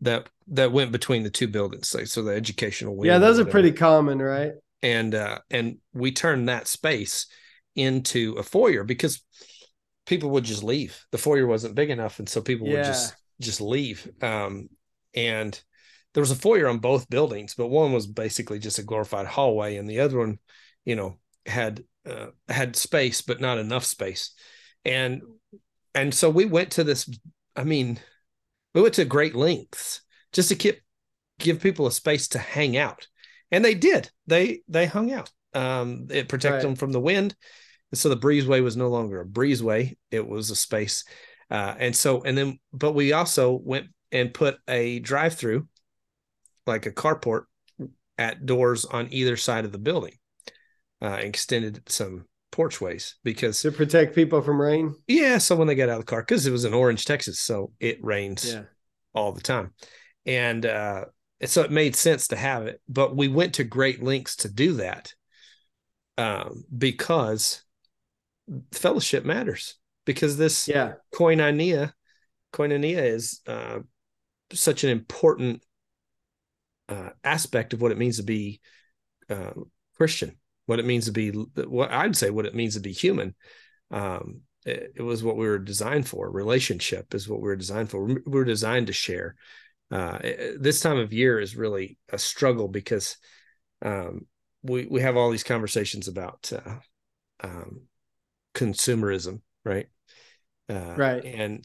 that 0.00 0.28
that 0.48 0.72
went 0.72 0.92
between 0.92 1.22
the 1.22 1.30
two 1.30 1.48
buildings. 1.48 1.88
So, 1.88 2.04
so 2.04 2.22
the 2.22 2.34
educational 2.34 2.96
wing. 2.96 3.08
Yeah, 3.08 3.18
those 3.18 3.38
are 3.38 3.44
pretty 3.44 3.72
common, 3.72 4.20
right? 4.20 4.52
And 4.84 5.14
uh, 5.14 5.38
and 5.50 5.78
we 5.94 6.12
turned 6.12 6.48
that 6.48 6.68
space 6.68 7.26
into 7.74 8.34
a 8.38 8.42
foyer 8.42 8.84
because 8.84 9.24
people 10.06 10.30
would 10.30 10.44
just 10.44 10.62
leave. 10.62 11.06
The 11.10 11.18
foyer 11.18 11.46
wasn't 11.46 11.74
big 11.74 11.88
enough, 11.88 12.18
and 12.18 12.28
so 12.28 12.42
people 12.42 12.68
yeah. 12.68 12.74
would 12.74 12.84
just 12.84 13.16
just 13.40 13.60
leave. 13.62 14.06
Um, 14.22 14.68
and 15.14 15.58
there 16.12 16.20
was 16.20 16.30
a 16.30 16.36
foyer 16.36 16.68
on 16.68 16.78
both 16.78 17.08
buildings, 17.08 17.54
but 17.54 17.68
one 17.68 17.92
was 17.92 18.06
basically 18.06 18.58
just 18.58 18.78
a 18.78 18.82
glorified 18.82 19.26
hallway, 19.26 19.76
and 19.76 19.88
the 19.88 20.00
other 20.00 20.18
one, 20.18 20.38
you 20.84 20.96
know, 20.96 21.18
had 21.46 21.82
uh, 22.06 22.26
had 22.46 22.76
space 22.76 23.22
but 23.22 23.40
not 23.40 23.56
enough 23.56 23.84
space. 23.84 24.32
And 24.84 25.22
and 25.94 26.12
so 26.14 26.28
we 26.28 26.44
went 26.44 26.72
to 26.72 26.84
this. 26.84 27.08
I 27.56 27.64
mean, 27.64 27.98
we 28.74 28.82
went 28.82 28.94
to 28.94 29.06
great 29.06 29.34
lengths 29.34 30.02
just 30.34 30.50
to 30.50 30.56
keep 30.56 30.82
give 31.38 31.62
people 31.62 31.86
a 31.86 31.90
space 31.90 32.28
to 32.28 32.38
hang 32.38 32.76
out 32.76 33.08
and 33.54 33.64
they 33.64 33.74
did. 33.74 34.10
They 34.26 34.62
they 34.68 34.86
hung 34.86 35.12
out. 35.12 35.30
Um, 35.54 36.08
it 36.10 36.28
protected 36.28 36.56
right. 36.56 36.62
them 36.62 36.74
from 36.74 36.90
the 36.90 37.00
wind, 37.00 37.36
and 37.92 37.98
so 37.98 38.08
the 38.08 38.16
breezeway 38.16 38.62
was 38.62 38.76
no 38.76 38.88
longer 38.88 39.20
a 39.20 39.26
breezeway; 39.26 39.96
it 40.10 40.26
was 40.26 40.50
a 40.50 40.56
space. 40.56 41.04
Uh, 41.50 41.74
and 41.78 41.94
so, 41.94 42.22
and 42.22 42.36
then, 42.36 42.58
but 42.72 42.92
we 42.92 43.12
also 43.12 43.52
went 43.52 43.86
and 44.10 44.34
put 44.34 44.56
a 44.66 44.98
drive-through, 44.98 45.68
like 46.66 46.86
a 46.86 46.90
carport, 46.90 47.42
at 48.18 48.44
doors 48.44 48.84
on 48.84 49.08
either 49.12 49.36
side 49.36 49.64
of 49.64 49.72
the 49.72 49.78
building. 49.78 50.14
Uh, 51.00 51.18
extended 51.20 51.82
some 51.86 52.24
porchways 52.50 53.16
because 53.24 53.60
to 53.60 53.70
protect 53.70 54.14
people 54.14 54.40
from 54.40 54.60
rain. 54.60 54.94
Yeah, 55.06 55.38
so 55.38 55.54
when 55.54 55.68
they 55.68 55.74
got 55.74 55.90
out 55.90 56.00
of 56.00 56.06
the 56.06 56.10
car, 56.10 56.22
because 56.22 56.46
it 56.46 56.50
was 56.50 56.64
in 56.64 56.74
Orange, 56.74 57.04
Texas, 57.04 57.38
so 57.38 57.72
it 57.78 58.02
rains 58.02 58.52
yeah. 58.52 58.62
all 59.12 59.32
the 59.32 59.42
time, 59.42 59.74
and 60.26 60.66
uh, 60.66 61.04
and 61.44 61.50
so 61.50 61.60
it 61.60 61.70
made 61.70 61.94
sense 61.94 62.28
to 62.28 62.36
have 62.36 62.66
it 62.66 62.80
but 62.88 63.14
we 63.14 63.28
went 63.28 63.54
to 63.54 63.64
great 63.64 64.02
lengths 64.02 64.36
to 64.36 64.48
do 64.48 64.74
that 64.74 65.12
um, 66.16 66.64
because 66.76 67.62
fellowship 68.72 69.26
matters 69.26 69.76
because 70.06 70.38
this 70.38 70.66
yeah. 70.66 70.94
koinonia 71.14 71.92
koinonia 72.50 73.02
is 73.02 73.42
uh, 73.46 73.80
such 74.54 74.84
an 74.84 74.90
important 74.90 75.62
uh, 76.88 77.10
aspect 77.22 77.74
of 77.74 77.82
what 77.82 77.92
it 77.92 77.98
means 77.98 78.16
to 78.16 78.22
be 78.22 78.58
uh, 79.28 79.52
christian 79.98 80.34
what 80.64 80.78
it 80.78 80.86
means 80.86 81.04
to 81.04 81.12
be 81.12 81.28
what 81.30 81.92
i'd 81.92 82.16
say 82.16 82.30
what 82.30 82.46
it 82.46 82.54
means 82.54 82.74
to 82.74 82.80
be 82.80 82.92
human. 82.92 83.34
Um, 83.90 84.40
it, 84.64 84.94
it, 84.96 85.02
was 85.02 85.22
what 85.22 85.36
we 85.36 85.46
were 85.46 85.58
designed 85.58 86.08
for. 86.08 86.30
Relationship 86.30 87.14
is 87.14 87.28
what 87.28 87.40
we 87.40 87.48
were 87.48 87.56
designed 87.56 87.90
for. 87.90 88.02
We 88.02 88.16
were 88.24 88.44
designed 88.44 88.86
to 88.86 88.94
share 88.94 89.36
uh, 89.94 90.18
this 90.58 90.80
time 90.80 90.98
of 90.98 91.12
year 91.12 91.38
is 91.38 91.54
really 91.54 91.96
a 92.10 92.18
struggle 92.18 92.66
because 92.66 93.16
um, 93.80 94.26
we 94.64 94.86
we 94.90 95.00
have 95.00 95.16
all 95.16 95.30
these 95.30 95.44
conversations 95.44 96.08
about 96.08 96.52
uh, 96.52 96.78
um, 97.44 97.82
consumerism, 98.56 99.40
right? 99.64 99.86
Uh, 100.68 100.94
right. 100.96 101.24
And 101.24 101.64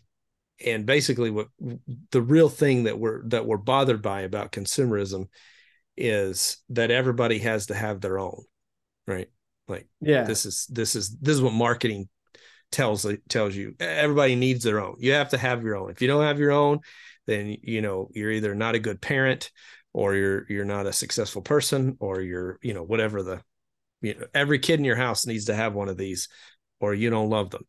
and 0.64 0.86
basically, 0.86 1.32
what 1.32 1.48
the 2.12 2.22
real 2.22 2.50
thing 2.50 2.84
that 2.84 3.00
we're 3.00 3.28
that 3.30 3.48
we're 3.48 3.58
bothered 3.58 4.04
by 4.04 4.22
about 4.22 4.52
consumerism 4.52 5.28
is 5.98 6.58
that 6.70 6.92
everybody 6.92 7.40
has 7.40 7.66
to 7.66 7.74
have 7.74 8.00
their 8.00 8.20
own, 8.20 8.44
right? 9.08 9.30
Like, 9.68 9.88
yeah, 10.02 10.26
this 10.26 10.46
is 10.46 10.68
this 10.70 10.96
is 10.96 11.18
this 11.18 11.34
is 11.34 11.42
what 11.42 11.54
marketing 11.54 12.10
tells 12.72 13.06
tells 13.28 13.56
you. 13.56 13.76
Everybody 13.80 14.36
needs 14.36 14.64
their 14.64 14.80
own. 14.80 14.96
You 15.00 15.14
have 15.14 15.30
to 15.30 15.38
have 15.38 15.64
your 15.64 15.76
own. 15.76 15.92
If 15.92 16.02
you 16.02 16.08
don't 16.08 16.24
have 16.24 16.40
your 16.40 16.52
own, 16.52 16.80
then 17.28 17.58
you 17.62 17.82
know 17.82 18.10
you're 18.14 18.32
either 18.32 18.56
not 18.56 18.76
a 18.76 18.80
good 18.80 19.02
parent 19.02 19.52
or 19.94 20.16
you're 20.16 20.46
you're 20.50 20.66
not 20.66 20.88
a 20.88 20.94
successful 20.94 21.42
person 21.42 21.98
or 22.00 22.22
you're 22.22 22.60
you 22.62 22.74
know 22.74 22.84
whatever 22.84 23.24
the 23.24 23.42
you 24.02 24.16
know 24.16 24.26
every 24.34 24.60
kid 24.60 24.80
in 24.80 24.86
your 24.86 24.96
house 24.96 25.26
needs 25.26 25.46
to 25.46 25.56
have 25.56 25.74
one 25.74 25.90
of 25.90 25.98
these 25.98 26.28
or 26.80 26.94
you 26.94 27.10
don't 27.10 27.30
love 27.30 27.50
them 27.50 27.64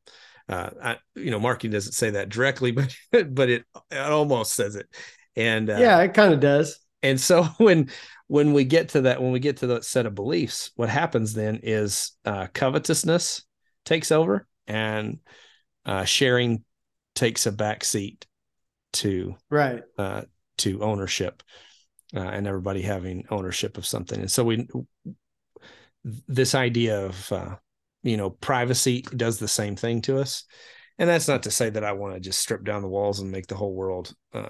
uh 0.49 0.71
I, 0.83 0.97
you 1.15 1.31
know 1.31 1.41
marketing 1.41 1.73
doesn't 1.73 1.93
say 1.93 2.11
that 2.11 2.29
directly 2.29 2.71
but 3.13 3.35
but 3.35 3.51
it 3.51 3.65
it 3.91 3.99
almost 3.99 4.55
says 4.55 4.77
it 4.77 4.87
and 5.37 5.71
uh, 5.71 5.77
yeah 5.79 6.01
it 6.01 6.15
kind 6.15 6.33
of 6.33 6.41
does 6.41 6.79
and 7.03 7.21
so 7.21 7.45
when 7.59 7.91
when 8.27 8.53
we 8.53 8.65
get 8.65 8.91
to 8.91 9.03
that 9.03 9.21
when 9.21 9.33
we 9.33 9.41
get 9.41 9.59
to 9.59 9.69
that 9.69 9.85
set 9.85 10.07
of 10.07 10.15
beliefs 10.15 10.71
what 10.77 10.89
happens 10.89 11.35
then 11.35 11.61
is 11.63 12.13
uh 12.25 12.47
covetousness 12.53 13.45
takes 13.85 14.13
over 14.13 14.47
and 14.67 15.19
uh 15.85 16.05
sharing 16.05 16.65
takes 17.15 17.47
a 17.47 17.53
back 17.53 17.85
seat 17.85 18.27
to 18.93 19.35
right 19.51 19.83
uh 19.99 20.23
to 20.59 20.83
ownership 20.83 21.43
uh, 22.15 22.21
and 22.21 22.47
everybody 22.47 22.83
having 22.83 23.25
ownership 23.31 23.79
of 23.79 23.87
something. 23.87 24.21
And 24.21 24.31
so 24.31 24.45
we, 24.45 24.67
this 26.05 26.55
idea 26.55 27.07
of, 27.07 27.33
uh, 27.33 27.57
you 28.03 28.17
know, 28.17 28.31
privacy 28.31 29.03
does 29.17 29.39
the 29.39 29.49
same 29.49 29.77
thing 29.77 30.03
to 30.03 30.19
us. 30.19 30.45
And 30.99 31.09
that's 31.09 31.29
not 31.29 31.45
to 31.45 31.51
say 31.51 31.71
that 31.71 31.85
I 31.85 31.93
want 31.93 32.15
to 32.15 32.21
just 32.21 32.41
strip 32.41 32.65
down 32.65 32.83
the 32.83 32.89
walls 32.89 33.21
and 33.21 33.31
make 33.31 33.47
the 33.47 33.55
whole 33.55 33.75
world, 33.75 34.13
uh, 34.35 34.49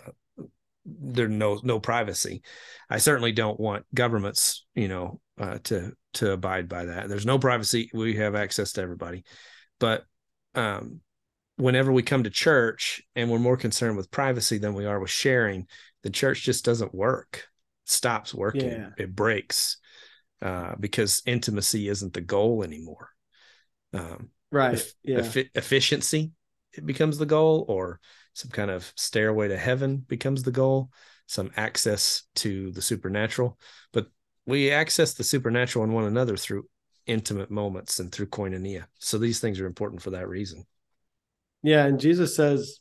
there 0.84 1.28
no 1.28 1.60
no 1.62 1.78
privacy. 1.78 2.42
I 2.88 2.98
certainly 2.98 3.32
don't 3.32 3.60
want 3.60 3.84
governments, 3.94 4.66
you 4.74 4.88
know, 4.88 5.20
uh, 5.38 5.58
to 5.64 5.92
to 6.14 6.32
abide 6.32 6.68
by 6.68 6.86
that. 6.86 7.08
There's 7.08 7.26
no 7.26 7.38
privacy. 7.38 7.90
We 7.92 8.16
have 8.16 8.34
access 8.34 8.72
to 8.72 8.82
everybody, 8.82 9.24
but 9.80 10.04
um, 10.54 11.00
whenever 11.56 11.90
we 11.90 12.02
come 12.02 12.22
to 12.22 12.30
church 12.30 13.02
and 13.16 13.30
we're 13.30 13.38
more 13.38 13.56
concerned 13.56 13.96
with 13.96 14.10
privacy 14.10 14.58
than 14.58 14.74
we 14.74 14.86
are 14.86 15.00
with 15.00 15.10
sharing, 15.10 15.66
the 16.02 16.10
church 16.10 16.42
just 16.42 16.64
doesn't 16.64 16.94
work 16.94 17.48
stops 17.90 18.32
working 18.32 18.70
yeah. 18.70 18.88
it 18.96 19.14
breaks 19.14 19.78
uh, 20.42 20.74
because 20.78 21.22
intimacy 21.26 21.88
isn't 21.88 22.12
the 22.12 22.20
goal 22.20 22.62
anymore 22.62 23.08
um, 23.92 24.28
right 24.52 24.78
e- 24.78 25.12
yeah. 25.12 25.28
efficiency 25.54 26.30
it 26.72 26.86
becomes 26.86 27.18
the 27.18 27.26
goal 27.26 27.64
or 27.68 27.98
some 28.32 28.50
kind 28.50 28.70
of 28.70 28.92
stairway 28.96 29.48
to 29.48 29.58
heaven 29.58 29.96
becomes 29.96 30.44
the 30.44 30.52
goal 30.52 30.90
some 31.26 31.50
access 31.56 32.22
to 32.36 32.70
the 32.72 32.82
supernatural 32.82 33.58
but 33.92 34.06
we 34.46 34.70
access 34.70 35.14
the 35.14 35.24
supernatural 35.24 35.84
in 35.84 35.92
one 35.92 36.04
another 36.04 36.36
through 36.36 36.64
intimate 37.06 37.50
moments 37.50 37.98
and 37.98 38.12
through 38.12 38.26
koinonia 38.26 38.84
so 38.98 39.18
these 39.18 39.40
things 39.40 39.60
are 39.60 39.66
important 39.66 40.02
for 40.02 40.10
that 40.10 40.28
reason 40.28 40.64
yeah 41.62 41.84
and 41.84 42.00
jesus 42.00 42.36
says 42.36 42.80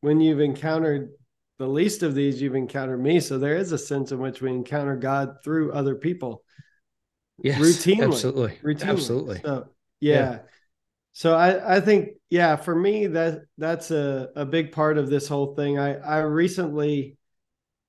when 0.00 0.20
you've 0.20 0.40
encountered 0.40 1.10
the 1.58 1.66
least 1.66 2.02
of 2.02 2.14
these 2.14 2.42
you've 2.42 2.54
encountered 2.54 3.00
me. 3.00 3.20
So 3.20 3.38
there 3.38 3.56
is 3.56 3.72
a 3.72 3.78
sense 3.78 4.12
in 4.12 4.18
which 4.18 4.40
we 4.40 4.50
encounter 4.50 4.96
God 4.96 5.36
through 5.44 5.72
other 5.72 5.94
people. 5.94 6.42
Yes, 7.38 7.60
routinely, 7.60 8.04
absolutely, 8.04 8.58
routinely. 8.62 8.88
absolutely. 8.88 9.40
So, 9.44 9.68
yeah. 10.00 10.14
yeah. 10.14 10.38
So 11.12 11.36
I, 11.36 11.76
I 11.76 11.80
think, 11.80 12.10
yeah, 12.28 12.56
for 12.56 12.74
me 12.74 13.06
that 13.08 13.42
that's 13.56 13.90
a, 13.90 14.30
a 14.34 14.44
big 14.44 14.72
part 14.72 14.98
of 14.98 15.08
this 15.08 15.28
whole 15.28 15.54
thing. 15.54 15.78
I, 15.78 15.94
I 15.94 16.18
recently 16.20 17.16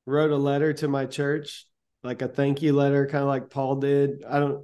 wrote 0.06 0.32
a 0.32 0.38
letter 0.38 0.74
to 0.74 0.88
my 0.88 1.06
church, 1.06 1.68
like 2.04 2.22
a 2.22 2.28
thank 2.28 2.62
you 2.62 2.74
letter, 2.74 3.08
kind 3.08 3.24
of 3.24 3.28
like 3.28 3.50
Paul 3.50 3.78
did. 3.78 4.24
I 4.28 4.40
don't, 4.40 4.64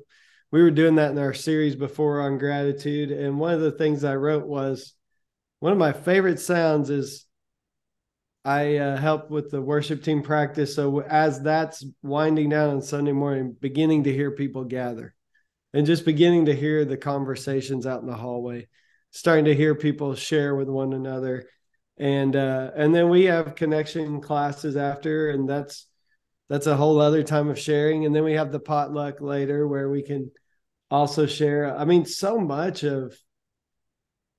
we 0.52 0.62
were 0.62 0.72
doing 0.72 0.96
that 0.96 1.12
in 1.12 1.18
our 1.18 1.34
series 1.34 1.76
before 1.76 2.22
on 2.22 2.38
gratitude. 2.38 3.12
And 3.12 3.40
one 3.40 3.54
of 3.54 3.62
the 3.62 3.72
things 3.72 4.04
I 4.04 4.16
wrote 4.16 4.46
was 4.46 4.94
one 5.60 5.72
of 5.72 5.78
my 5.78 5.94
favorite 5.94 6.40
sounds 6.40 6.90
is 6.90 7.26
I 8.44 8.78
uh, 8.78 8.98
help 8.98 9.30
with 9.30 9.52
the 9.52 9.62
worship 9.62 10.04
team 10.04 10.24
practice. 10.24 10.76
So 10.76 11.02
as 11.02 11.42
that's 11.42 11.86
winding 12.02 12.50
down 12.50 12.72
on 12.72 12.82
Sunday 12.82 13.12
morning, 13.12 13.56
beginning 13.60 14.04
to 14.06 14.14
hear 14.14 14.32
people 14.32 14.66
gather 14.66 15.16
and 15.74 15.86
just 15.86 16.04
beginning 16.04 16.46
to 16.46 16.56
hear 16.56 16.84
the 16.84 16.98
conversations 16.98 17.86
out 17.86 18.02
in 18.02 18.08
the 18.08 18.16
hallway, 18.16 18.68
starting 19.12 19.46
to 19.46 19.56
hear 19.56 19.76
people 19.76 20.16
share 20.16 20.56
with 20.56 20.68
one 20.68 20.94
another. 20.94 21.48
And 21.98 22.36
uh, 22.36 22.72
and 22.76 22.96
then 22.96 23.10
we 23.10 23.26
have 23.26 23.56
connection 23.56 24.22
classes 24.22 24.76
after, 24.76 25.30
and 25.30 25.48
that's 25.48 25.86
that's 26.50 26.66
a 26.66 26.76
whole 26.76 27.00
other 27.00 27.22
time 27.22 27.48
of 27.48 27.60
sharing. 27.60 28.06
And 28.06 28.16
then 28.16 28.24
we 28.24 28.34
have 28.34 28.52
the 28.52 28.60
potluck 28.60 29.22
later 29.22 29.68
where 29.68 29.90
we 29.90 30.02
can 30.02 30.32
also 30.92 31.26
share. 31.26 31.76
I 31.76 31.86
mean, 31.86 32.06
so 32.06 32.38
much 32.38 32.84
of 32.84 33.18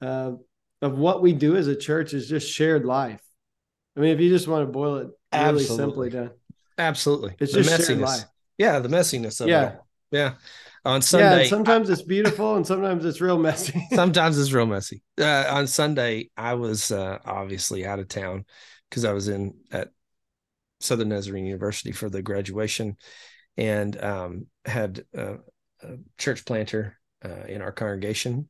uh, 0.01 0.33
of 0.81 0.99
what 0.99 1.23
we 1.23 1.33
do 1.33 1.57
as 1.57 1.67
a 1.67 1.77
church 1.77 2.15
is 2.15 2.29
just 2.29 2.53
shared 2.53 2.85
life 2.85 3.21
I 3.97 4.01
mean, 4.01 4.11
if 4.11 4.21
you 4.21 4.31
just 4.31 4.49
want 4.49 4.67
to 4.67 4.73
boil 4.73 4.97
it 4.97 5.03
really 5.03 5.13
Absolutely. 5.33 5.77
simply 5.77 6.11
down. 6.11 6.31
Absolutely. 6.79 7.35
It's 7.39 7.53
the 7.53 7.63
just 7.63 7.91
messiness. 7.91 8.25
Yeah, 8.59 8.79
the 8.79 8.89
messiness 8.89 9.41
of 9.41 9.49
yeah. 9.49 9.69
it. 9.69 9.81
Yeah. 10.11 10.35
On 10.85 11.01
Sunday. 11.01 11.45
Yeah, 11.45 11.49
sometimes 11.49 11.91
it's 11.91 12.03
beautiful 12.03 12.57
and 12.57 12.67
sometimes 12.67 13.05
it's 13.05 13.21
real 13.21 13.39
messy. 13.39 13.87
sometimes 13.95 14.39
it's 14.39 14.53
real 14.53 14.67
messy. 14.67 15.03
Uh, 15.19 15.45
on 15.49 15.67
Sunday, 15.67 16.31
I 16.37 16.55
was 16.55 16.91
uh, 16.91 17.19
obviously 17.25 17.87
out 17.87 17.99
of 17.99 18.09
town 18.09 18.47
because 18.89 19.05
I 19.05 19.13
was 19.13 19.29
in 19.29 19.55
at 19.71 19.91
Southern 20.81 21.11
Nazarene 21.11 21.47
University 21.47 21.93
for 21.93 22.09
the 22.09 22.23
graduation 22.23 22.97
and 23.57 24.03
um, 24.03 24.47
had 24.65 25.05
a 25.83 25.97
church 26.19 26.45
planter 26.45 26.99
uh, 27.25 27.45
in 27.49 27.63
our 27.63 27.73
congregation 27.73 28.49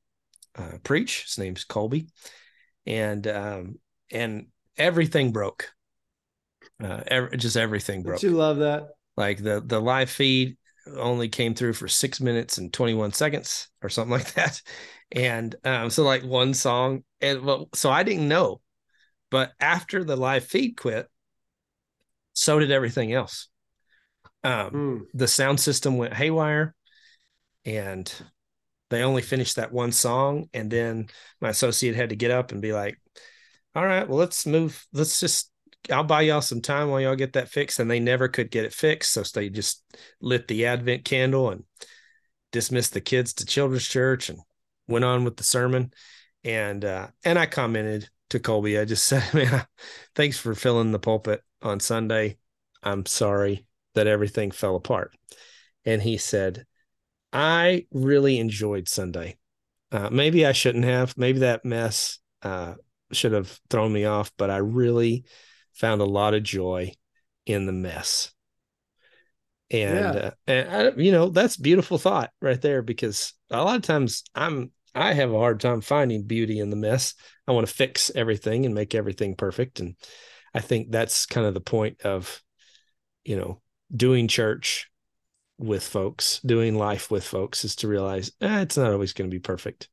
uh, 0.57 0.79
preach. 0.83 1.25
His 1.25 1.39
name's 1.39 1.65
Colby. 1.65 2.07
And 2.87 3.27
um, 3.27 3.79
and 4.11 4.47
everything 4.77 5.33
broke. 5.33 5.71
Uh, 6.83 7.03
every, 7.07 7.37
just 7.37 7.57
everything 7.57 8.03
broke. 8.03 8.21
Don't 8.21 8.31
you 8.31 8.37
love 8.37 8.59
that? 8.59 8.89
Like 9.17 9.43
the 9.43 9.63
the 9.65 9.81
live 9.81 10.11
feed 10.11 10.57
only 10.97 11.29
came 11.29 11.55
through 11.55 11.75
for 11.75 11.87
six 11.87 12.21
minutes 12.21 12.59
and 12.59 12.73
21 12.73 13.13
seconds 13.13 13.69
or 13.83 13.89
something 13.89 14.13
like 14.19 14.35
that. 14.35 14.61
And 15.13 15.55
um, 15.65 15.91
so 15.91 16.03
like 16.03 16.25
one 16.25 16.55
song, 16.55 17.05
and 17.21 17.43
well, 17.43 17.69
so 17.75 17.91
I 17.91 18.03
didn't 18.03 18.29
know, 18.29 18.61
but 19.31 19.53
after 19.61 20.05
the 20.05 20.17
live 20.17 20.45
feed 20.45 20.77
quit, 20.77 21.07
so 22.33 22.59
did 22.59 22.71
everything 22.71 23.13
else. 23.13 23.49
Um, 24.43 24.71
mm. 24.71 25.01
The 25.15 25.29
sound 25.29 25.61
system 25.61 25.99
went 25.99 26.15
haywire, 26.15 26.75
and 27.65 28.13
they 28.91 29.03
only 29.03 29.23
finished 29.23 29.57
that 29.57 29.73
one 29.73 29.93
song, 29.93 30.49
and 30.53 30.71
then 30.71 31.09
my 31.41 31.49
associate 31.49 31.95
had 31.95 32.11
to 32.11 32.17
get 32.17 32.31
up 32.31 32.53
and 32.53 32.61
be 32.61 32.73
like, 32.73 32.99
all 33.75 33.87
right, 33.87 34.07
well, 34.07 34.19
let's 34.19 34.47
move. 34.47 34.87
Let's 34.93 35.19
just, 35.19 35.51
I'll 35.91 36.05
buy 36.05 36.23
y'all 36.23 36.43
some 36.43 36.61
time 36.61 36.91
while 36.91 37.01
y'all 37.01 37.17
get 37.17 37.33
that 37.35 37.49
fixed. 37.49 37.79
And 37.79 37.91
they 37.91 38.01
never 38.01 38.29
could 38.29 38.51
get 38.51 38.65
it 38.65 38.75
fixed. 38.75 39.13
So 39.13 39.23
they 39.23 39.49
just 39.49 39.83
lit 40.21 40.47
the 40.47 40.67
Advent 40.67 41.05
candle 41.05 41.51
and 41.51 41.65
dismissed 42.51 42.93
the 42.93 43.01
kids 43.01 43.33
to 43.35 43.47
children's 43.47 43.89
church 43.89 44.29
and 44.29 44.39
went 44.89 45.05
on 45.05 45.25
with 45.25 45.37
the 45.37 45.45
sermon. 45.45 45.93
And, 46.45 46.85
uh, 46.85 47.09
and 47.25 47.39
I 47.39 47.47
commented 47.47 48.11
to 48.31 48.41
Colby, 48.41 48.79
I 48.79 48.85
just 48.85 49.05
said, 49.07 49.33
man, 49.33 49.67
thanks 50.15 50.39
for 50.39 50.55
filling 50.55 50.93
the 50.93 50.99
pulpit 50.99 51.43
on 51.63 51.81
Sunday. 51.81 52.37
I'm 52.83 53.07
sorry 53.07 53.67
that 53.95 54.07
everything 54.07 54.51
fell 54.51 54.77
apart. 54.77 55.17
And 55.85 56.03
he 56.03 56.19
said, 56.19 56.67
I 57.33 57.87
really 57.91 58.39
enjoyed 58.39 58.89
Sunday. 58.89 59.39
Uh, 59.91 60.09
maybe 60.11 60.47
I 60.47 60.53
shouldn't 60.53 60.85
have. 60.85 61.17
Maybe 61.17 61.41
that 61.41 61.65
mess 61.65 62.19
uh, 62.43 62.75
should 63.13 63.33
have 63.33 63.59
thrown 63.71 63.93
me 63.93 64.05
off, 64.05 64.33
but 64.37 64.51
I 64.51 64.59
really 64.59 65.25
found 65.73 66.01
a 66.01 66.07
lot 66.07 66.35
of 66.35 66.43
joy 66.43 66.93
in 67.47 67.67
the 67.67 67.73
mess. 67.73 68.33
And 69.71 70.15
yeah. 70.15 70.21
uh, 70.21 70.31
and 70.47 70.71
I, 70.71 70.91
you 71.01 71.13
know 71.13 71.31
that's 71.31 71.57
beautiful 71.57 71.97
thought 71.97 72.31
right 72.43 72.61
there 72.61 72.83
because 72.83 73.33
a 73.51 73.65
lot 73.65 73.77
of 73.77 73.83
times 73.83 74.23
I'm 74.35 74.71
I 74.95 75.15
have 75.15 75.33
a 75.33 75.39
hard 75.39 75.61
time 75.61 75.81
finding 75.81 76.25
beauty 76.25 76.59
in 76.59 76.69
the 76.69 76.77
mess. 76.77 77.15
I 77.49 77.53
want 77.53 77.67
to 77.67 77.73
fix 77.73 78.11
everything 78.15 78.67
and 78.67 78.75
make 78.75 78.95
everything 78.95 79.35
perfect, 79.35 79.81
and 79.81 79.97
I 80.53 80.61
think 80.61 80.91
that's 80.91 81.25
kind 81.25 81.47
of 81.47 81.55
the 81.55 81.61
point 81.63 82.03
of 82.03 82.43
you 83.25 83.37
know 83.37 83.63
doing 83.95 84.29
church 84.29 84.91
with 85.59 85.87
folks, 85.87 86.41
doing 86.41 86.77
life 86.77 87.11
with 87.11 87.25
folks, 87.25 87.65
is 87.65 87.77
to 87.77 87.89
realize 87.89 88.33
eh, 88.41 88.61
it's 88.63 88.77
not 88.77 88.93
always 88.93 89.13
going 89.13 89.31
to 89.31 89.35
be 89.35 89.41
perfect. 89.41 89.89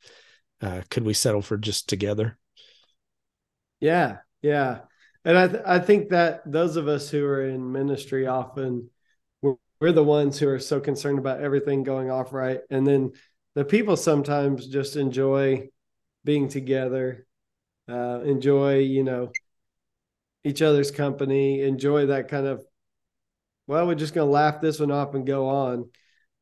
Uh, 0.62 0.82
could 0.90 1.04
we 1.04 1.14
settle 1.14 1.42
for 1.42 1.58
just 1.58 1.88
together? 1.88 2.38
Yeah, 3.80 4.18
yeah. 4.42 4.82
And 5.26 5.38
I 5.38 5.48
th- 5.48 5.64
I 5.66 5.80
think 5.80 6.10
that 6.10 6.42
those 6.46 6.76
of 6.76 6.88
us 6.88 7.10
who 7.10 7.26
are 7.26 7.48
in 7.48 7.72
ministry 7.72 8.28
often 8.28 8.90
we're, 9.42 9.56
we're 9.80 9.92
the 9.92 10.04
ones 10.04 10.40
who 10.40 10.50
are 10.50 10.60
so 10.60 10.80
concerned 10.80 11.20
about 11.20 11.42
everything 11.42 11.84
going 11.84 12.10
off 12.10 12.34
right, 12.34 12.62
and 12.70 12.86
then 12.86 13.12
the 13.56 13.66
people 13.66 13.98
sometimes 13.98 14.68
just 14.68 14.96
enjoy 14.96 15.70
being 16.24 16.48
together, 16.48 17.26
uh, 17.90 18.22
enjoy 18.22 18.80
you 18.80 19.04
know 19.04 19.32
each 20.44 20.62
other's 20.62 20.92
company, 20.92 21.62
enjoy 21.62 22.08
that 22.08 22.28
kind 22.28 22.48
of. 22.48 22.64
Well, 23.70 23.86
we're 23.86 23.94
just 23.94 24.16
going 24.16 24.26
to 24.26 24.32
laugh 24.32 24.62
this 24.62 24.80
one 24.80 24.90
off 24.90 25.14
and 25.14 25.28
go 25.28 25.48
on. 25.48 25.92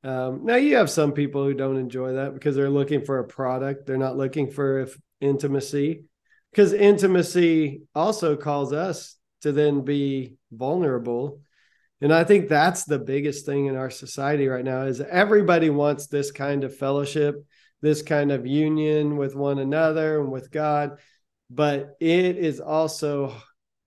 Um, 0.01 0.45
now 0.45 0.55
you 0.55 0.77
have 0.77 0.89
some 0.89 1.11
people 1.11 1.43
who 1.43 1.53
don't 1.53 1.75
enjoy 1.75 2.13
that 2.13 2.33
because 2.33 2.55
they're 2.55 2.69
looking 2.69 3.03
for 3.03 3.19
a 3.19 3.27
product. 3.27 3.85
They're 3.85 3.97
not 3.97 4.15
looking 4.15 4.49
for 4.49 4.79
if 4.79 4.97
intimacy 5.19 6.05
because 6.51 6.71
intimacy 6.71 7.81
also 7.93 8.37
calls 8.37 8.71
us 8.71 9.17
to 9.41 9.51
then 9.51 9.81
be 9.81 10.35
vulnerable 10.51 11.41
and 12.01 12.13
i 12.13 12.23
think 12.23 12.47
that's 12.47 12.85
the 12.85 12.99
biggest 12.99 13.45
thing 13.45 13.65
in 13.65 13.75
our 13.75 13.89
society 13.89 14.47
right 14.47 14.65
now 14.65 14.83
is 14.83 15.01
everybody 15.01 15.69
wants 15.69 16.07
this 16.07 16.31
kind 16.31 16.63
of 16.63 16.75
fellowship 16.75 17.43
this 17.81 18.01
kind 18.01 18.31
of 18.31 18.47
union 18.47 19.17
with 19.17 19.35
one 19.35 19.59
another 19.59 20.21
and 20.21 20.31
with 20.31 20.51
god 20.51 20.99
but 21.49 21.95
it 21.99 22.37
is 22.37 22.59
also 22.59 23.35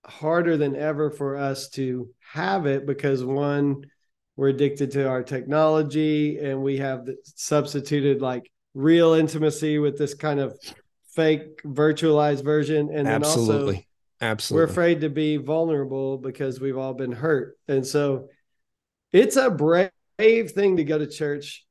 harder 0.05 0.57
than 0.57 0.75
ever 0.75 1.11
for 1.11 1.37
us 1.37 1.69
to 1.69 2.09
have 2.33 2.65
it 2.65 2.85
because 2.85 3.23
one 3.23 3.83
we're 4.35 4.49
addicted 4.49 4.91
to 4.91 5.07
our 5.07 5.23
technology 5.23 6.39
and 6.39 6.63
we 6.63 6.77
have 6.77 7.07
substituted 7.23 8.21
like 8.21 8.49
real 8.73 9.13
intimacy 9.13 9.77
with 9.77 9.97
this 9.97 10.13
kind 10.13 10.39
of 10.39 10.57
fake 11.13 11.61
virtualized 11.63 12.43
version. 12.43 12.89
And 12.89 13.05
then 13.05 13.07
absolutely 13.07 13.75
also 13.75 13.85
absolutely. 14.21 14.65
we're 14.65 14.71
afraid 14.71 15.01
to 15.01 15.09
be 15.09 15.37
vulnerable 15.37 16.17
because 16.17 16.59
we've 16.59 16.77
all 16.77 16.93
been 16.93 17.11
hurt. 17.11 17.57
And 17.67 17.85
so 17.85 18.29
it's 19.11 19.35
a 19.35 19.49
brave 19.49 19.91
thing 20.17 20.77
to 20.77 20.83
go 20.83 20.97
to 20.97 21.07
church. 21.07 21.65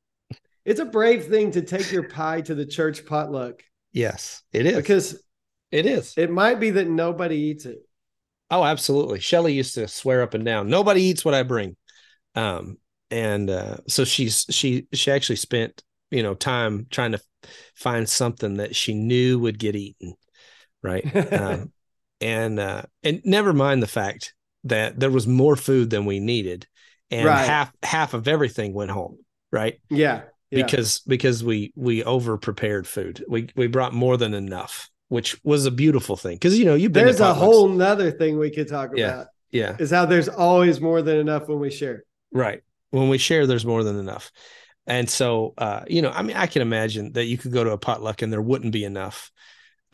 It's 0.63 0.79
a 0.79 0.85
brave 0.85 1.25
thing 1.25 1.51
to 1.51 1.63
take 1.63 1.91
your 1.91 2.07
pie 2.07 2.41
to 2.41 2.53
the 2.53 2.65
church 2.65 3.05
potluck. 3.05 3.63
Yes 3.91 4.43
it 4.53 4.65
is. 4.65 4.75
Because 4.75 5.23
it 5.71 5.85
is. 5.85 6.13
it 6.15 6.29
might 6.29 6.59
be 6.59 6.69
that 6.71 6.87
nobody 6.87 7.35
eats 7.35 7.65
it 7.65 7.79
oh 8.51 8.63
absolutely. 8.63 9.19
Shelly 9.19 9.53
used 9.53 9.75
to 9.75 9.87
swear 9.87 10.21
up 10.21 10.33
and 10.33 10.45
down 10.45 10.69
nobody 10.69 11.01
eats 11.01 11.25
what 11.25 11.33
i 11.33 11.43
bring. 11.43 11.75
Um 12.35 12.77
and 13.09 13.49
uh 13.49 13.77
so 13.87 14.05
she's 14.05 14.45
she 14.49 14.87
she 14.93 15.11
actually 15.11 15.37
spent 15.37 15.83
you 16.11 16.23
know 16.23 16.35
time 16.35 16.87
trying 16.89 17.13
to 17.13 17.21
find 17.75 18.07
something 18.07 18.57
that 18.57 18.75
she 18.75 18.93
knew 18.93 19.39
would 19.39 19.57
get 19.57 19.75
eaten 19.75 20.13
right? 20.83 21.33
Um, 21.33 21.71
and 22.21 22.59
uh 22.59 22.83
and 23.03 23.21
never 23.25 23.53
mind 23.53 23.81
the 23.81 23.87
fact 23.87 24.33
that 24.65 24.99
there 24.99 25.09
was 25.09 25.25
more 25.25 25.55
food 25.55 25.89
than 25.89 26.05
we 26.05 26.19
needed 26.19 26.67
and 27.09 27.25
right. 27.25 27.45
half 27.45 27.71
half 27.81 28.13
of 28.13 28.27
everything 28.27 28.73
went 28.73 28.91
home 28.91 29.17
right? 29.51 29.79
Yeah, 29.89 30.23
yeah. 30.49 30.63
because 30.63 30.99
because 31.01 31.43
we 31.43 31.73
we 31.75 32.03
over 32.03 32.37
prepared 32.37 32.87
food. 32.87 33.23
We 33.27 33.49
we 33.55 33.67
brought 33.67 33.93
more 33.93 34.17
than 34.17 34.33
enough 34.33 34.89
which 35.11 35.39
was 35.43 35.65
a 35.65 35.71
beautiful 35.71 36.15
thing 36.15 36.35
because 36.35 36.57
you 36.57 36.65
know 36.65 36.75
you've 36.75 36.93
been 36.93 37.05
there's 37.05 37.19
a 37.19 37.33
whole 37.33 37.67
nother 37.67 38.11
thing 38.11 38.39
we 38.39 38.49
could 38.49 38.67
talk 38.67 38.91
yeah, 38.95 39.07
about 39.07 39.27
yeah 39.51 39.75
is 39.79 39.91
how 39.91 40.05
there's 40.05 40.29
always 40.29 40.79
more 40.79 41.01
than 41.01 41.17
enough 41.17 41.47
when 41.47 41.59
we 41.59 41.69
share 41.69 42.03
right 42.31 42.61
when 42.91 43.09
we 43.09 43.17
share 43.17 43.45
there's 43.45 43.65
more 43.65 43.83
than 43.83 43.97
enough 43.97 44.31
and 44.87 45.09
so, 45.09 45.53
uh, 45.57 45.83
you 45.87 46.01
know, 46.01 46.09
I 46.09 46.23
mean, 46.23 46.35
I 46.35 46.47
can 46.47 46.61
imagine 46.61 47.13
that 47.13 47.25
you 47.25 47.37
could 47.37 47.51
go 47.51 47.63
to 47.63 47.71
a 47.71 47.77
potluck 47.77 48.21
and 48.21 48.33
there 48.33 48.41
wouldn't 48.41 48.73
be 48.73 48.83
enough. 48.83 49.31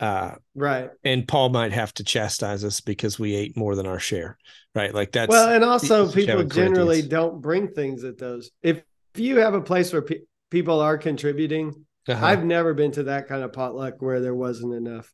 Uh, 0.00 0.32
right. 0.54 0.90
And 1.04 1.26
Paul 1.26 1.50
might 1.50 1.72
have 1.72 1.92
to 1.94 2.04
chastise 2.04 2.64
us 2.64 2.80
because 2.80 3.18
we 3.18 3.34
ate 3.34 3.56
more 3.56 3.74
than 3.74 3.86
our 3.86 3.98
share. 3.98 4.38
Right. 4.74 4.94
Like 4.94 5.12
that's 5.12 5.30
well, 5.30 5.52
and 5.52 5.64
also 5.64 6.10
people 6.10 6.44
generally 6.44 7.02
don't 7.02 7.40
bring 7.40 7.68
things 7.68 8.04
at 8.04 8.18
those. 8.18 8.50
If, 8.62 8.82
if 9.14 9.20
you 9.20 9.38
have 9.38 9.54
a 9.54 9.60
place 9.60 9.92
where 9.92 10.02
pe- 10.02 10.20
people 10.50 10.80
are 10.80 10.96
contributing, 10.96 11.84
uh-huh. 12.08 12.24
I've 12.24 12.44
never 12.44 12.74
been 12.74 12.92
to 12.92 13.04
that 13.04 13.28
kind 13.28 13.42
of 13.42 13.52
potluck 13.52 14.00
where 14.00 14.20
there 14.20 14.34
wasn't 14.34 14.74
enough. 14.74 15.12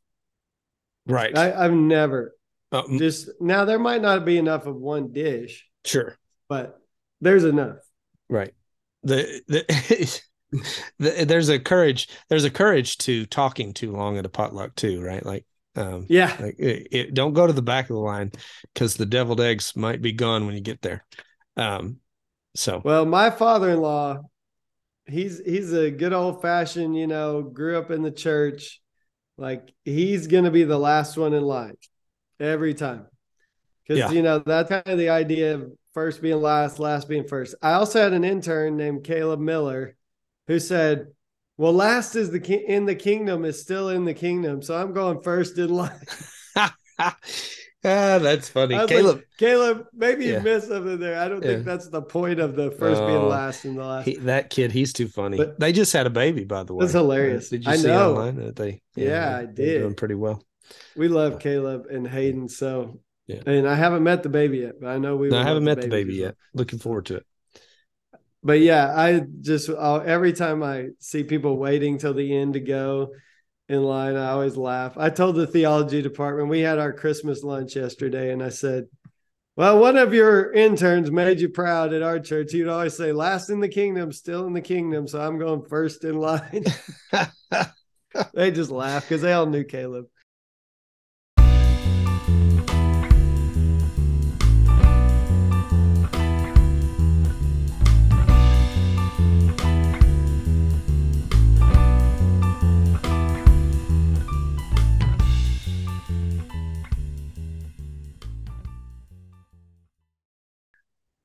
Right. 1.06 1.36
I, 1.36 1.64
have 1.64 1.72
never 1.72 2.34
um, 2.72 2.98
just 2.98 3.28
now 3.40 3.64
there 3.64 3.78
might 3.78 4.00
not 4.00 4.24
be 4.24 4.38
enough 4.38 4.66
of 4.66 4.76
one 4.76 5.12
dish. 5.12 5.66
Sure. 5.84 6.16
But 6.48 6.78
there's 7.20 7.44
enough. 7.44 7.78
Right 8.30 8.54
the, 9.04 9.42
the, 9.46 10.20
the 10.98 11.24
there's 11.24 11.48
a 11.48 11.58
courage 11.58 12.08
there's 12.28 12.44
a 12.44 12.50
courage 12.50 12.98
to 12.98 13.26
talking 13.26 13.72
too 13.72 13.92
long 13.92 14.18
at 14.18 14.26
a 14.26 14.30
potluck 14.30 14.74
too 14.74 15.00
right 15.00 15.24
like 15.24 15.44
um 15.76 16.06
yeah 16.08 16.34
like 16.40 16.58
it, 16.58 16.88
it, 16.90 17.14
don't 17.14 17.34
go 17.34 17.46
to 17.46 17.52
the 17.52 17.62
back 17.62 17.84
of 17.84 17.96
the 17.96 18.00
line 18.00 18.30
because 18.72 18.96
the 18.96 19.06
deviled 19.06 19.40
eggs 19.40 19.76
might 19.76 20.00
be 20.00 20.12
gone 20.12 20.46
when 20.46 20.54
you 20.54 20.60
get 20.60 20.80
there 20.82 21.04
um 21.56 21.98
so 22.54 22.80
well 22.84 23.04
my 23.04 23.30
father-in-law 23.30 24.20
he's 25.06 25.40
he's 25.44 25.72
a 25.72 25.90
good 25.90 26.12
old 26.12 26.40
fashioned 26.40 26.96
you 26.96 27.06
know 27.06 27.42
grew 27.42 27.78
up 27.78 27.90
in 27.90 28.02
the 28.02 28.10
church 28.10 28.80
like 29.36 29.72
he's 29.84 30.26
gonna 30.26 30.50
be 30.50 30.64
the 30.64 30.78
last 30.78 31.16
one 31.16 31.34
in 31.34 31.42
line 31.42 31.76
every 32.40 32.74
time 32.74 33.06
because 33.82 33.98
yeah. 33.98 34.10
you 34.10 34.22
know 34.22 34.38
that's 34.38 34.68
kind 34.68 34.82
of 34.86 34.98
the 34.98 35.10
idea 35.10 35.54
of 35.54 35.72
first 35.94 36.20
being 36.20 36.42
last, 36.42 36.78
last 36.78 37.08
being 37.08 37.26
first. 37.26 37.54
I 37.62 37.74
also 37.74 38.02
had 38.02 38.12
an 38.12 38.24
intern 38.24 38.76
named 38.76 39.04
Caleb 39.04 39.40
Miller 39.40 39.96
who 40.48 40.58
said, 40.58 41.06
"Well, 41.56 41.72
last 41.72 42.16
is 42.16 42.30
the 42.30 42.40
ki- 42.40 42.66
in 42.66 42.84
the 42.84 42.96
kingdom 42.96 43.44
is 43.44 43.62
still 43.62 43.88
in 43.88 44.04
the 44.04 44.14
kingdom, 44.14 44.60
so 44.60 44.76
I'm 44.76 44.92
going 44.92 45.22
first 45.22 45.56
in 45.56 45.70
line." 45.70 46.00
ah, 47.88 48.18
that's 48.18 48.48
funny, 48.48 48.74
Caleb. 48.86 49.16
Like, 49.16 49.26
Caleb, 49.36 49.86
maybe 49.92 50.24
yeah. 50.24 50.38
you 50.38 50.40
missed 50.40 50.68
something 50.68 50.98
there. 50.98 51.20
I 51.20 51.28
don't 51.28 51.42
yeah. 51.42 51.50
think 51.50 51.64
that's 51.64 51.88
the 51.88 52.02
point 52.02 52.40
of 52.40 52.56
the 52.56 52.70
first 52.70 53.00
being 53.00 53.12
oh, 53.12 53.28
last 53.28 53.64
and 53.64 53.76
the 53.76 53.84
last. 53.84 54.06
He, 54.06 54.16
that 54.16 54.50
kid, 54.50 54.72
he's 54.72 54.92
too 54.92 55.06
funny. 55.06 55.36
But 55.36 55.60
they 55.60 55.72
just 55.72 55.92
had 55.92 56.06
a 56.06 56.10
baby, 56.10 56.44
by 56.44 56.64
the 56.64 56.74
way. 56.74 56.84
That's 56.84 56.94
hilarious. 56.94 57.50
Did 57.50 57.64
you 57.64 57.72
I 57.72 57.76
see 57.76 57.88
know. 57.88 58.10
online 58.10 58.36
that 58.36 58.56
they? 58.56 58.80
Yeah, 58.96 59.08
yeah 59.08 59.36
I 59.36 59.44
did. 59.44 59.80
Doing 59.80 59.94
pretty 59.94 60.14
well. 60.14 60.42
We 60.96 61.08
love 61.08 61.40
Caleb 61.40 61.86
and 61.90 62.06
Hayden, 62.08 62.48
so 62.48 63.00
yeah. 63.26 63.40
And 63.46 63.68
I 63.68 63.74
haven't 63.74 64.02
met 64.02 64.22
the 64.22 64.28
baby 64.28 64.58
yet, 64.58 64.80
but 64.80 64.88
I 64.88 64.98
know 64.98 65.16
we. 65.16 65.28
No, 65.28 65.38
I 65.38 65.44
haven't 65.44 65.64
met 65.64 65.80
the 65.80 65.88
baby, 65.88 66.14
yet. 66.14 66.36
Looking 66.52 66.78
forward 66.78 67.06
to 67.06 67.16
it. 67.16 67.26
But 68.42 68.60
yeah, 68.60 68.92
I 68.94 69.22
just 69.40 69.70
I'll, 69.70 70.02
every 70.02 70.34
time 70.34 70.62
I 70.62 70.88
see 71.00 71.24
people 71.24 71.56
waiting 71.56 71.98
till 71.98 72.12
the 72.12 72.36
end 72.36 72.54
to 72.54 72.60
go 72.60 73.12
in 73.68 73.82
line, 73.82 74.16
I 74.16 74.30
always 74.30 74.56
laugh. 74.56 74.96
I 74.96 75.10
told 75.10 75.36
the 75.36 75.46
theology 75.46 76.02
department 76.02 76.48
we 76.48 76.60
had 76.60 76.78
our 76.78 76.92
Christmas 76.92 77.42
lunch 77.42 77.76
yesterday, 77.76 78.30
and 78.30 78.42
I 78.42 78.50
said, 78.50 78.88
"Well, 79.56 79.80
one 79.80 79.96
of 79.96 80.12
your 80.12 80.52
interns 80.52 81.10
made 81.10 81.40
you 81.40 81.48
proud 81.48 81.92
at 81.92 82.02
our 82.02 82.20
church. 82.20 82.52
You'd 82.52 82.68
always 82.68 82.96
say, 82.96 83.12
last 83.12 83.50
in 83.50 83.60
the 83.60 83.68
kingdom, 83.68 84.12
still 84.12 84.46
in 84.46 84.52
the 84.52 84.60
kingdom.' 84.60 85.08
So 85.08 85.20
I'm 85.20 85.38
going 85.38 85.64
first 85.64 86.04
in 86.04 86.16
line." 86.18 86.64
they 88.34 88.50
just 88.50 88.70
laugh 88.70 89.04
because 89.04 89.22
they 89.22 89.32
all 89.32 89.46
knew 89.46 89.64
Caleb. 89.64 90.06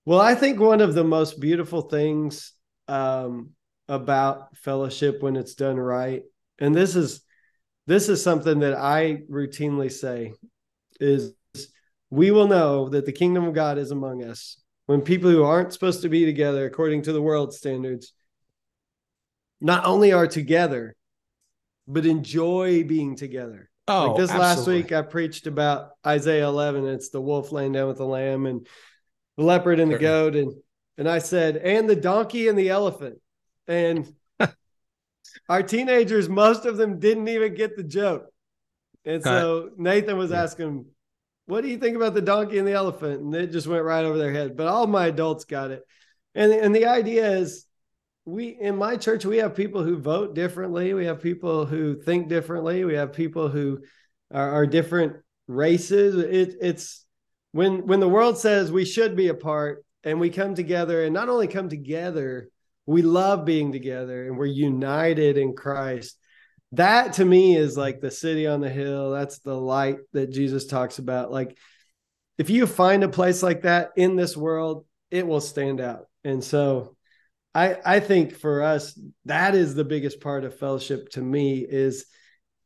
Well, 0.09 0.19
I 0.19 0.33
think 0.33 0.59
one 0.59 0.81
of 0.81 0.95
the 0.95 1.03
most 1.03 1.39
beautiful 1.39 1.83
things 1.83 2.53
um, 2.87 3.51
about 3.87 4.57
fellowship 4.57 5.21
when 5.21 5.35
it's 5.35 5.53
done 5.53 5.77
right, 5.77 6.23
and 6.57 6.73
this 6.73 6.95
is 6.95 7.21
this 7.85 8.09
is 8.09 8.23
something 8.23 8.61
that 8.61 8.73
I 8.73 9.21
routinely 9.29 9.91
say, 9.91 10.33
is 10.99 11.35
we 12.09 12.31
will 12.31 12.47
know 12.47 12.89
that 12.89 13.05
the 13.05 13.11
kingdom 13.11 13.45
of 13.45 13.53
God 13.53 13.77
is 13.77 13.91
among 13.91 14.23
us 14.23 14.59
when 14.87 15.01
people 15.01 15.29
who 15.29 15.43
aren't 15.43 15.73
supposed 15.73 16.01
to 16.01 16.09
be 16.09 16.25
together 16.25 16.65
according 16.65 17.03
to 17.03 17.13
the 17.13 17.21
world 17.21 17.53
standards 17.53 18.13
not 19.61 19.85
only 19.85 20.11
are 20.11 20.25
together, 20.25 20.95
but 21.87 22.07
enjoy 22.07 22.83
being 22.83 23.15
together. 23.15 23.69
Oh, 23.87 24.07
like 24.07 24.17
this 24.17 24.31
absolutely. 24.31 24.55
last 24.55 24.67
week, 24.67 24.91
I 24.91 25.03
preached 25.03 25.45
about 25.45 25.91
Isaiah 26.03 26.47
11. 26.47 26.87
It's 26.87 27.09
the 27.09 27.21
wolf 27.21 27.51
laying 27.51 27.73
down 27.73 27.87
with 27.87 27.97
the 27.97 28.05
lamb, 28.05 28.47
and 28.47 28.65
the 29.39 29.45
leopard 29.45 29.79
and 29.79 29.89
the 29.89 29.97
goat 29.97 30.35
and 30.35 30.53
and 30.97 31.07
I 31.07 31.19
said 31.19 31.55
and 31.55 31.89
the 31.89 31.95
donkey 31.95 32.49
and 32.49 32.59
the 32.59 32.69
elephant. 32.69 33.19
And 33.67 34.13
our 35.49 35.63
teenagers 35.63 36.27
most 36.27 36.65
of 36.65 36.75
them 36.75 36.99
didn't 36.99 37.29
even 37.29 37.55
get 37.55 37.77
the 37.77 37.83
joke. 37.83 38.25
And 39.05 39.23
so 39.23 39.69
Nathan 39.77 40.17
was 40.17 40.33
asking 40.33 40.85
what 41.45 41.61
do 41.61 41.69
you 41.69 41.77
think 41.77 41.95
about 41.95 42.13
the 42.13 42.21
donkey 42.21 42.59
and 42.59 42.67
the 42.67 42.73
elephant? 42.73 43.21
And 43.21 43.33
it 43.33 43.51
just 43.51 43.65
went 43.65 43.85
right 43.85 44.03
over 44.03 44.17
their 44.17 44.33
head 44.33 44.57
but 44.57 44.67
all 44.67 44.87
my 44.87 45.07
adults 45.07 45.45
got 45.45 45.71
it. 45.71 45.83
And 46.35 46.51
and 46.51 46.75
the 46.75 46.87
idea 46.87 47.31
is 47.31 47.65
we 48.25 48.49
in 48.49 48.75
my 48.75 48.97
church 48.97 49.23
we 49.23 49.37
have 49.37 49.55
people 49.55 49.83
who 49.83 49.97
vote 49.97 50.35
differently. 50.35 50.93
We 50.93 51.05
have 51.05 51.23
people 51.23 51.65
who 51.65 52.01
think 52.01 52.27
differently. 52.27 52.83
We 52.83 52.95
have 52.95 53.13
people 53.13 53.47
who 53.47 53.83
are, 54.33 54.51
are 54.51 54.67
different 54.67 55.15
races. 55.47 56.17
It, 56.17 56.57
it's 56.59 57.05
when 57.51 57.85
when 57.87 57.99
the 57.99 58.09
world 58.09 58.37
says 58.37 58.71
we 58.71 58.85
should 58.85 59.15
be 59.15 59.27
apart 59.27 59.83
and 60.03 60.19
we 60.19 60.29
come 60.29 60.55
together 60.55 61.03
and 61.03 61.13
not 61.13 61.29
only 61.29 61.47
come 61.47 61.69
together, 61.69 62.49
we 62.85 63.01
love 63.01 63.45
being 63.45 63.71
together 63.71 64.27
and 64.27 64.37
we're 64.37 64.45
united 64.45 65.37
in 65.37 65.55
Christ. 65.55 66.17
That 66.73 67.13
to 67.13 67.25
me 67.25 67.55
is 67.55 67.75
like 67.75 67.99
the 67.99 68.11
city 68.11 68.45
on 68.45 68.61
the 68.61 68.69
hill. 68.69 69.11
That's 69.11 69.39
the 69.39 69.55
light 69.55 69.97
that 70.13 70.31
Jesus 70.31 70.67
talks 70.67 70.99
about. 70.99 71.31
Like 71.31 71.57
if 72.37 72.49
you 72.49 72.67
find 72.67 73.03
a 73.03 73.09
place 73.09 73.41
like 73.41 73.63
that 73.63 73.91
in 73.95 74.15
this 74.15 74.37
world, 74.37 74.85
it 75.11 75.25
will 75.25 75.41
stand 75.41 75.81
out. 75.81 76.05
And 76.23 76.43
so 76.43 76.95
I 77.55 77.77
I 77.83 77.99
think 77.99 78.35
for 78.35 78.61
us 78.61 78.99
that 79.25 79.55
is 79.55 79.73
the 79.73 79.83
biggest 79.83 80.21
part 80.21 80.43
of 80.43 80.59
fellowship 80.59 81.09
to 81.09 81.21
me 81.21 81.65
is 81.67 82.05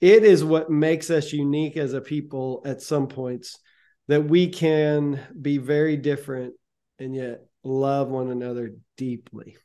it 0.02 0.26
is 0.26 0.44
what 0.44 0.70
makes 0.70 1.10
us 1.10 1.32
unique 1.32 1.78
as 1.78 1.94
a 1.94 2.02
people 2.02 2.62
at 2.66 2.82
some 2.82 3.08
points 3.08 3.58
that 4.08 4.24
we 4.24 4.50
can 4.50 5.20
be 5.40 5.58
very 5.58 5.98
different 5.98 6.54
and 7.00 7.16
yet 7.16 7.46
love 7.64 8.10
one 8.10 8.30
another 8.30 8.76
deeply. 8.98 9.58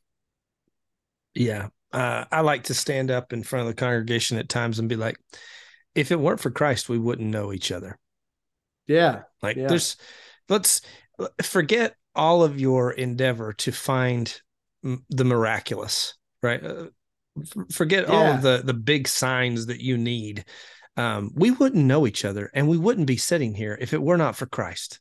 Yeah. 1.35 1.69
Uh, 1.93 2.25
I 2.31 2.41
like 2.41 2.65
to 2.65 2.75
stand 2.75 3.11
up 3.11 3.33
in 3.33 3.43
front 3.43 3.63
of 3.63 3.75
the 3.75 3.81
congregation 3.81 4.39
at 4.39 4.49
times 4.49 4.79
and 4.79 4.89
be 4.89 4.97
like, 4.97 5.19
if 5.95 6.13
it 6.13 6.21
weren't 6.21 6.41
for 6.41 6.51
Christ, 6.51 6.89
we 6.89 6.99
wouldn't 6.99 7.31
know 7.31 7.53
each 7.53 7.73
other. 7.73 7.99
Yeah. 8.87 9.23
Like 9.43 9.57
yeah. 9.57 9.69
there's, 9.69 9.97
let's 10.49 10.83
forget 11.43 11.95
all 12.15 12.43
of 12.43 12.61
your 12.61 12.93
endeavor 12.93 13.53
to 13.55 13.73
find 13.73 14.41
the 14.83 15.25
miraculous, 15.25 16.15
right? 16.43 16.63
Uh, 16.63 16.87
forget 17.71 18.09
yeah. 18.09 18.15
all 18.15 18.27
of 18.27 18.43
the 18.43 18.63
the 18.65 18.75
big 18.75 19.07
signs 19.09 19.67
that 19.67 19.81
you 19.81 19.97
need. 19.97 20.45
Um, 20.99 21.31
we 21.33 21.53
wouldn't 21.53 21.85
know 21.85 22.09
each 22.09 22.25
other, 22.25 22.51
and 22.53 22.69
we 22.69 22.77
wouldn't 22.77 23.07
be 23.07 23.17
sitting 23.17 23.55
here 23.55 23.79
if 23.81 23.95
it 23.95 24.03
were 24.03 24.17
not 24.17 24.35
for 24.35 24.47
Christ. 24.47 24.99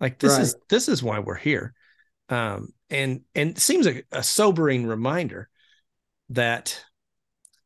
Like 0.00 0.18
this 0.18 0.32
right. 0.32 0.40
is 0.40 0.56
this 0.70 0.88
is 0.88 1.02
why 1.02 1.18
we're 1.18 1.34
here, 1.34 1.74
um, 2.30 2.70
and 2.88 3.20
and 3.34 3.50
it 3.50 3.58
seems 3.58 3.84
like 3.84 4.06
a 4.10 4.22
sobering 4.22 4.86
reminder 4.86 5.50
that 6.30 6.82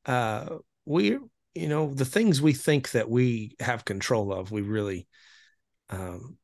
uh, 0.04 0.56
we 0.85 1.16
you 1.54 1.68
know 1.68 1.94
the 1.94 2.04
things 2.04 2.42
we 2.42 2.54
think 2.54 2.90
that 2.90 3.09
we 3.09 3.54
have 3.61 3.85
control 3.85 4.33
of, 4.33 4.50
we 4.50 4.62
really 4.62 5.06
um, 5.90 6.38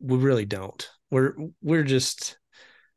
we 0.00 0.16
really 0.16 0.46
don't. 0.46 0.88
We're 1.10 1.34
we're 1.60 1.84
just 1.84 2.38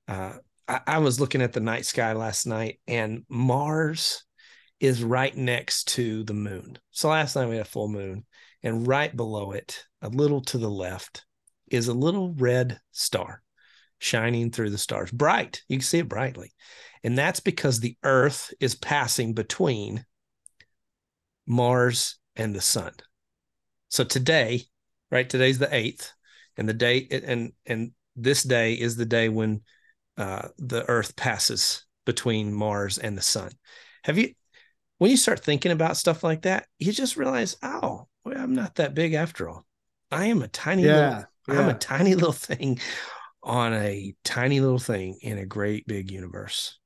uh, 0.07 0.35
I, 0.65 0.79
I 0.87 0.97
was 0.99 1.19
looking 1.19 1.41
at 1.41 1.51
the 1.51 1.59
night 1.59 1.85
sky 1.85 2.13
last 2.13 2.47
night, 2.47 2.79
and 2.87 3.25
Mars 3.27 4.23
is 4.79 5.03
right 5.03 5.35
next 5.35 5.89
to 5.89 6.23
the 6.23 6.33
moon. 6.33 6.77
So 6.91 7.09
last 7.09 7.35
night 7.35 7.47
we 7.47 7.57
had 7.57 7.65
a 7.65 7.69
full 7.69 7.87
moon, 7.87 8.25
and 8.63 8.87
right 8.87 9.15
below 9.15 9.51
it, 9.51 9.83
a 10.01 10.09
little 10.09 10.41
to 10.41 10.57
the 10.57 10.69
left, 10.69 11.25
is 11.69 11.87
a 11.87 11.93
little 11.93 12.33
red 12.33 12.79
star 12.91 13.41
shining 13.99 14.51
through 14.51 14.69
the 14.69 14.77
stars. 14.77 15.11
Bright. 15.11 15.63
You 15.67 15.77
can 15.77 15.83
see 15.83 15.99
it 15.99 16.09
brightly. 16.09 16.53
And 17.03 17.17
that's 17.17 17.39
because 17.39 17.79
the 17.79 17.97
Earth 18.03 18.53
is 18.59 18.75
passing 18.75 19.33
between 19.33 20.05
Mars 21.47 22.17
and 22.35 22.53
the 22.53 22.61
sun. 22.61 22.93
So 23.89 24.03
today, 24.03 24.63
right? 25.11 25.29
Today's 25.29 25.59
the 25.59 25.67
8th, 25.67 26.09
and 26.57 26.67
the 26.67 26.73
day 26.73 27.07
and 27.11 27.51
and 27.65 27.91
this 28.15 28.43
day 28.43 28.73
is 28.73 28.95
the 28.95 29.05
day 29.05 29.29
when 29.29 29.61
uh, 30.17 30.47
the 30.57 30.87
Earth 30.89 31.15
passes 31.15 31.85
between 32.05 32.53
Mars 32.53 32.97
and 32.97 33.17
the 33.17 33.21
Sun. 33.21 33.51
Have 34.03 34.17
you, 34.17 34.33
when 35.05 35.11
you 35.11 35.17
start 35.17 35.41
thinking 35.41 35.71
about 35.71 35.97
stuff 35.97 36.23
like 36.23 36.41
that, 36.41 36.65
you 36.79 36.91
just 36.91 37.15
realize, 37.15 37.57
oh, 37.61 38.07
well, 38.25 38.35
I'm 38.35 38.55
not 38.55 38.73
that 38.75 38.95
big 38.95 39.13
after 39.13 39.47
all. 39.47 39.63
I 40.09 40.25
am 40.25 40.41
a 40.41 40.47
tiny, 40.47 40.81
yeah, 40.81 40.95
little, 40.95 41.25
yeah. 41.47 41.59
I'm 41.59 41.69
a 41.69 41.77
tiny 41.77 42.15
little 42.15 42.31
thing 42.31 42.79
on 43.43 43.75
a 43.75 44.15
tiny 44.23 44.61
little 44.61 44.79
thing 44.79 45.19
in 45.21 45.37
a 45.37 45.45
great 45.45 45.85
big 45.85 46.09
universe. 46.09 46.79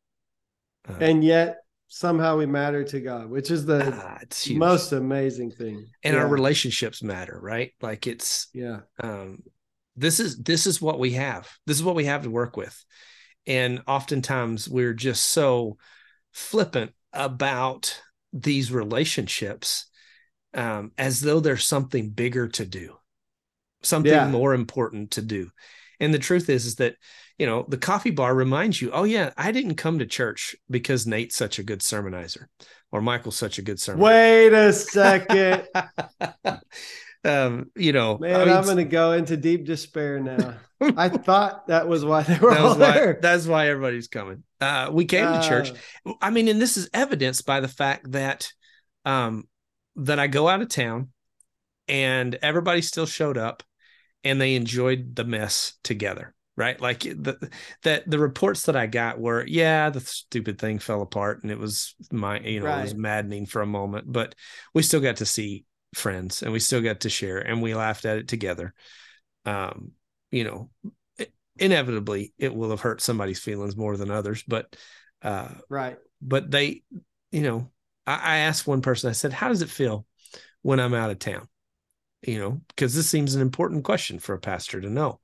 Uh, 0.85 0.97
and 0.99 1.23
yet 1.23 1.59
somehow 1.87 2.35
we 2.35 2.45
matter 2.45 2.83
to 2.83 2.99
God, 2.99 3.29
which 3.29 3.51
is 3.51 3.65
the 3.65 3.89
ah, 3.95 4.19
most 4.49 4.91
amazing 4.91 5.51
thing. 5.51 5.87
And 6.03 6.13
yeah. 6.13 6.19
our 6.21 6.27
relationships 6.27 7.01
matter, 7.01 7.39
right? 7.41 7.71
Like 7.79 8.05
it's 8.05 8.49
yeah. 8.53 8.81
Um, 9.01 9.43
this 9.95 10.19
is 10.19 10.37
this 10.39 10.67
is 10.67 10.81
what 10.81 10.99
we 10.99 11.13
have. 11.13 11.49
This 11.65 11.77
is 11.77 11.85
what 11.85 11.95
we 11.95 12.03
have 12.03 12.23
to 12.23 12.29
work 12.29 12.57
with. 12.57 12.83
And 13.47 13.81
oftentimes 13.87 14.67
we're 14.67 14.93
just 14.93 15.23
so 15.23 15.77
flippant 16.33 16.91
about 17.13 18.01
these 18.33 18.71
relationships 18.71 19.87
um, 20.53 20.91
as 20.97 21.21
though 21.21 21.39
there's 21.39 21.65
something 21.65 22.09
bigger 22.09 22.47
to 22.47 22.65
do, 22.65 22.95
something 23.81 24.11
yeah. 24.11 24.27
more 24.27 24.53
important 24.53 25.11
to 25.11 25.21
do. 25.21 25.49
And 25.99 26.13
the 26.13 26.19
truth 26.19 26.49
is, 26.49 26.65
is 26.65 26.75
that, 26.75 26.95
you 27.37 27.45
know, 27.45 27.65
the 27.67 27.77
coffee 27.77 28.11
bar 28.11 28.33
reminds 28.33 28.81
you, 28.81 28.91
oh, 28.91 29.03
yeah, 29.03 29.31
I 29.37 29.51
didn't 29.51 29.75
come 29.75 29.99
to 29.99 30.05
church 30.05 30.55
because 30.69 31.05
Nate's 31.05 31.35
such 31.35 31.59
a 31.59 31.63
good 31.63 31.79
sermonizer 31.79 32.45
or 32.91 33.01
Michael's 33.01 33.37
such 33.37 33.59
a 33.59 33.61
good 33.61 33.77
sermonizer. 33.77 33.97
Wait 33.97 34.53
a 34.53 34.73
second. 34.73 35.67
um, 37.25 37.69
you 37.75 37.91
know, 37.91 38.17
man, 38.17 38.35
I 38.35 38.45
mean, 38.45 38.53
I'm 38.53 38.63
going 38.63 38.77
to 38.77 38.85
go 38.85 39.11
into 39.11 39.35
deep 39.35 39.65
despair 39.65 40.19
now. 40.19 40.55
I 40.81 41.09
thought 41.09 41.67
that 41.67 41.87
was 41.87 42.05
why 42.05 42.23
they 42.23 42.39
were 42.39 42.57
all 42.57 42.77
why, 42.77 42.91
there. 42.91 43.19
That's 43.21 43.45
why 43.45 43.67
everybody's 43.67 44.07
coming. 44.07 44.43
Uh, 44.61 44.89
we 44.91 45.05
came 45.05 45.27
uh, 45.27 45.41
to 45.41 45.47
church. 45.47 45.73
Uh. 46.05 46.13
I 46.21 46.29
mean, 46.29 46.47
and 46.47 46.61
this 46.61 46.77
is 46.77 46.89
evidenced 46.93 47.45
by 47.45 47.59
the 47.59 47.67
fact 47.67 48.11
that, 48.11 48.51
um, 49.05 49.47
that 49.97 50.19
I 50.19 50.27
go 50.27 50.47
out 50.47 50.61
of 50.61 50.69
town, 50.69 51.09
and 51.87 52.37
everybody 52.41 52.81
still 52.81 53.05
showed 53.05 53.37
up, 53.37 53.63
and 54.23 54.39
they 54.39 54.55
enjoyed 54.55 55.15
the 55.15 55.25
mess 55.25 55.73
together. 55.83 56.33
Right, 56.55 56.79
like 56.81 56.99
the 57.03 57.49
that 57.83 58.09
the 58.09 58.19
reports 58.19 58.63
that 58.63 58.75
I 58.75 58.85
got 58.85 59.17
were, 59.17 59.45
yeah, 59.47 59.89
the 59.91 60.01
stupid 60.01 60.59
thing 60.59 60.79
fell 60.79 61.01
apart, 61.01 61.41
and 61.41 61.53
it 61.53 61.57
was 61.57 61.95
my, 62.11 62.37
you 62.41 62.59
know, 62.59 62.65
right. 62.65 62.79
it 62.79 62.83
was 62.83 62.95
maddening 62.95 63.45
for 63.45 63.61
a 63.61 63.65
moment, 63.65 64.11
but 64.11 64.35
we 64.73 64.83
still 64.83 64.99
got 64.99 65.17
to 65.17 65.25
see 65.25 65.63
friends 65.93 66.43
and 66.43 66.51
we 66.51 66.59
still 66.59 66.81
got 66.81 67.01
to 67.01 67.09
share 67.09 67.39
and 67.39 67.61
we 67.61 67.73
laughed 67.73 68.05
at 68.05 68.17
it 68.17 68.27
together. 68.27 68.73
Um 69.45 69.91
you 70.31 70.43
know 70.43 70.69
inevitably 71.57 72.33
it 72.37 72.53
will 72.53 72.69
have 72.69 72.81
hurt 72.81 73.01
somebody's 73.01 73.39
feelings 73.39 73.75
more 73.75 73.97
than 73.97 74.11
others 74.11 74.43
but 74.47 74.73
uh 75.21 75.49
right. 75.69 75.97
but 76.21 76.49
they 76.49 76.83
you 77.31 77.41
know 77.41 77.69
I, 78.07 78.15
I 78.15 78.37
asked 78.39 78.65
one 78.65 78.81
person 78.81 79.09
i 79.09 79.13
said 79.13 79.33
how 79.33 79.49
does 79.49 79.61
it 79.61 79.69
feel 79.69 80.05
when 80.61 80.79
i'm 80.79 80.93
out 80.93 81.11
of 81.11 81.19
town? 81.19 81.47
You 82.21 82.39
know 82.39 82.61
because 82.69 82.93
this 82.93 83.09
seems 83.09 83.35
an 83.35 83.41
important 83.41 83.83
question 83.83 84.19
for 84.19 84.33
a 84.33 84.39
pastor 84.39 84.81
to 84.81 84.89
know. 84.89 85.19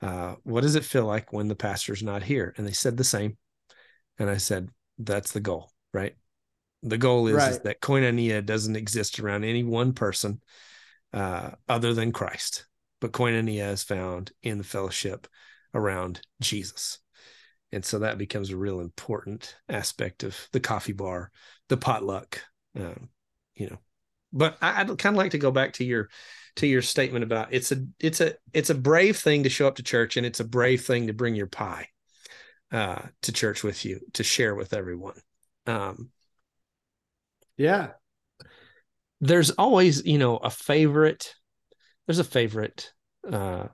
Uh 0.00 0.36
what 0.44 0.62
does 0.62 0.76
it 0.76 0.84
feel 0.84 1.04
like 1.04 1.32
when 1.32 1.48
the 1.48 1.56
pastor's 1.56 2.02
not 2.02 2.22
here? 2.22 2.54
And 2.56 2.66
they 2.66 2.72
said 2.72 2.96
the 2.96 3.04
same. 3.04 3.36
And 4.18 4.28
i 4.28 4.36
said 4.36 4.68
that's 4.98 5.32
the 5.32 5.40
goal 5.40 5.70
right 5.92 6.16
the 6.82 6.98
goal 6.98 7.26
is, 7.28 7.34
right. 7.34 7.50
is 7.52 7.60
that 7.60 7.80
koinonia 7.80 8.44
doesn't 8.44 8.76
exist 8.76 9.18
around 9.18 9.44
any 9.44 9.64
one 9.64 9.92
person 9.92 10.40
uh, 11.12 11.50
other 11.68 11.94
than 11.94 12.12
Christ, 12.12 12.66
but 13.00 13.12
koinonia 13.12 13.72
is 13.72 13.82
found 13.82 14.32
in 14.42 14.58
the 14.58 14.64
fellowship 14.64 15.26
around 15.74 16.20
Jesus. 16.40 16.98
And 17.72 17.84
so 17.84 17.98
that 17.98 18.18
becomes 18.18 18.50
a 18.50 18.56
real 18.56 18.80
important 18.80 19.56
aspect 19.68 20.22
of 20.22 20.48
the 20.52 20.60
coffee 20.60 20.92
bar, 20.92 21.30
the 21.68 21.76
potluck, 21.76 22.42
um, 22.76 23.08
you 23.54 23.68
know. 23.68 23.78
But 24.32 24.58
I, 24.60 24.82
would 24.84 24.98
kind 24.98 25.14
of 25.14 25.18
like 25.18 25.32
to 25.32 25.38
go 25.38 25.50
back 25.50 25.74
to 25.74 25.84
your 25.84 26.08
to 26.56 26.66
your 26.66 26.82
statement 26.82 27.24
about 27.24 27.48
it's 27.50 27.72
a 27.72 27.86
it's 27.98 28.20
a 28.20 28.34
it's 28.52 28.68
a 28.68 28.74
brave 28.74 29.16
thing 29.16 29.44
to 29.44 29.48
show 29.48 29.66
up 29.66 29.76
to 29.76 29.82
church 29.82 30.16
and 30.16 30.26
it's 30.26 30.40
a 30.40 30.44
brave 30.44 30.84
thing 30.84 31.06
to 31.06 31.14
bring 31.14 31.34
your 31.34 31.46
pie 31.46 31.88
uh, 32.72 33.00
to 33.22 33.32
church 33.32 33.62
with 33.62 33.84
you 33.84 34.00
to 34.14 34.24
share 34.24 34.54
with 34.54 34.74
everyone. 34.74 35.18
Um, 35.66 36.10
yeah. 37.58 37.88
There's 39.20 39.50
always, 39.50 40.06
you 40.06 40.16
know, 40.16 40.36
a 40.36 40.48
favorite. 40.48 41.34
There's 42.06 42.20
a 42.20 42.24
favorite 42.24 42.92
uh 43.30 43.66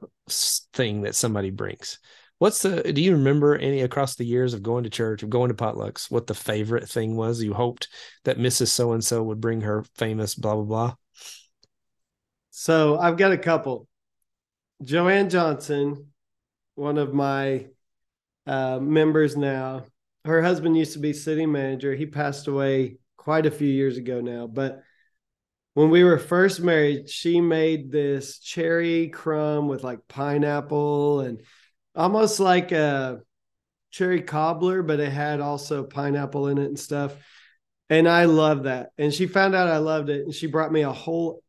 thing 0.72 1.02
that 1.02 1.14
somebody 1.14 1.50
brings. 1.50 1.98
What's 2.38 2.62
the 2.62 2.92
do 2.92 3.00
you 3.00 3.12
remember 3.12 3.54
any 3.54 3.82
across 3.82 4.16
the 4.16 4.24
years 4.24 4.54
of 4.54 4.62
going 4.62 4.84
to 4.84 4.90
church, 4.90 5.22
of 5.22 5.30
going 5.30 5.50
to 5.50 5.54
potlucks, 5.54 6.10
what 6.10 6.26
the 6.26 6.34
favorite 6.34 6.88
thing 6.88 7.14
was 7.14 7.42
you 7.42 7.54
hoped 7.54 7.88
that 8.24 8.38
Mrs. 8.38 8.68
So 8.68 8.92
and 8.92 9.04
so 9.04 9.22
would 9.22 9.40
bring 9.40 9.60
her 9.60 9.84
famous 9.94 10.34
blah 10.34 10.54
blah 10.54 10.64
blah? 10.64 10.94
So 12.50 12.98
I've 12.98 13.16
got 13.16 13.32
a 13.32 13.38
couple. 13.38 13.86
Joanne 14.82 15.30
Johnson, 15.30 16.08
one 16.74 16.98
of 16.98 17.14
my 17.14 17.66
uh, 18.46 18.78
members 18.80 19.36
now, 19.36 19.84
her 20.24 20.42
husband 20.42 20.76
used 20.76 20.94
to 20.94 20.98
be 20.98 21.12
city 21.12 21.46
manager. 21.46 21.94
He 21.94 22.06
passed 22.06 22.46
away 22.46 22.98
quite 23.24 23.46
a 23.46 23.50
few 23.50 23.68
years 23.68 23.96
ago 23.96 24.20
now, 24.20 24.46
but 24.46 24.82
when 25.72 25.88
we 25.88 26.04
were 26.04 26.18
first 26.18 26.60
married, 26.60 27.08
she 27.08 27.40
made 27.40 27.90
this 27.90 28.38
cherry 28.38 29.08
crumb 29.08 29.66
with 29.66 29.82
like 29.82 30.06
pineapple 30.06 31.20
and 31.20 31.40
almost 31.96 32.38
like 32.38 32.70
a 32.70 33.20
cherry 33.90 34.20
cobbler, 34.20 34.82
but 34.82 35.00
it 35.00 35.10
had 35.10 35.40
also 35.40 35.84
pineapple 35.84 36.48
in 36.48 36.58
it 36.58 36.66
and 36.66 36.78
stuff. 36.78 37.14
And 37.88 38.06
I 38.06 38.26
love 38.26 38.64
that. 38.64 38.90
And 38.98 39.12
she 39.12 39.26
found 39.26 39.54
out 39.54 39.68
I 39.68 39.78
loved 39.78 40.10
it 40.10 40.22
and 40.24 40.34
she 40.34 40.46
brought 40.46 40.70
me 40.70 40.82
a 40.82 40.92
whole 40.92 41.42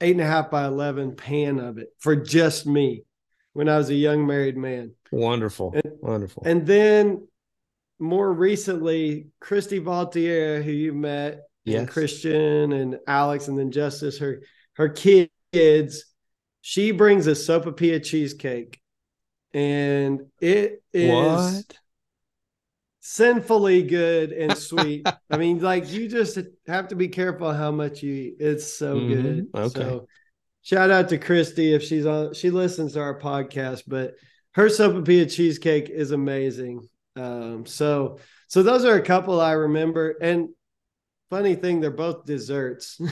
eight 0.00 0.12
and 0.12 0.20
a 0.20 0.26
half 0.26 0.50
by 0.50 0.66
11 0.66 1.14
pan 1.14 1.60
of 1.60 1.78
it 1.78 1.88
for 1.98 2.16
just 2.16 2.66
me 2.66 3.04
when 3.52 3.68
I 3.68 3.78
was 3.78 3.88
a 3.88 3.94
young 3.94 4.26
married 4.26 4.56
man. 4.56 4.94
Wonderful. 5.12 5.72
And, 5.74 5.92
Wonderful. 6.00 6.42
And 6.44 6.66
then 6.66 7.28
more 8.00 8.32
recently, 8.32 9.28
Christy 9.40 9.80
Valtier, 9.80 10.62
who 10.62 10.70
you 10.70 10.92
met, 10.92 11.42
yes. 11.64 11.80
and 11.80 11.88
Christian 11.88 12.72
and 12.72 12.98
Alex, 13.06 13.48
and 13.48 13.58
then 13.58 13.70
Justice, 13.70 14.18
her 14.18 14.42
her 14.74 14.88
kids, 14.88 16.04
she 16.60 16.92
brings 16.92 17.26
a 17.26 17.32
sopapilla 17.32 18.02
cheesecake. 18.02 18.80
And 19.52 20.26
it 20.40 20.82
is 20.92 21.64
what? 21.66 21.76
sinfully 23.00 23.82
good 23.82 24.32
and 24.32 24.56
sweet. 24.56 25.06
I 25.30 25.36
mean, 25.36 25.60
like 25.60 25.90
you 25.90 26.08
just 26.08 26.38
have 26.66 26.88
to 26.88 26.96
be 26.96 27.08
careful 27.08 27.52
how 27.52 27.70
much 27.70 28.02
you 28.02 28.14
eat. 28.14 28.36
It's 28.40 28.72
so 28.72 28.96
Mhm. 28.96 29.08
good. 29.08 29.48
Okay. 29.54 29.80
So 29.80 30.08
shout 30.62 30.90
out 30.90 31.08
to 31.08 31.18
Christy 31.18 31.74
if 31.74 31.82
she's 31.82 32.06
on 32.06 32.34
she 32.34 32.50
listens 32.50 32.92
to 32.92 33.00
our 33.00 33.18
podcast, 33.18 33.84
but 33.86 34.14
her 34.52 34.66
sopapilla 34.66 35.30
cheesecake 35.30 35.88
is 35.90 36.10
amazing. 36.10 36.88
Um, 37.16 37.66
so 37.66 38.18
so 38.48 38.62
those 38.62 38.84
are 38.84 38.94
a 38.96 39.02
couple 39.02 39.40
I 39.40 39.52
remember. 39.52 40.14
And 40.20 40.48
funny 41.30 41.54
thing, 41.54 41.80
they're 41.80 41.90
both 41.90 42.24
desserts. 42.24 43.00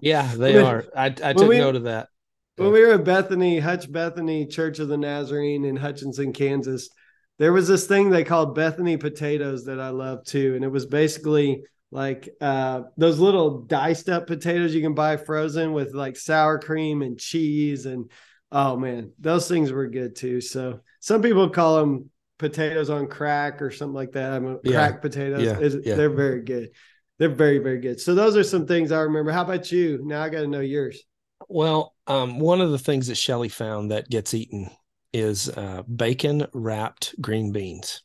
Yeah, 0.00 0.34
they 0.34 0.54
When- 0.56 0.64
are. 0.66 0.84
I, 0.94 1.06
I 1.06 1.32
took 1.32 1.48
we- 1.48 1.58
note 1.58 1.76
of 1.76 1.84
that. 1.84 2.08
when 2.56 2.72
we 2.72 2.80
were 2.84 2.92
at 2.94 3.04
Bethany, 3.04 3.58
Hutch 3.58 3.90
Bethany 3.90 4.46
Church 4.46 4.78
of 4.78 4.88
the 4.88 4.98
Nazarene 4.98 5.64
in 5.64 5.76
Hutchinson, 5.76 6.32
Kansas, 6.34 6.90
there 7.38 7.52
was 7.52 7.66
this 7.66 7.86
thing 7.86 8.10
they 8.10 8.22
called 8.24 8.54
Bethany 8.54 8.96
potatoes 8.98 9.64
that 9.64 9.80
I 9.80 9.88
love 9.88 10.24
too. 10.24 10.54
And 10.54 10.64
it 10.64 10.68
was 10.68 10.84
basically 10.86 11.64
like 11.90 12.28
uh, 12.40 12.82
those 12.98 13.18
little 13.18 13.62
diced 13.62 14.08
up 14.10 14.26
potatoes 14.26 14.74
you 14.74 14.82
can 14.82 14.94
buy 14.94 15.16
frozen 15.16 15.72
with 15.72 15.94
like 15.94 16.16
sour 16.16 16.58
cream 16.58 17.00
and 17.02 17.18
cheese. 17.18 17.86
And 17.86 18.10
oh 18.52 18.76
man, 18.76 19.12
those 19.18 19.48
things 19.48 19.72
were 19.72 19.88
good 19.88 20.14
too. 20.16 20.40
So 20.42 20.80
some 21.00 21.22
people 21.22 21.48
call 21.50 21.78
them 21.78 22.10
potatoes 22.48 22.90
on 22.90 23.06
crack 23.08 23.62
or 23.62 23.70
something 23.70 23.94
like 23.94 24.12
that. 24.12 24.32
I 24.32 24.38
mean, 24.38 24.58
Yeah. 24.64 24.72
crack 24.72 25.02
potatoes. 25.02 25.42
Yeah. 25.42 25.58
Is- 25.58 25.78
Yeah. 25.84 25.94
They're 25.94 26.10
very 26.10 26.42
good. 26.42 26.70
They're 27.18 27.28
very, 27.28 27.58
very 27.58 27.78
good. 27.80 28.00
So 28.00 28.14
those 28.14 28.36
are 28.36 28.42
some 28.44 28.66
things 28.66 28.92
I 28.92 29.00
remember. 29.00 29.30
How 29.32 29.42
about 29.42 29.70
you? 29.72 30.00
Now 30.04 30.22
I 30.22 30.28
got 30.28 30.40
to 30.40 30.46
know 30.48 30.60
yours. 30.60 31.02
Well, 31.48 31.94
um, 32.06 32.38
one 32.40 32.60
of 32.60 32.70
the 32.70 32.78
things 32.78 33.06
that 33.06 33.16
Shelly 33.16 33.48
found 33.48 33.90
that 33.90 34.08
gets 34.10 34.34
eaten 34.34 34.70
is 35.12 35.48
uh, 35.48 35.82
bacon 35.82 36.46
wrapped 36.52 37.14
green 37.20 37.52
beans. 37.52 38.02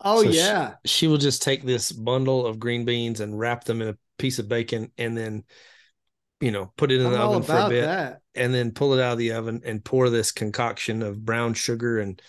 Oh 0.00 0.22
So 0.24 0.30
yeah. 0.30 0.74
She 0.84 1.06
will 1.06 1.18
just 1.18 1.42
take 1.42 1.62
this 1.62 1.92
bundle 1.92 2.46
of 2.46 2.58
green 2.58 2.84
beans 2.84 3.20
and 3.20 3.38
wrap 3.38 3.64
them 3.64 3.80
in 3.82 3.88
a 3.88 3.98
piece 4.18 4.38
of 4.38 4.48
bacon 4.48 4.90
and 4.98 5.16
then, 5.16 5.44
you 6.40 6.50
know, 6.50 6.72
put 6.76 6.90
it 6.90 7.00
in 7.00 7.06
I'm 7.06 7.12
the 7.12 7.18
oven 7.18 7.42
for 7.42 7.56
a 7.56 7.68
bit 7.68 7.84
that. 7.84 8.20
and 8.34 8.52
then 8.52 8.72
pull 8.72 8.94
it 8.94 9.02
out 9.02 9.12
of 9.12 9.18
the 9.18 9.32
oven 9.32 9.60
and 9.64 9.84
pour 9.84 10.08
this 10.10 10.32
concoction 10.32 11.02
of 11.02 11.24
brown 11.24 11.54
sugar 11.54 11.98
and 12.00 12.20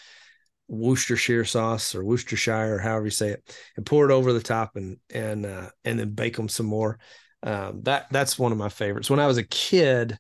Worcestershire 0.74 1.46
sauce 1.46 1.96
or 1.96 2.04
Worcestershire 2.04 2.76
or 2.76 2.80
however 2.80 3.06
you 3.06 3.12
say 3.12 3.30
it, 3.30 3.58
and 3.78 3.86
pour 3.86 4.10
it 4.10 4.14
over 4.14 4.34
the 4.34 4.42
top 4.42 4.76
and 4.76 4.98
and 5.14 5.46
uh, 5.46 5.70
and 5.86 6.00
then 6.00 6.12
bake 6.12 6.36
them 6.36 6.50
some 6.50 6.66
more. 6.66 7.00
Um, 7.42 7.82
that 7.84 8.08
that's 8.12 8.40
one 8.40 8.52
of 8.52 8.58
my 8.58 8.70
favorites. 8.70 9.10
When 9.10 9.20
I 9.20 9.28
was 9.28 9.38
a 9.38 9.44
kid, 9.44 10.18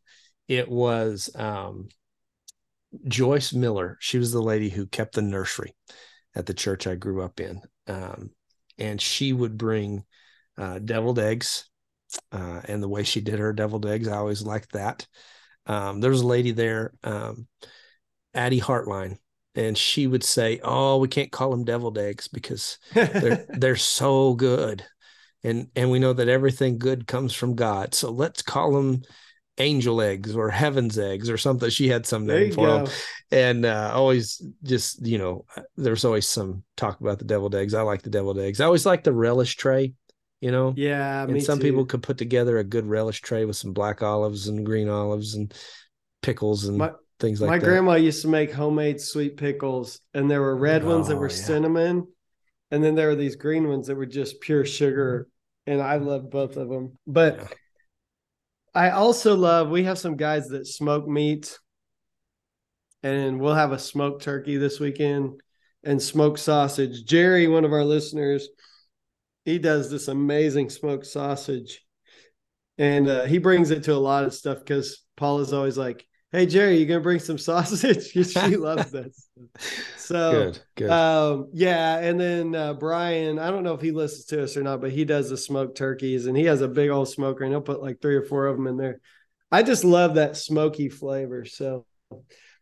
it 0.47 0.69
was 0.69 1.29
um, 1.35 1.89
Joyce 3.07 3.53
Miller. 3.53 3.97
She 3.99 4.17
was 4.17 4.31
the 4.31 4.41
lady 4.41 4.69
who 4.69 4.85
kept 4.85 5.15
the 5.15 5.21
nursery 5.21 5.73
at 6.35 6.45
the 6.45 6.53
church 6.53 6.87
I 6.87 6.95
grew 6.95 7.21
up 7.21 7.39
in, 7.39 7.61
um, 7.87 8.31
and 8.77 9.01
she 9.01 9.33
would 9.33 9.57
bring 9.57 10.03
uh, 10.57 10.79
deviled 10.79 11.19
eggs. 11.19 11.69
Uh, 12.31 12.61
and 12.65 12.83
the 12.83 12.89
way 12.89 13.01
she 13.01 13.21
did 13.21 13.39
her 13.39 13.53
deviled 13.53 13.87
eggs, 13.87 14.07
I 14.07 14.17
always 14.17 14.43
liked 14.43 14.73
that. 14.73 15.07
Um, 15.65 15.99
there 15.99 16.11
was 16.11 16.21
a 16.21 16.27
lady 16.27 16.51
there, 16.51 16.93
um, 17.03 17.47
Addie 18.33 18.61
Hartline, 18.61 19.17
and 19.55 19.77
she 19.77 20.07
would 20.07 20.23
say, 20.23 20.59
"Oh, 20.63 20.97
we 20.97 21.07
can't 21.07 21.31
call 21.31 21.51
them 21.51 21.63
deviled 21.65 21.97
eggs 21.97 22.27
because 22.27 22.77
they're 22.93 23.45
they're 23.57 23.75
so 23.75 24.33
good, 24.33 24.83
and 25.43 25.67
and 25.75 25.91
we 25.91 25.99
know 25.99 26.13
that 26.13 26.27
everything 26.27 26.77
good 26.77 27.07
comes 27.07 27.33
from 27.33 27.55
God. 27.55 27.93
So 27.93 28.11
let's 28.11 28.41
call 28.41 28.73
them 28.73 29.03
angel 29.59 30.01
eggs 30.01 30.35
or 30.35 30.49
heaven's 30.49 30.97
eggs 30.97 31.29
or 31.29 31.37
something." 31.37 31.69
She 31.69 31.87
had 31.87 32.05
some 32.05 32.25
name 32.25 32.51
for 32.51 32.67
them, 32.67 32.87
and 33.31 33.65
uh, 33.65 33.91
always 33.93 34.41
just 34.63 35.05
you 35.05 35.17
know, 35.17 35.45
there's 35.77 36.05
always 36.05 36.27
some 36.27 36.63
talk 36.77 36.99
about 37.01 37.19
the 37.19 37.25
deviled 37.25 37.55
eggs. 37.55 37.73
I 37.73 37.81
like 37.81 38.01
the 38.01 38.09
deviled 38.09 38.39
eggs. 38.39 38.59
I 38.61 38.65
always 38.65 38.85
like 38.85 39.03
the 39.03 39.13
relish 39.13 39.55
tray, 39.55 39.93
you 40.41 40.51
know 40.51 40.73
Yeah, 40.75 41.23
and 41.23 41.41
some 41.43 41.59
too. 41.59 41.63
people 41.63 41.85
could 41.85 42.03
put 42.03 42.17
together 42.17 42.57
a 42.57 42.63
good 42.63 42.85
relish 42.85 43.21
tray 43.21 43.45
with 43.45 43.55
some 43.55 43.73
black 43.73 44.01
olives 44.01 44.47
and 44.47 44.65
green 44.65 44.89
olives 44.89 45.35
and 45.35 45.53
pickles 46.21 46.65
and 46.65 46.77
My- 46.77 46.91
things 47.23 47.39
like 47.39 47.49
My 47.49 47.57
that. 47.57 47.65
grandma 47.65 47.93
used 47.95 48.21
to 48.23 48.27
make 48.27 48.51
homemade 48.51 48.99
sweet 48.99 49.37
pickles, 49.37 50.01
and 50.13 50.29
there 50.29 50.41
were 50.41 50.57
red 50.57 50.83
ones 50.83 51.07
that 51.07 51.15
Oh, 51.15 51.19
were 51.19 51.29
yeah. 51.29 51.35
cinnamon, 51.35 52.07
and 52.69 52.83
then 52.83 52.95
there 52.95 53.07
were 53.07 53.15
these 53.15 53.37
green 53.37 53.67
ones 53.67 53.87
that 53.87 53.95
were 53.95 54.05
just 54.05 54.41
pure 54.41 54.65
sugar. 54.65 55.27
And 55.65 55.81
I 55.81 55.95
loved 55.95 56.29
both 56.29 56.57
of 56.57 56.67
them. 56.67 56.97
But 57.07 57.37
Yeah. 57.37 57.47
I 58.75 58.89
also 58.89 59.37
love. 59.37 59.69
We 59.69 59.85
have 59.85 59.97
some 59.97 60.17
guys 60.17 60.49
that 60.49 60.67
smoke 60.67 61.07
meat, 61.07 61.57
and 63.01 63.39
we'll 63.39 63.53
have 63.55 63.71
a 63.71 63.79
smoked 63.79 64.23
turkey 64.23 64.57
this 64.57 64.81
weekend 64.81 65.39
and 65.83 66.01
smoked 66.01 66.39
sausage. 66.39 67.05
Jerry, 67.05 67.47
one 67.47 67.63
of 67.63 67.71
our 67.71 67.85
listeners, 67.85 68.49
he 69.45 69.57
does 69.57 69.89
this 69.89 70.09
amazing 70.09 70.69
smoked 70.69 71.05
sausage, 71.05 71.81
and 72.77 73.07
uh, 73.07 73.23
he 73.23 73.37
brings 73.37 73.71
it 73.71 73.83
to 73.85 73.93
a 73.93 74.05
lot 74.11 74.25
of 74.25 74.33
stuff 74.33 74.59
because 74.59 75.01
Paul 75.15 75.39
is 75.39 75.53
always 75.53 75.77
like, 75.77 76.05
"Hey 76.33 76.47
Jerry, 76.47 76.77
you 76.79 76.85
gonna 76.85 76.99
bring 76.99 77.19
some 77.19 77.37
sausage?" 77.37 78.11
she 78.11 78.23
loves 78.57 78.91
this. 78.91 79.29
So 79.97 80.31
good, 80.31 80.59
good. 80.75 80.89
um, 80.89 81.49
yeah, 81.53 81.99
and 81.99 82.19
then 82.19 82.55
uh, 82.55 82.73
Brian, 82.73 83.39
I 83.39 83.49
don't 83.51 83.63
know 83.63 83.73
if 83.75 83.81
he 83.81 83.91
listens 83.91 84.25
to 84.25 84.43
us 84.43 84.57
or 84.57 84.63
not, 84.63 84.81
but 84.81 84.91
he 84.91 85.05
does 85.05 85.29
the 85.29 85.37
smoked 85.37 85.77
turkeys, 85.77 86.25
and 86.25 86.35
he 86.35 86.43
has 86.45 86.61
a 86.61 86.67
big 86.67 86.89
old 86.89 87.07
smoker, 87.07 87.45
and 87.45 87.53
he'll 87.53 87.61
put 87.61 87.81
like 87.81 88.01
three 88.01 88.15
or 88.15 88.23
four 88.23 88.47
of 88.47 88.57
them 88.57 88.67
in 88.67 88.75
there. 88.75 88.99
I 89.51 89.63
just 89.63 89.83
love 89.83 90.15
that 90.15 90.35
smoky 90.35 90.89
flavor. 90.89 91.45
So, 91.45 91.85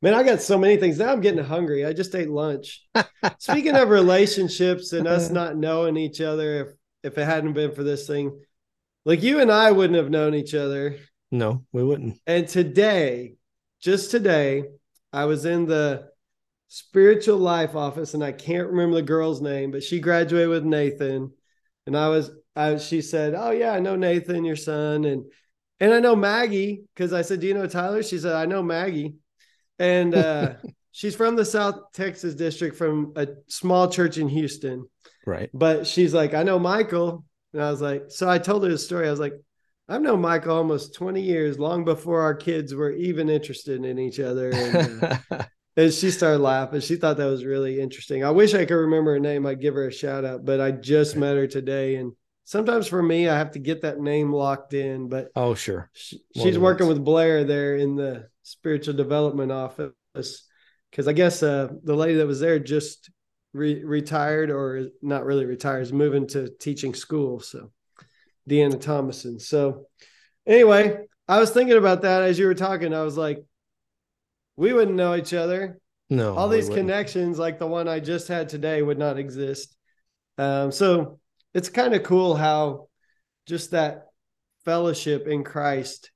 man, 0.02 0.14
I 0.14 0.24
got 0.24 0.42
so 0.42 0.58
many 0.58 0.76
things 0.76 1.00
now. 1.00 1.12
I'm 1.12 1.22
getting 1.22 1.44
hungry. 1.44 1.86
I 1.86 1.94
just 1.94 2.14
ate 2.14 2.30
lunch. 2.30 2.86
Speaking 3.40 3.76
of 3.78 3.90
relationships 3.90 4.92
and 4.92 5.08
us 5.08 5.30
not 5.30 5.56
knowing 5.56 5.96
each 5.98 6.20
other, 6.20 6.66
if 6.66 6.68
if 7.14 7.18
it 7.18 7.26
hadn't 7.26 7.54
been 7.54 7.72
for 7.72 7.84
this 7.84 8.06
thing, 8.06 8.38
like 9.06 9.24
you 9.24 9.40
and 9.40 9.52
I 9.52 9.72
wouldn't 9.72 9.98
have 9.98 10.10
known 10.10 10.36
each 10.36 10.54
other. 10.54 10.98
no, 11.32 11.64
we 11.72 11.84
wouldn't. 11.84 12.20
And 12.28 12.48
today, 12.48 13.36
just 13.82 14.12
today, 14.12 14.64
I 15.12 15.26
was 15.26 15.46
in 15.46 15.66
the 15.66 16.10
spiritual 16.68 17.38
life 17.38 17.76
office 17.76 18.14
and 18.14 18.24
I 18.24 18.32
can't 18.32 18.70
remember 18.70 18.96
the 18.96 19.02
girl's 19.02 19.42
name, 19.42 19.72
but 19.72 19.84
she 19.84 20.00
graduated 20.00 20.50
with 20.50 20.64
Nathan. 20.64 21.32
And 21.86 21.98
I 21.98 22.08
was, 22.10 22.32
I 22.56 22.78
she 22.78 23.02
said, 23.02 23.34
Oh 23.36 23.52
yeah, 23.52 23.72
I 23.72 23.80
know 23.80 23.96
Nathan, 23.96 24.46
your 24.46 24.56
son. 24.56 25.04
And 25.06 25.26
and 25.80 25.94
I 25.94 26.00
know 26.00 26.16
Maggie, 26.16 26.84
because 26.94 27.12
I 27.12 27.24
said, 27.24 27.40
Do 27.40 27.48
you 27.48 27.54
know 27.54 27.68
Tyler? 27.68 28.04
She 28.04 28.20
said, 28.20 28.34
I 28.34 28.46
know 28.46 28.62
Maggie. 28.62 29.16
And 29.80 30.16
uh 30.16 30.54
she's 30.92 31.16
from 31.16 31.36
the 31.36 31.46
South 31.46 31.92
Texas 31.94 32.36
district 32.36 32.78
from 32.78 33.14
a 33.16 33.28
small 33.48 33.90
church 33.90 34.18
in 34.18 34.30
Houston. 34.30 34.88
Right. 35.26 35.50
But 35.54 35.88
she's 35.88 36.14
like, 36.14 36.34
I 36.34 36.44
know 36.44 36.60
Michael. 36.60 37.26
And 37.54 37.62
I 37.62 37.70
was 37.72 37.82
like, 37.82 38.06
so 38.10 38.30
I 38.30 38.38
told 38.38 38.64
her 38.64 38.70
the 38.70 38.78
story. 38.78 39.08
I 39.08 39.12
was 39.12 39.20
like, 39.20 39.34
I've 39.92 40.02
known 40.02 40.22
Mike 40.22 40.48
almost 40.48 40.96
20 40.96 41.22
years, 41.22 41.60
long 41.60 41.84
before 41.84 42.22
our 42.22 42.34
kids 42.34 42.74
were 42.74 42.92
even 42.92 43.30
interested 43.30 43.84
in 43.84 44.00
each 44.00 44.22
other. 44.22 44.50
And, 44.52 45.04
uh, 45.04 45.18
and 45.78 45.94
she 45.94 46.12
started 46.12 46.40
laughing. 46.40 46.80
She 46.80 46.96
thought 46.96 47.18
that 47.18 47.26
was 47.26 47.44
really 47.44 47.82
interesting. 47.82 48.24
I 48.24 48.32
wish 48.32 48.54
I 48.54 48.64
could 48.64 48.76
remember 48.76 49.12
her 49.12 49.20
name. 49.20 49.46
I'd 49.46 49.60
give 49.60 49.74
her 49.74 49.88
a 49.88 49.92
shout 49.92 50.24
out, 50.24 50.46
but 50.46 50.62
I 50.62 50.72
just 50.72 51.18
met 51.18 51.36
her 51.36 51.46
today. 51.46 51.98
And 51.98 52.14
sometimes 52.46 52.88
for 52.88 53.04
me, 53.04 53.28
I 53.28 53.38
have 53.38 53.52
to 53.52 53.60
get 53.60 53.82
that 53.82 54.00
name 54.00 54.32
locked 54.32 54.74
in. 54.74 55.10
But 55.10 55.28
oh, 55.36 55.56
sure. 55.56 55.90
she, 55.92 56.22
she's 56.38 56.58
working 56.58 56.88
once. 56.88 57.00
with 57.00 57.06
Blair 57.06 57.44
there 57.44 57.76
in 57.76 57.98
the 57.98 58.30
spiritual 58.44 58.94
development 58.94 59.52
office 59.52 59.92
because 60.14 61.10
I 61.10 61.14
guess 61.14 61.44
uh, 61.44 61.68
the 61.84 61.96
lady 61.96 62.16
that 62.16 62.28
was 62.28 62.40
there 62.40 62.60
just 62.60 63.10
re- 63.54 63.84
retired 63.84 64.52
or 64.52 64.88
not 65.02 65.26
really 65.26 65.46
retired, 65.46 65.82
is 65.82 65.92
moving 65.92 66.28
to 66.28 66.50
teaching 66.60 66.94
school. 66.94 67.42
So 67.42 67.72
Deanna 68.52 68.80
Thomason. 68.80 69.40
So 69.40 69.86
anyway, 70.46 70.98
I 71.28 71.40
was 71.40 71.52
thinking 71.52 71.78
about 71.78 72.02
that 72.02 72.24
as 72.24 72.38
you 72.38 72.46
were 72.46 72.54
talking. 72.54 72.94
I 72.94 73.04
was 73.04 73.18
like, 73.18 73.44
we 74.58 74.74
wouldn't 74.74 74.98
know 74.98 75.16
each 75.16 75.34
other. 75.34 75.80
No. 76.10 76.36
All 76.36 76.50
these 76.50 76.68
connections, 76.68 77.40
like 77.40 77.58
the 77.58 77.68
one 77.68 77.88
I 77.88 78.02
just 78.02 78.28
had 78.28 78.50
today, 78.50 78.82
would 78.82 79.00
not 79.00 79.18
exist. 79.18 79.78
Um, 80.38 80.72
so 80.74 81.20
it's 81.54 81.70
kind 81.70 81.94
of 81.94 82.04
cool 82.04 82.36
how 82.36 82.90
just 83.48 83.72
that 83.72 84.08
fellowship 84.66 85.28
in 85.28 85.46
Christ, 85.46 86.12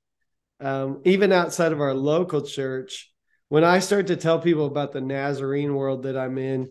um, 0.60 1.00
even 1.06 1.32
outside 1.32 1.72
of 1.72 1.80
our 1.80 1.94
local 1.94 2.42
church, 2.42 3.10
when 3.48 3.64
I 3.64 3.78
start 3.78 4.08
to 4.08 4.16
tell 4.16 4.38
people 4.38 4.66
about 4.66 4.92
the 4.92 5.00
Nazarene 5.00 5.74
world 5.74 6.02
that 6.02 6.16
I'm 6.16 6.36
in, 6.36 6.68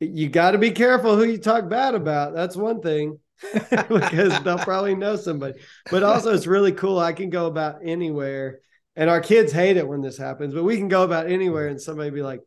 you 0.00 0.28
got 0.28 0.52
to 0.52 0.58
be 0.58 0.72
careful 0.72 1.16
who 1.16 1.24
you 1.24 1.38
talk 1.38 1.68
bad 1.68 1.94
about. 1.94 2.34
That's 2.34 2.56
one 2.56 2.80
thing. 2.80 3.20
because 3.70 4.42
they'll 4.42 4.58
probably 4.58 4.94
know 4.94 5.16
somebody. 5.16 5.58
But 5.90 6.02
also, 6.02 6.32
it's 6.32 6.46
really 6.46 6.72
cool. 6.72 6.98
I 6.98 7.12
can 7.12 7.30
go 7.30 7.46
about 7.46 7.80
anywhere, 7.84 8.60
and 8.96 9.10
our 9.10 9.20
kids 9.20 9.52
hate 9.52 9.76
it 9.76 9.86
when 9.86 10.00
this 10.00 10.18
happens, 10.18 10.54
but 10.54 10.64
we 10.64 10.76
can 10.76 10.88
go 10.88 11.02
about 11.02 11.30
anywhere 11.30 11.68
and 11.68 11.80
somebody 11.80 12.10
be 12.10 12.22
like, 12.22 12.40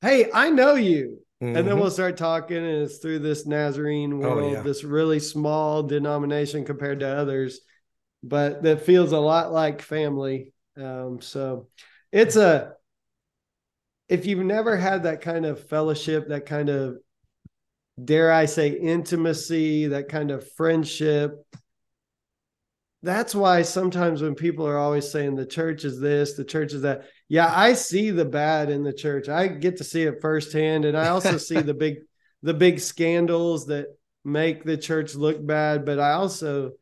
Hey, 0.00 0.30
I 0.32 0.50
know 0.50 0.74
you. 0.74 1.20
Mm-hmm. 1.42 1.56
And 1.56 1.56
then 1.56 1.66
mm-hmm. 1.66 1.80
we'll 1.80 1.90
start 1.90 2.16
talking, 2.16 2.56
and 2.56 2.66
it's 2.66 2.98
through 2.98 3.20
this 3.20 3.46
Nazarene 3.46 4.12
oh, 4.12 4.16
world, 4.16 4.38
oh, 4.38 4.52
yeah. 4.54 4.62
this 4.62 4.82
really 4.82 5.20
small 5.20 5.84
denomination 5.84 6.64
compared 6.64 7.00
to 7.00 7.08
others, 7.08 7.60
but 8.22 8.62
that 8.64 8.82
feels 8.82 9.12
a 9.12 9.18
lot 9.18 9.52
like 9.52 9.82
family. 9.82 10.52
Um, 10.76 11.20
so 11.20 11.68
it's 12.10 12.34
a, 12.34 12.72
if 14.08 14.26
you've 14.26 14.44
never 14.44 14.76
had 14.76 15.04
that 15.04 15.20
kind 15.20 15.46
of 15.46 15.68
fellowship, 15.68 16.28
that 16.28 16.46
kind 16.46 16.70
of 16.70 16.98
dare 18.02 18.32
I 18.32 18.46
say, 18.46 18.70
intimacy, 18.70 19.88
that 19.88 20.08
kind 20.08 20.30
of 20.30 20.50
friendship. 20.52 21.44
That's 23.02 23.34
why 23.34 23.62
sometimes 23.62 24.22
when 24.22 24.34
people 24.34 24.66
are 24.66 24.78
always 24.78 25.10
saying 25.10 25.36
the 25.36 25.46
church 25.46 25.84
is 25.84 26.00
this, 26.00 26.34
the 26.34 26.44
church 26.44 26.72
is 26.72 26.82
that, 26.82 27.04
yeah, 27.28 27.52
I 27.54 27.74
see 27.74 28.10
the 28.10 28.24
bad 28.24 28.70
in 28.70 28.82
the 28.82 28.92
church. 28.92 29.28
I 29.28 29.46
get 29.48 29.76
to 29.76 29.84
see 29.84 30.02
it 30.02 30.20
firsthand, 30.20 30.84
and 30.84 30.96
I 30.96 31.08
also 31.08 31.38
see 31.38 31.60
the 31.60 31.74
big, 31.74 31.98
the 32.42 32.54
big 32.54 32.80
scandals 32.80 33.66
that 33.66 33.86
make 34.24 34.64
the 34.64 34.76
church 34.76 35.14
look 35.14 35.44
bad. 35.44 35.84
But 35.84 36.00
I 36.00 36.12
also, 36.12 36.72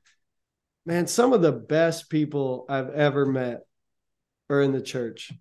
man, 0.87 1.07
some 1.07 1.33
of 1.33 1.43
the 1.43 1.53
best 1.53 2.09
people 2.09 2.65
I've 2.69 2.91
ever 2.91 3.27
met 3.27 3.61
are 4.49 4.63
in 4.63 4.73
the 4.73 4.83
church. 4.83 5.33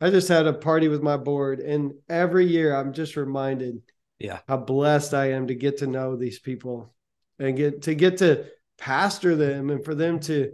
I 0.00 0.10
just 0.10 0.28
had 0.28 0.46
a 0.46 0.52
party 0.52 0.88
with 0.88 1.02
my 1.02 1.16
board, 1.16 1.60
and 1.60 1.92
every 2.08 2.46
year 2.46 2.74
I'm 2.74 2.92
just 2.92 3.16
reminded 3.16 3.80
yeah. 4.18 4.40
how 4.48 4.56
blessed 4.56 5.14
i 5.14 5.32
am 5.32 5.46
to 5.46 5.54
get 5.54 5.78
to 5.78 5.86
know 5.86 6.16
these 6.16 6.38
people 6.38 6.94
and 7.38 7.56
get 7.56 7.82
to 7.82 7.94
get 7.94 8.18
to 8.18 8.46
pastor 8.78 9.36
them 9.36 9.70
and 9.70 9.84
for 9.84 9.94
them 9.94 10.20
to 10.20 10.52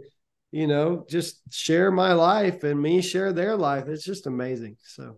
you 0.51 0.67
know 0.67 1.05
just 1.09 1.41
share 1.51 1.91
my 1.91 2.13
life 2.13 2.63
and 2.63 2.81
me 2.81 3.01
share 3.01 3.33
their 3.33 3.55
life. 3.55 3.87
It's 3.87 4.05
just 4.05 4.27
amazing. 4.27 4.77
So 4.83 5.17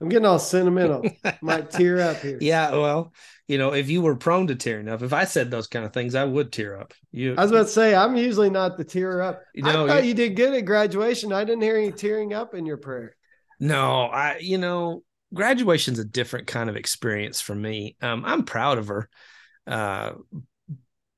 i'm 0.00 0.08
getting 0.08 0.26
all 0.26 0.38
sentimental. 0.38 1.04
Might 1.42 1.70
tear 1.70 2.00
up 2.00 2.18
here. 2.18 2.38
Yeah 2.40 2.72
well 2.72 3.12
you 3.46 3.58
know 3.58 3.72
if 3.72 3.88
you 3.90 4.02
were 4.02 4.16
prone 4.16 4.46
to 4.48 4.54
tearing 4.54 4.88
up 4.88 5.02
if 5.02 5.14
i 5.14 5.24
said 5.24 5.50
those 5.50 5.66
kind 5.66 5.86
of 5.86 5.92
things 5.92 6.14
i 6.14 6.24
would 6.24 6.52
tear 6.52 6.78
up. 6.78 6.94
You 7.10 7.34
i 7.36 7.42
was 7.42 7.50
about 7.50 7.66
to 7.66 7.72
say 7.72 7.94
i'm 7.94 8.16
usually 8.16 8.50
not 8.50 8.76
the 8.76 8.84
tear 8.84 9.22
up. 9.22 9.42
You 9.54 9.62
know, 9.64 9.86
i 9.86 9.88
thought 9.88 10.04
you 10.04 10.14
did 10.14 10.36
good 10.36 10.54
at 10.54 10.64
graduation. 10.64 11.32
I 11.32 11.44
didn't 11.44 11.62
hear 11.62 11.76
any 11.76 11.92
tearing 11.92 12.34
up 12.34 12.54
in 12.54 12.66
your 12.66 12.76
prayer. 12.76 13.16
No 13.58 14.02
i 14.04 14.38
you 14.38 14.58
know 14.58 15.02
graduation's 15.32 15.98
a 15.98 16.04
different 16.04 16.46
kind 16.46 16.70
of 16.70 16.76
experience 16.76 17.40
for 17.40 17.54
me. 17.54 17.96
Um, 18.00 18.24
I'm 18.24 18.44
proud 18.44 18.78
of 18.78 18.88
her, 18.88 19.08
uh, 19.66 20.12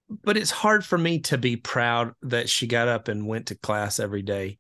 but 0.08 0.36
it's 0.36 0.50
hard 0.50 0.84
for 0.84 0.98
me 0.98 1.20
to 1.20 1.38
be 1.38 1.56
proud 1.56 2.14
that 2.22 2.48
she 2.48 2.66
got 2.66 2.88
up 2.88 3.08
and 3.08 3.26
went 3.26 3.46
to 3.46 3.54
class 3.54 4.00
every 4.00 4.22
day 4.22 4.58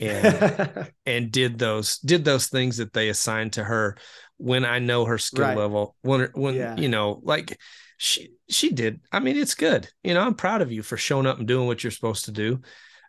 and 0.00 0.90
and 1.06 1.30
did 1.30 1.58
those 1.58 1.98
did 1.98 2.24
those 2.24 2.48
things 2.48 2.78
that 2.78 2.92
they 2.92 3.08
assigned 3.08 3.52
to 3.54 3.64
her 3.64 3.96
when 4.38 4.64
I 4.64 4.78
know 4.78 5.04
her 5.04 5.18
skill 5.18 5.44
right. 5.44 5.56
level. 5.56 5.94
When 6.02 6.28
when 6.34 6.54
yeah. 6.54 6.76
you 6.76 6.88
know, 6.88 7.20
like 7.22 7.58
she 7.98 8.32
she 8.48 8.70
did. 8.70 9.00
I 9.12 9.20
mean, 9.20 9.36
it's 9.36 9.54
good. 9.54 9.88
You 10.02 10.14
know, 10.14 10.22
I'm 10.22 10.34
proud 10.34 10.62
of 10.62 10.72
you 10.72 10.82
for 10.82 10.96
showing 10.96 11.26
up 11.26 11.38
and 11.38 11.46
doing 11.46 11.66
what 11.66 11.84
you're 11.84 11.90
supposed 11.90 12.24
to 12.24 12.32
do. 12.32 12.60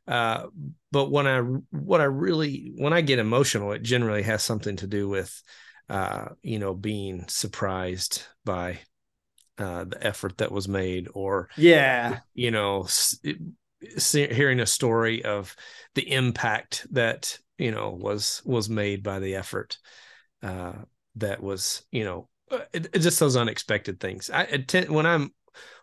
Uh, 0.08 0.48
but 0.92 1.10
when 1.10 1.28
I 1.28 1.40
what 1.40 2.02
I 2.02 2.06
really 2.06 2.74
when 2.76 2.94
I 2.94 3.02
get 3.02 3.20
emotional, 3.20 3.72
it 3.72 3.84
generally 3.84 4.24
has 4.24 4.44
something 4.44 4.76
to 4.78 4.88
do 4.88 5.08
with 5.08 5.42
uh, 5.92 6.30
you 6.42 6.58
know, 6.58 6.74
being 6.74 7.26
surprised 7.28 8.24
by 8.46 8.80
uh, 9.58 9.84
the 9.84 10.02
effort 10.02 10.38
that 10.38 10.50
was 10.50 10.70
made, 10.70 11.10
or 11.14 11.50
yeah, 11.58 12.20
you 12.34 12.50
know, 12.50 12.88
hearing 14.14 14.62
a 14.62 14.66
story 14.66 15.26
of 15.26 15.54
the 15.96 16.10
impact 16.10 16.88
that 16.92 17.38
you 17.58 17.72
know 17.72 17.90
was 17.90 18.42
was 18.46 18.70
made 18.70 19.04
by 19.04 19.20
the 19.20 19.36
effort 19.36 19.80
uh, 20.44 20.72
that 21.16 21.44
was 21.44 21.84
you 21.92 22.06
know 22.06 22.30
uh, 22.50 22.60
it, 22.72 22.88
it 22.94 23.00
just 23.00 23.20
those 23.20 23.36
unexpected 23.36 24.00
things. 24.00 24.30
I 24.30 24.46
tend, 24.46 24.90
when 24.90 25.06
I'm 25.06 25.34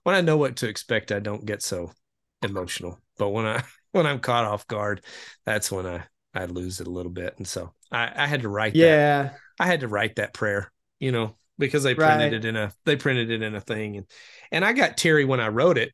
when 0.05 0.15
I 0.15 0.23
know 0.23 0.39
what 0.39 0.57
to 0.57 0.69
expect, 0.71 1.13
I 1.13 1.19
don't 1.19 1.45
get 1.45 1.63
so 1.63 1.93
emotional. 2.43 2.99
But 3.19 3.29
when 3.29 3.45
I 3.45 3.63
when 3.93 4.07
I'm 4.07 4.21
caught 4.21 4.47
off 4.47 4.67
guard, 4.67 5.05
that's 5.45 5.71
when 5.71 5.85
I 5.85 6.05
I 6.33 6.47
lose 6.47 6.81
it 6.81 6.87
a 6.87 6.91
little 6.91 7.13
bit. 7.13 7.35
And 7.37 7.47
so 7.47 7.75
I, 7.93 8.11
I 8.25 8.27
had 8.27 8.41
to 8.41 8.49
write 8.49 8.75
yeah. 8.75 9.23
That. 9.23 9.39
I 9.59 9.67
had 9.67 9.81
to 9.81 9.89
write 9.89 10.17
that 10.17 10.35
prayer, 10.35 10.71
you 10.99 11.13
know, 11.13 11.37
because 11.59 11.83
they 11.83 11.95
printed 11.95 12.33
right. 12.33 12.33
it 12.33 12.45
in 12.45 12.57
a 12.57 12.73
they 12.85 12.97
printed 12.97 13.31
it 13.31 13.43
in 13.43 13.55
a 13.55 13.61
thing 13.61 13.97
and 13.97 14.07
and 14.51 14.65
I 14.65 14.73
got 14.73 14.97
teary 14.97 15.25
when 15.25 15.41
I 15.41 15.49
wrote 15.49 15.79
it, 15.79 15.93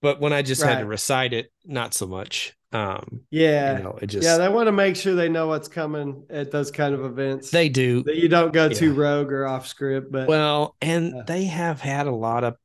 but 0.00 0.20
when 0.20 0.32
I 0.32 0.42
just 0.42 0.62
right. 0.62 0.70
had 0.70 0.78
to 0.80 0.86
recite 0.86 1.32
it, 1.32 1.52
not 1.64 1.94
so 1.94 2.06
much. 2.06 2.56
Um 2.72 3.22
yeah, 3.30 3.76
you 3.76 3.84
know, 3.84 3.98
it 4.00 4.06
just 4.06 4.24
yeah, 4.24 4.38
they 4.38 4.48
want 4.48 4.68
to 4.68 4.72
make 4.72 4.96
sure 4.96 5.14
they 5.14 5.28
know 5.28 5.48
what's 5.48 5.68
coming 5.68 6.24
at 6.30 6.50
those 6.50 6.70
kind 6.70 6.94
of 6.94 7.04
events. 7.04 7.50
They 7.50 7.68
do 7.68 8.02
that 8.04 8.16
you 8.16 8.28
don't 8.28 8.52
go 8.52 8.68
yeah. 8.68 8.74
too 8.74 8.94
rogue 8.94 9.32
or 9.32 9.46
off 9.46 9.66
script, 9.66 10.10
but 10.10 10.28
well, 10.28 10.76
and 10.80 11.14
uh, 11.14 11.22
they 11.26 11.44
have 11.44 11.80
had 11.80 12.06
a 12.06 12.14
lot 12.14 12.44
of 12.44 12.56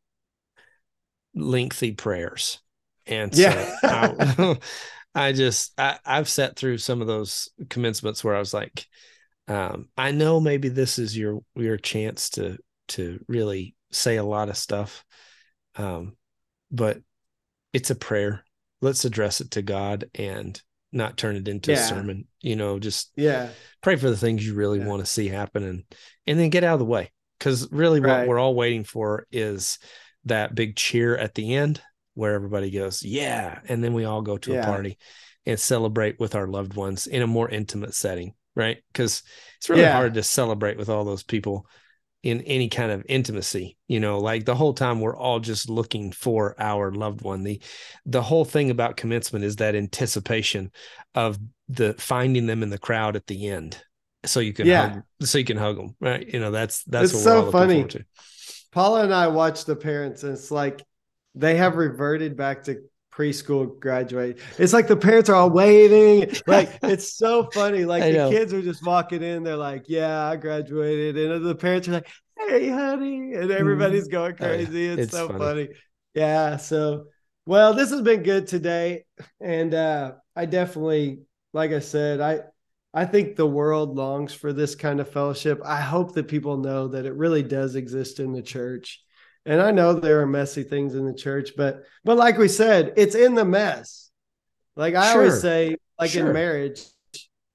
lengthy 1.35 1.91
prayers. 1.91 2.59
And 3.05 3.33
so 3.33 3.41
yeah. 3.41 3.75
I, 3.83 4.57
I 5.15 5.31
just 5.31 5.73
I, 5.79 5.97
I've 6.05 6.29
sat 6.29 6.55
through 6.55 6.77
some 6.77 7.01
of 7.01 7.07
those 7.07 7.49
commencements 7.69 8.23
where 8.23 8.35
I 8.35 8.39
was 8.39 8.53
like, 8.53 8.85
um, 9.47 9.89
I 9.97 10.11
know 10.11 10.39
maybe 10.39 10.69
this 10.69 10.99
is 10.99 11.17
your 11.17 11.41
your 11.55 11.77
chance 11.77 12.29
to 12.31 12.57
to 12.89 13.23
really 13.27 13.75
say 13.91 14.17
a 14.17 14.23
lot 14.23 14.49
of 14.49 14.57
stuff, 14.57 15.05
um, 15.75 16.15
but 16.71 16.99
it's 17.73 17.89
a 17.89 17.95
prayer. 17.95 18.43
Let's 18.81 19.05
address 19.05 19.41
it 19.41 19.51
to 19.51 19.61
God 19.61 20.09
and 20.13 20.59
not 20.91 21.17
turn 21.17 21.35
it 21.35 21.47
into 21.47 21.71
yeah. 21.71 21.79
a 21.79 21.81
sermon. 21.81 22.27
You 22.41 22.55
know, 22.55 22.79
just 22.79 23.11
yeah, 23.15 23.49
pray 23.81 23.95
for 23.95 24.09
the 24.09 24.17
things 24.17 24.45
you 24.45 24.53
really 24.53 24.79
yeah. 24.79 24.87
want 24.87 25.01
to 25.01 25.11
see 25.11 25.27
happen, 25.27 25.63
and 25.63 25.83
and 26.25 26.39
then 26.39 26.49
get 26.49 26.63
out 26.63 26.73
of 26.73 26.79
the 26.79 26.85
way. 26.85 27.11
Because 27.39 27.71
really, 27.71 27.99
right. 27.99 28.19
what 28.19 28.27
we're 28.27 28.39
all 28.39 28.55
waiting 28.55 28.83
for 28.83 29.27
is 29.31 29.79
that 30.25 30.55
big 30.55 30.75
cheer 30.75 31.15
at 31.15 31.35
the 31.35 31.55
end 31.55 31.81
where 32.17 32.33
everybody 32.33 32.71
goes, 32.71 33.03
yeah. 33.03 33.59
And 33.67 33.83
then 33.83 33.93
we 33.93 34.05
all 34.05 34.23
go 34.23 34.37
to 34.39 34.53
yeah. 34.53 34.61
a 34.61 34.65
party 34.65 34.97
and 35.45 35.59
celebrate 35.59 36.19
with 36.19 36.33
our 36.33 36.47
loved 36.47 36.73
ones 36.73 37.05
in 37.05 37.21
a 37.21 37.27
more 37.27 37.47
intimate 37.47 37.93
setting, 37.93 38.33
right? 38.57 38.77
Because 38.91 39.21
it's 39.57 39.69
really 39.69 39.83
yeah. 39.83 39.93
hard 39.93 40.15
to 40.15 40.23
celebrate 40.23 40.77
with 40.77 40.89
all 40.89 41.05
those 41.05 41.23
people 41.23 41.67
in 42.23 42.41
any 42.41 42.67
kind 42.67 42.91
of 42.91 43.05
intimacy 43.07 43.77
you 43.87 43.99
know 43.99 44.17
like 44.19 44.43
the 44.43 44.55
whole 44.55 44.73
time 44.73 44.99
we're 44.99 45.15
all 45.15 45.39
just 45.39 45.69
looking 45.69 46.11
for 46.11 46.55
our 46.57 46.91
loved 46.91 47.21
one 47.21 47.43
the 47.43 47.61
the 48.07 48.23
whole 48.23 48.43
thing 48.43 48.71
about 48.71 48.97
commencement 48.97 49.45
is 49.45 49.57
that 49.57 49.75
anticipation 49.75 50.71
of 51.13 51.37
the 51.69 51.93
finding 51.93 52.47
them 52.47 52.63
in 52.63 52.71
the 52.71 52.77
crowd 52.77 53.15
at 53.15 53.27
the 53.27 53.47
end 53.47 53.79
so 54.25 54.39
you 54.39 54.51
can 54.51 54.65
yeah. 54.65 54.89
hug, 54.89 55.03
so 55.21 55.37
you 55.37 55.45
can 55.45 55.57
hug 55.57 55.77
them 55.77 55.95
right 55.99 56.27
you 56.27 56.39
know 56.39 56.49
that's 56.49 56.83
that's 56.85 57.13
it's 57.13 57.23
so 57.23 57.51
funny 57.51 57.85
paula 58.71 59.03
and 59.03 59.13
i 59.13 59.27
watch 59.27 59.65
the 59.65 59.75
parents 59.75 60.23
and 60.23 60.33
it's 60.33 60.49
like 60.49 60.83
they 61.35 61.55
have 61.55 61.75
reverted 61.75 62.35
back 62.35 62.63
to 62.63 62.77
preschool 63.17 63.79
graduate. 63.79 64.39
It's 64.57 64.73
like 64.73 64.87
the 64.87 64.95
parents 64.95 65.29
are 65.29 65.35
all 65.35 65.49
waving. 65.49 66.35
Like 66.45 66.77
it's 66.83 67.13
so 67.13 67.49
funny. 67.51 67.85
Like 67.85 68.03
I 68.03 68.11
the 68.11 68.17
know. 68.17 68.29
kids 68.29 68.53
are 68.53 68.61
just 68.61 68.85
walking 68.85 69.23
in. 69.23 69.43
They're 69.43 69.57
like, 69.57 69.85
"Yeah, 69.87 70.23
I 70.25 70.35
graduated," 70.35 71.17
and 71.17 71.45
the 71.45 71.55
parents 71.55 71.87
are 71.87 71.93
like, 71.93 72.07
"Hey, 72.37 72.69
honey," 72.69 73.33
and 73.33 73.51
everybody's 73.51 74.03
mm-hmm. 74.03 74.11
going 74.11 74.35
crazy. 74.35 74.85
It's, 74.87 75.03
it's 75.03 75.11
so 75.11 75.27
funny. 75.27 75.39
funny. 75.39 75.69
Yeah. 76.13 76.57
So, 76.57 77.05
well, 77.45 77.73
this 77.73 77.89
has 77.89 78.01
been 78.01 78.23
good 78.23 78.47
today, 78.47 79.05
and 79.41 79.73
uh, 79.73 80.13
I 80.35 80.45
definitely, 80.45 81.21
like 81.53 81.71
I 81.71 81.79
said, 81.79 82.21
I. 82.21 82.41
I 82.93 83.05
think 83.05 83.35
the 83.35 83.45
world 83.45 83.95
longs 83.95 84.33
for 84.33 84.53
this 84.53 84.73
kind 84.73 84.99
of 84.99 85.11
fellowship. 85.11 85.61
I 85.63 85.81
hope 85.81 86.15
that 86.15 86.29
people 86.29 86.57
know 86.57 86.87
that 86.87 87.05
it 87.05 87.13
really 87.13 87.43
does 87.43 87.75
exist 87.75 88.19
in 88.19 88.31
the 88.31 88.41
church 88.41 89.03
and 89.47 89.61
I 89.61 89.71
know 89.71 89.93
there 89.93 90.21
are 90.21 90.27
messy 90.27 90.63
things 90.63 90.93
in 90.93 91.05
the 91.05 91.13
church, 91.13 91.51
but 91.55 91.83
but 92.03 92.17
like 92.17 92.37
we 92.37 92.49
said, 92.49 92.93
it's 92.97 93.15
in 93.15 93.33
the 93.33 93.45
mess. 93.45 94.11
Like 94.75 94.93
I 94.93 95.13
sure. 95.13 95.21
always 95.21 95.41
say, 95.41 95.77
like 95.97 96.11
sure. 96.11 96.27
in 96.27 96.33
marriage, 96.33 96.83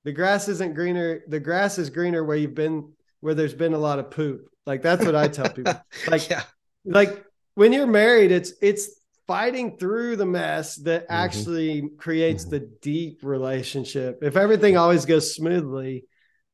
the 0.04 0.12
grass 0.12 0.48
isn't 0.48 0.74
greener. 0.74 1.22
The 1.28 1.38
grass 1.38 1.78
is 1.78 1.90
greener 1.90 2.24
where 2.24 2.36
you've 2.36 2.54
been, 2.54 2.92
where 3.20 3.34
there's 3.34 3.54
been 3.54 3.74
a 3.74 3.78
lot 3.78 3.98
of 3.98 4.10
poop. 4.10 4.48
Like 4.64 4.80
that's 4.80 5.04
what 5.04 5.14
I 5.14 5.28
tell 5.28 5.50
people. 5.52 5.80
Like, 6.08 6.28
yeah. 6.30 6.44
like 6.86 7.24
when 7.54 7.74
you're 7.74 7.86
married, 7.86 8.32
it's 8.32 8.54
it's 8.62 8.88
fighting 9.26 9.76
through 9.76 10.16
the 10.16 10.26
mess 10.26 10.76
that 10.76 11.02
mm-hmm. 11.02 11.12
actually 11.12 11.90
creates 11.98 12.44
mm-hmm. 12.44 12.52
the 12.52 12.70
deep 12.80 13.20
relationship. 13.22 14.20
If 14.22 14.36
everything 14.36 14.78
always 14.78 15.04
goes 15.04 15.34
smoothly, 15.34 16.06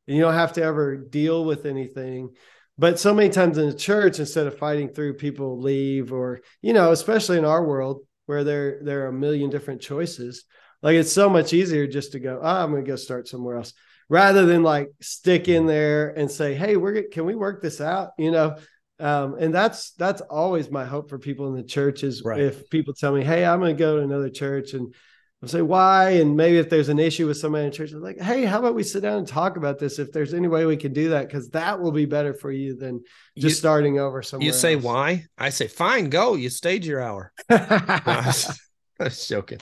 and 0.08 0.16
you 0.16 0.22
don't 0.22 0.34
have 0.34 0.54
to 0.54 0.62
ever 0.62 0.96
deal 0.96 1.44
with 1.44 1.64
anything, 1.64 2.30
but 2.78 2.98
so 2.98 3.12
many 3.12 3.28
times 3.28 3.58
in 3.58 3.66
the 3.68 3.74
church 3.74 4.18
instead 4.18 4.46
of 4.46 4.56
fighting 4.56 4.88
through 4.88 5.14
people 5.14 5.60
leave 5.60 6.12
or 6.12 6.40
you 6.62 6.72
know 6.72 6.92
especially 6.92 7.36
in 7.38 7.44
our 7.44 7.64
world 7.64 8.00
where 8.26 8.44
there 8.44 8.80
there 8.82 9.04
are 9.04 9.08
a 9.08 9.12
million 9.12 9.50
different 9.50 9.80
choices 9.80 10.44
like 10.82 10.94
it's 10.94 11.12
so 11.12 11.28
much 11.28 11.52
easier 11.52 11.86
just 11.86 12.12
to 12.12 12.20
go 12.20 12.38
oh, 12.42 12.46
i'm 12.62 12.70
going 12.70 12.84
to 12.84 12.90
go 12.90 12.96
start 12.96 13.26
somewhere 13.28 13.56
else 13.56 13.72
rather 14.08 14.46
than 14.46 14.62
like 14.62 14.88
stick 15.00 15.48
in 15.48 15.66
there 15.66 16.10
and 16.10 16.30
say 16.30 16.54
hey 16.54 16.76
we're 16.76 17.02
can 17.12 17.24
we 17.26 17.34
work 17.34 17.60
this 17.60 17.80
out 17.80 18.10
you 18.18 18.30
know 18.30 18.56
Um, 19.00 19.36
and 19.38 19.54
that's 19.54 19.92
that's 19.92 20.22
always 20.22 20.72
my 20.72 20.84
hope 20.84 21.08
for 21.08 21.18
people 21.20 21.46
in 21.48 21.54
the 21.54 21.62
church 21.62 22.02
is 22.02 22.22
Right. 22.24 22.40
if 22.40 22.68
people 22.68 22.94
tell 22.94 23.14
me, 23.14 23.22
"Hey, 23.22 23.44
I'm 23.44 23.60
going 23.60 23.76
to 23.76 23.78
go 23.78 23.96
to 23.96 24.02
another 24.02 24.28
church," 24.28 24.74
and 24.74 24.92
I'll 25.40 25.48
say 25.48 25.62
why, 25.62 26.10
and 26.10 26.36
maybe 26.36 26.58
if 26.58 26.68
there's 26.68 26.88
an 26.88 26.98
issue 26.98 27.28
with 27.28 27.36
somebody 27.36 27.66
in 27.66 27.72
church, 27.72 27.92
I'm 27.92 28.02
like, 28.02 28.20
"Hey, 28.20 28.44
how 28.44 28.58
about 28.58 28.74
we 28.74 28.82
sit 28.82 29.02
down 29.02 29.18
and 29.18 29.26
talk 29.28 29.56
about 29.56 29.78
this? 29.78 30.00
If 30.00 30.10
there's 30.10 30.34
any 30.34 30.48
way 30.48 30.66
we 30.66 30.76
can 30.76 30.92
do 30.92 31.10
that, 31.10 31.28
because 31.28 31.48
that 31.50 31.80
will 31.80 31.92
be 31.92 32.06
better 32.06 32.34
for 32.34 32.50
you 32.50 32.74
than 32.76 32.98
just 33.36 33.44
You- 33.44 33.50
starting 33.50 34.00
over 34.00 34.20
somewhere." 34.20 34.46
You 34.46 34.52
say 34.52 34.74
else." 34.74 34.82
why? 34.82 35.26
I 35.38 35.50
say 35.50 35.68
fine, 35.68 36.10
go. 36.10 36.34
You 36.34 36.50
stayed 36.50 36.84
your 36.84 37.00
hour. 37.00 37.32
No, 37.50 37.56
I 37.68 38.22
was, 38.26 38.60
I 39.00 39.04
was 39.04 39.28
joking. 39.28 39.60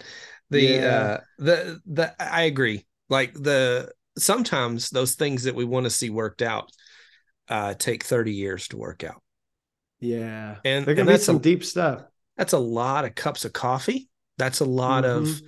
The 0.48 0.60
Yeah. 0.62 0.80
uh 0.86 1.20
the 1.38 1.80
the 1.84 2.14
I 2.22 2.42
agree. 2.42 2.86
Like 3.10 3.34
the 3.34 3.92
sometimes 4.16 4.88
those 4.88 5.14
things 5.14 5.42
that 5.44 5.54
we 5.54 5.66
want 5.66 5.84
to 5.84 5.90
see 5.90 6.08
worked 6.08 6.40
out 6.40 6.70
uh 7.48 7.74
take 7.74 8.02
30 8.02 8.32
years 8.32 8.68
to 8.68 8.78
work 8.78 9.04
out. 9.04 9.22
yeah, 10.00 10.56
And, 10.64 10.86
there 10.86 10.94
and 10.96 11.06
be 11.06 11.12
that's 11.12 11.24
some 11.26 11.36
a, 11.36 11.40
deep 11.40 11.64
stuff. 11.64 12.02
that's 12.38 12.54
a 12.54 12.58
lot 12.58 13.04
of 13.04 13.14
cups 13.14 13.44
of 13.44 13.52
coffee. 13.52 14.08
That's 14.38 14.60
a 14.60 14.64
lot 14.64 15.04
of 15.04 15.24
Mhm. 15.24 15.42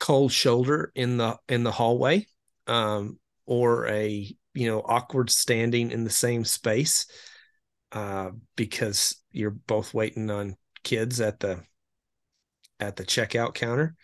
Cold 0.00 0.32
shoulder 0.32 0.90
in 0.96 1.16
the 1.18 1.38
in 1.48 1.62
the 1.62 1.72
hallway. 1.72 2.26
Um 2.66 3.18
or 3.46 3.86
a 3.88 4.34
you 4.54 4.68
know 4.68 4.80
awkward 4.84 5.30
standing 5.30 5.90
in 5.90 6.04
the 6.04 6.10
same 6.10 6.44
space 6.44 7.06
uh 7.92 8.30
because 8.56 9.16
you're 9.32 9.50
both 9.50 9.94
waiting 9.94 10.30
on 10.30 10.56
kids 10.82 11.20
at 11.20 11.40
the 11.40 11.60
at 12.78 12.96
the 12.96 13.04
checkout 13.04 13.54
counter 13.54 13.94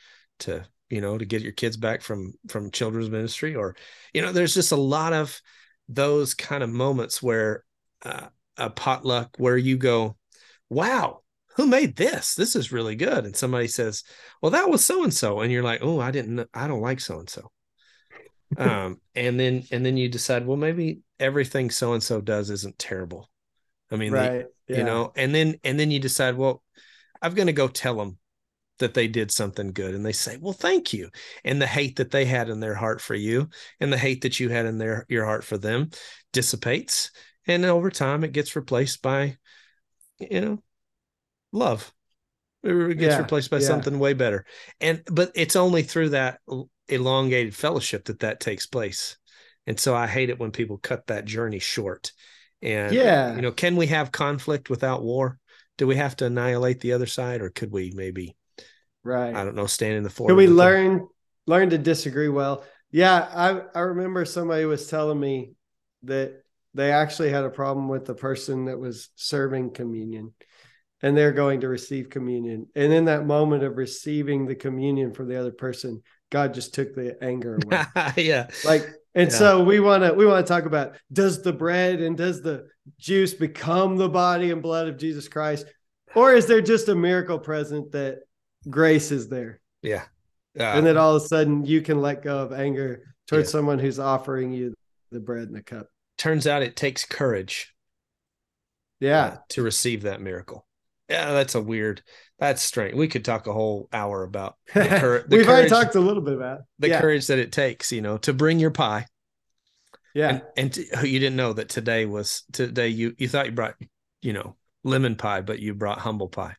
to 0.40 0.64
you 0.90 1.00
know 1.00 1.18
to 1.18 1.24
get 1.24 1.42
your 1.42 1.52
kids 1.52 1.76
back 1.76 2.02
from 2.02 2.32
from 2.48 2.70
children's 2.70 3.10
ministry 3.10 3.54
or 3.54 3.74
you 4.12 4.22
know 4.22 4.32
there's 4.32 4.54
just 4.54 4.72
a 4.72 4.76
lot 4.76 5.12
of 5.12 5.40
those 5.88 6.34
kind 6.34 6.62
of 6.62 6.70
moments 6.70 7.22
where 7.22 7.64
uh, 8.04 8.26
a 8.56 8.70
potluck 8.70 9.30
where 9.38 9.56
you 9.56 9.76
go 9.76 10.16
wow 10.68 11.20
who 11.56 11.66
made 11.66 11.96
this? 11.96 12.34
This 12.34 12.54
is 12.54 12.72
really 12.72 12.96
good. 12.96 13.24
And 13.24 13.36
somebody 13.36 13.68
says 13.68 14.04
well 14.40 14.52
that 14.52 14.68
was 14.68 14.84
so 14.84 15.04
and 15.04 15.12
so 15.12 15.40
and 15.40 15.50
you're 15.50 15.62
like 15.62 15.80
oh 15.82 16.00
i 16.00 16.10
didn't 16.10 16.48
i 16.54 16.66
don't 16.68 16.80
like 16.80 17.00
so 17.00 17.18
and 17.18 17.28
so 17.28 17.50
um 18.58 19.00
and 19.14 19.40
then 19.40 19.64
and 19.72 19.84
then 19.84 19.96
you 19.96 20.08
decide 20.08 20.46
well 20.46 20.56
maybe 20.56 21.00
everything 21.18 21.70
so 21.70 21.94
and 21.94 22.02
so 22.02 22.20
does 22.20 22.50
isn't 22.50 22.78
terrible. 22.78 23.28
I 23.90 23.96
mean 23.96 24.12
right? 24.12 24.46
you 24.68 24.84
know 24.84 25.12
and 25.16 25.34
then 25.34 25.56
and 25.64 25.78
then 25.78 25.90
you 25.90 25.98
decide 25.98 26.36
well 26.36 26.62
i'm 27.22 27.34
going 27.34 27.46
to 27.46 27.52
go 27.52 27.68
tell 27.68 27.96
them 27.96 28.18
that 28.78 28.94
they 28.94 29.08
did 29.08 29.30
something 29.30 29.72
good. 29.72 29.94
And 29.94 30.04
they 30.04 30.12
say 30.12 30.36
well 30.36 30.52
thank 30.52 30.92
you. 30.92 31.10
And 31.44 31.60
the 31.60 31.66
hate 31.66 31.96
that 31.96 32.10
they 32.10 32.24
had 32.24 32.48
in 32.48 32.60
their 32.60 32.74
heart 32.74 33.00
for 33.00 33.14
you 33.14 33.48
and 33.80 33.92
the 33.92 33.98
hate 33.98 34.22
that 34.22 34.38
you 34.38 34.48
had 34.48 34.66
in 34.66 34.78
their 34.78 35.06
your 35.08 35.24
heart 35.24 35.44
for 35.44 35.58
them 35.58 35.90
dissipates. 36.32 37.10
And 37.46 37.64
over 37.64 37.90
time 37.90 38.24
it 38.24 38.32
gets 38.32 38.56
replaced 38.56 39.02
by 39.02 39.36
you 40.18 40.40
know 40.40 40.62
love 41.56 41.92
it 42.62 42.98
gets 42.98 43.14
Yeah, 43.14 43.18
replaced 43.18 43.50
by 43.50 43.58
yeah. 43.58 43.66
something 43.66 43.98
way 43.98 44.12
better 44.12 44.44
and 44.80 45.02
but 45.10 45.30
it's 45.34 45.56
only 45.56 45.82
through 45.82 46.10
that 46.10 46.40
elongated 46.88 47.54
fellowship 47.54 48.06
that 48.06 48.20
that 48.20 48.40
takes 48.40 48.66
place 48.66 49.16
and 49.66 49.78
so 49.78 49.94
i 49.94 50.06
hate 50.06 50.30
it 50.30 50.38
when 50.38 50.50
people 50.52 50.78
cut 50.78 51.06
that 51.06 51.24
journey 51.24 51.58
short 51.58 52.12
and 52.62 52.92
Yeah. 52.92 53.34
you 53.34 53.42
know 53.42 53.52
can 53.52 53.76
we 53.76 53.86
have 53.88 54.12
conflict 54.12 54.70
without 54.70 55.02
war 55.02 55.38
do 55.78 55.86
we 55.86 55.96
have 55.96 56.16
to 56.16 56.26
annihilate 56.26 56.80
the 56.80 56.92
other 56.92 57.06
side 57.06 57.40
or 57.40 57.50
could 57.50 57.70
we 57.72 57.92
maybe 57.94 58.36
right. 59.02 59.34
i 59.34 59.44
don't 59.44 59.54
know 59.56 59.66
stand 59.66 59.94
in 59.96 60.02
the 60.04 60.10
fore 60.10 60.28
Can 60.28 60.36
we 60.36 60.46
with 60.46 60.58
them? 60.58 60.80
learn 60.80 61.08
learn 61.46 61.70
to 61.70 61.78
disagree 61.78 62.28
well? 62.28 62.64
Yeah, 62.90 63.28
I 63.32 63.78
I 63.78 63.82
remember 63.82 64.24
somebody 64.24 64.64
was 64.64 64.88
telling 64.88 65.20
me 65.20 65.52
that 66.04 66.42
they 66.74 66.92
actually 66.92 67.30
had 67.30 67.44
a 67.44 67.50
problem 67.50 67.88
with 67.88 68.04
the 68.06 68.14
person 68.14 68.66
that 68.66 68.78
was 68.78 69.08
serving 69.16 69.70
communion 69.72 70.34
and 71.06 71.16
they're 71.16 71.32
going 71.32 71.60
to 71.60 71.68
receive 71.68 72.10
communion. 72.10 72.66
And 72.74 72.92
in 72.92 73.04
that 73.04 73.26
moment 73.26 73.62
of 73.62 73.76
receiving 73.76 74.44
the 74.46 74.54
communion 74.56 75.12
from 75.14 75.28
the 75.28 75.38
other 75.38 75.52
person, 75.52 76.02
God 76.30 76.52
just 76.54 76.74
took 76.74 76.94
the 76.94 77.16
anger 77.22 77.58
away. 77.64 77.84
yeah 78.16 78.48
like 78.64 78.82
and 79.14 79.30
Yeah. 79.30 79.36
so 79.38 79.62
we 79.62 79.78
want 79.80 80.02
to 80.02 80.12
we 80.12 80.26
want 80.26 80.44
to 80.44 80.52
talk 80.52 80.64
about 80.66 80.96
does 81.12 81.42
the 81.42 81.52
bread 81.52 82.00
and 82.00 82.16
does 82.16 82.42
the 82.42 82.66
juice 82.98 83.34
become 83.34 83.96
the 83.96 84.08
body 84.08 84.50
and 84.50 84.60
blood 84.62 84.88
of 84.88 84.96
Jesus 84.98 85.28
Christ 85.28 85.66
or 86.14 86.34
is 86.34 86.46
there 86.46 86.60
just 86.60 86.88
a 86.88 86.94
miracle 86.94 87.38
present 87.38 87.92
that 87.92 88.20
grace 88.68 89.12
is 89.12 89.28
there 89.28 89.60
yeah 89.82 90.02
uh, 90.58 90.64
and 90.64 90.84
then 90.84 90.96
all 90.96 91.14
of 91.14 91.22
a 91.22 91.26
sudden 91.26 91.64
you 91.64 91.80
can 91.80 92.00
let 92.00 92.22
go 92.22 92.38
of 92.38 92.52
anger 92.52 93.02
towards 93.28 93.48
Yeah. 93.48 93.52
someone 93.52 93.78
who's 93.78 94.00
offering 94.00 94.52
you 94.52 94.74
the 95.12 95.20
bread 95.20 95.44
and 95.46 95.54
the 95.54 95.62
cup 95.62 95.86
turns 96.18 96.46
out 96.48 96.62
it 96.64 96.74
takes 96.74 97.04
courage 97.04 97.72
yeah 98.98 99.24
uh, 99.24 99.36
to 99.50 99.62
receive 99.62 100.02
that 100.02 100.20
miracle 100.20 100.65
yeah 101.08 101.32
that's 101.32 101.54
a 101.54 101.60
weird 101.60 102.02
that's 102.38 102.60
strange. 102.62 102.94
We 102.94 103.08
could 103.08 103.24
talk 103.24 103.46
a 103.46 103.52
whole 103.52 103.88
hour 103.92 104.22
about 104.22 104.56
the, 104.74 105.24
the 105.26 105.36
we've 105.36 105.48
already 105.48 105.68
courage, 105.68 105.84
talked 105.84 105.94
a 105.94 106.00
little 106.00 106.22
bit 106.22 106.34
about 106.34 106.60
the 106.78 106.88
yeah. 106.88 107.00
courage 107.00 107.28
that 107.28 107.38
it 107.38 107.50
takes 107.52 107.92
you 107.92 108.02
know 108.02 108.18
to 108.18 108.32
bring 108.32 108.58
your 108.58 108.70
pie. 108.70 109.06
Yeah. 110.14 110.28
And, 110.28 110.42
and 110.56 110.74
t- 110.74 110.88
you 111.08 111.18
didn't 111.18 111.36
know 111.36 111.52
that 111.54 111.68
today 111.68 112.06
was 112.06 112.42
today 112.52 112.88
you 112.88 113.14
you 113.18 113.28
thought 113.28 113.46
you 113.46 113.52
brought 113.52 113.74
you 114.20 114.32
know 114.32 114.56
lemon 114.84 115.16
pie 115.16 115.40
but 115.40 115.60
you 115.60 115.74
brought 115.74 115.98
humble 115.98 116.28
pie. 116.28 116.56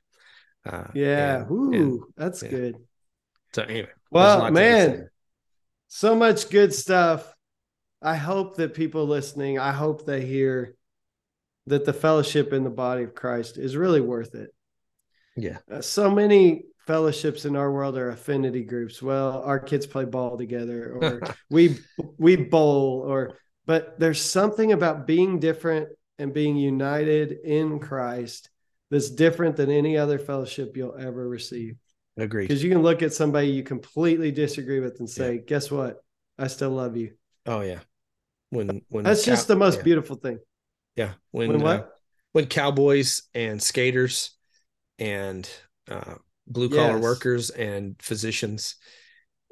Uh 0.66 0.86
yeah. 0.94 1.42
and- 1.42 1.52
Ooh, 1.52 1.74
and 1.74 2.02
that's 2.16 2.42
yeah. 2.42 2.50
good. 2.50 2.76
So 3.54 3.64
anyway 3.64 3.90
Well, 4.12 4.52
man, 4.52 5.10
so 5.88 6.16
much 6.16 6.50
good 6.50 6.74
stuff. 6.74 7.34
I 8.02 8.16
hope 8.16 8.58
that 8.58 8.74
people 8.74 9.06
listening, 9.08 9.58
I 9.58 9.72
hope 9.72 10.06
they 10.06 10.24
hear 10.26 10.77
that 11.68 11.86
the 11.86 11.94
fellowship 11.94 12.54
in 12.54 12.64
the 12.64 12.70
body 12.70 13.04
of 13.04 13.16
Christ 13.16 13.58
is 13.58 13.76
really 13.78 14.02
worth 14.02 14.36
it. 14.36 14.54
yeah 15.36 15.58
Uh, 15.72 15.82
so 15.82 16.10
many 16.10 16.64
fellowships 16.86 17.46
in 17.46 17.56
our 17.56 17.72
world 17.72 17.98
are 17.98 18.10
affinity 18.10 18.64
groups. 18.64 19.02
Well, 19.02 19.42
our 19.44 19.60
kids 19.60 19.86
play 19.86 20.06
ball 20.06 20.38
together, 20.38 20.94
or 20.94 21.22
we 21.50 21.78
we 22.18 22.36
bowl, 22.38 23.04
or 23.06 23.36
but 23.66 24.00
there's 24.00 24.22
something 24.22 24.72
about 24.72 25.06
being 25.06 25.40
different 25.40 25.90
and 26.20 26.34
being 26.34 26.56
united 26.56 27.34
in 27.44 27.80
Christ 27.80 28.50
that's 28.90 29.10
different 29.10 29.58
than 29.58 29.70
any 29.70 29.98
other 29.98 30.18
fellowship 30.18 30.78
you'll 30.78 30.98
ever 30.98 31.28
receive. 31.28 31.76
Agree. 32.18 32.46
Because 32.48 32.64
you 32.64 32.70
can 32.72 32.82
look 32.82 33.04
at 33.04 33.14
somebody 33.14 33.50
you 33.50 33.64
completely 33.64 34.32
disagree 34.32 34.80
with 34.80 35.00
and 35.00 35.10
say, 35.10 35.38
"Guess 35.46 35.70
what? 35.70 36.02
I 36.40 36.48
still 36.48 36.72
love 36.72 36.98
you." 36.98 37.14
oh 37.46 37.62
yeah 37.62 37.80
when 38.50 38.82
when 38.90 39.04
That's 39.04 39.26
cow- 39.26 39.32
just 39.32 39.48
the 39.48 39.56
most 39.56 39.78
yeah, 39.78 39.84
beautiful 39.84 40.16
thing. 40.16 40.40
Yeah 40.98 41.14
when 41.32 41.62
When 41.62 41.62
uh, 41.62 41.86
when 42.34 42.48
cowboys 42.48 43.24
and 43.36 43.64
skaters 43.64 44.32
and 45.00 45.50
uh, 45.90 46.16
blue 46.48 46.70
collar 46.70 46.98
Yes. 46.98 47.04
workers 47.04 47.52
and 47.52 47.96
physicians 48.02 48.76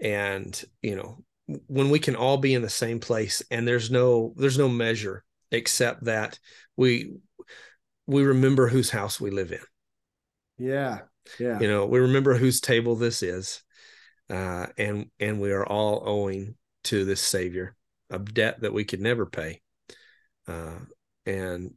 and 0.02 0.64
you 0.82 0.96
know 0.96 1.24
when 1.68 1.90
we 1.92 2.00
can 2.00 2.16
all 2.16 2.38
be 2.38 2.54
in 2.56 2.64
the 2.64 2.70
same 2.70 3.00
place 3.00 3.44
and 3.52 3.68
there's 3.68 3.92
no 3.92 4.34
there's 4.38 4.60
no 4.60 4.70
measure 4.70 5.24
except 5.52 6.06
that 6.06 6.40
we 6.78 7.14
we 8.08 8.24
remember 8.24 8.68
whose 8.70 8.92
house 8.92 9.22
we 9.22 9.32
live 9.32 9.52
in. 9.52 9.60
Yeah, 10.58 11.02
yeah, 11.38 11.60
you 11.60 11.68
know 11.68 11.86
we 11.86 12.00
remember 12.00 12.36
whose 12.36 12.60
table 12.62 12.96
this 12.96 13.24
is 13.24 13.62
uh 14.30 14.68
and 14.78 15.10
and 15.20 15.42
we 15.42 15.52
are 15.52 15.66
all 15.66 16.04
owing 16.06 16.56
to 16.86 17.06
this 17.06 17.22
savior 17.22 17.76
a 18.10 18.20
debt 18.20 18.62
that 18.62 18.74
we 18.74 18.86
could 18.86 19.02
never 19.02 19.26
pay 19.26 19.62
uh 20.48 20.80
and 21.26 21.74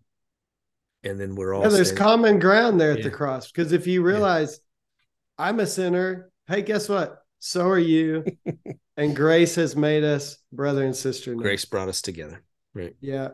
and 1.04 1.20
then 1.20 1.34
we're 1.36 1.54
all 1.54 1.62
yeah. 1.62 1.68
There's 1.68 1.88
standing- 1.88 2.04
common 2.04 2.38
ground 2.38 2.80
there 2.80 2.92
at 2.92 3.02
the 3.02 3.10
cross 3.10 3.50
because 3.50 3.72
if 3.72 3.86
you 3.86 4.02
realize 4.02 4.60
I'm 5.38 5.60
a 5.60 5.66
sinner, 5.66 6.30
hey, 6.48 6.62
guess 6.62 6.88
what? 6.88 7.22
So 7.38 7.68
are 7.68 7.78
you, 7.78 8.24
and 8.96 9.14
grace 9.14 9.54
has 9.54 9.76
made 9.76 10.02
us 10.02 10.38
brother 10.52 10.84
and 10.84 10.96
sister. 10.96 11.34
Now. 11.34 11.42
grace 11.42 11.64
brought 11.64 11.88
us 11.88 12.02
together 12.02 12.42
right 12.74 12.96
Yeah. 13.00 13.28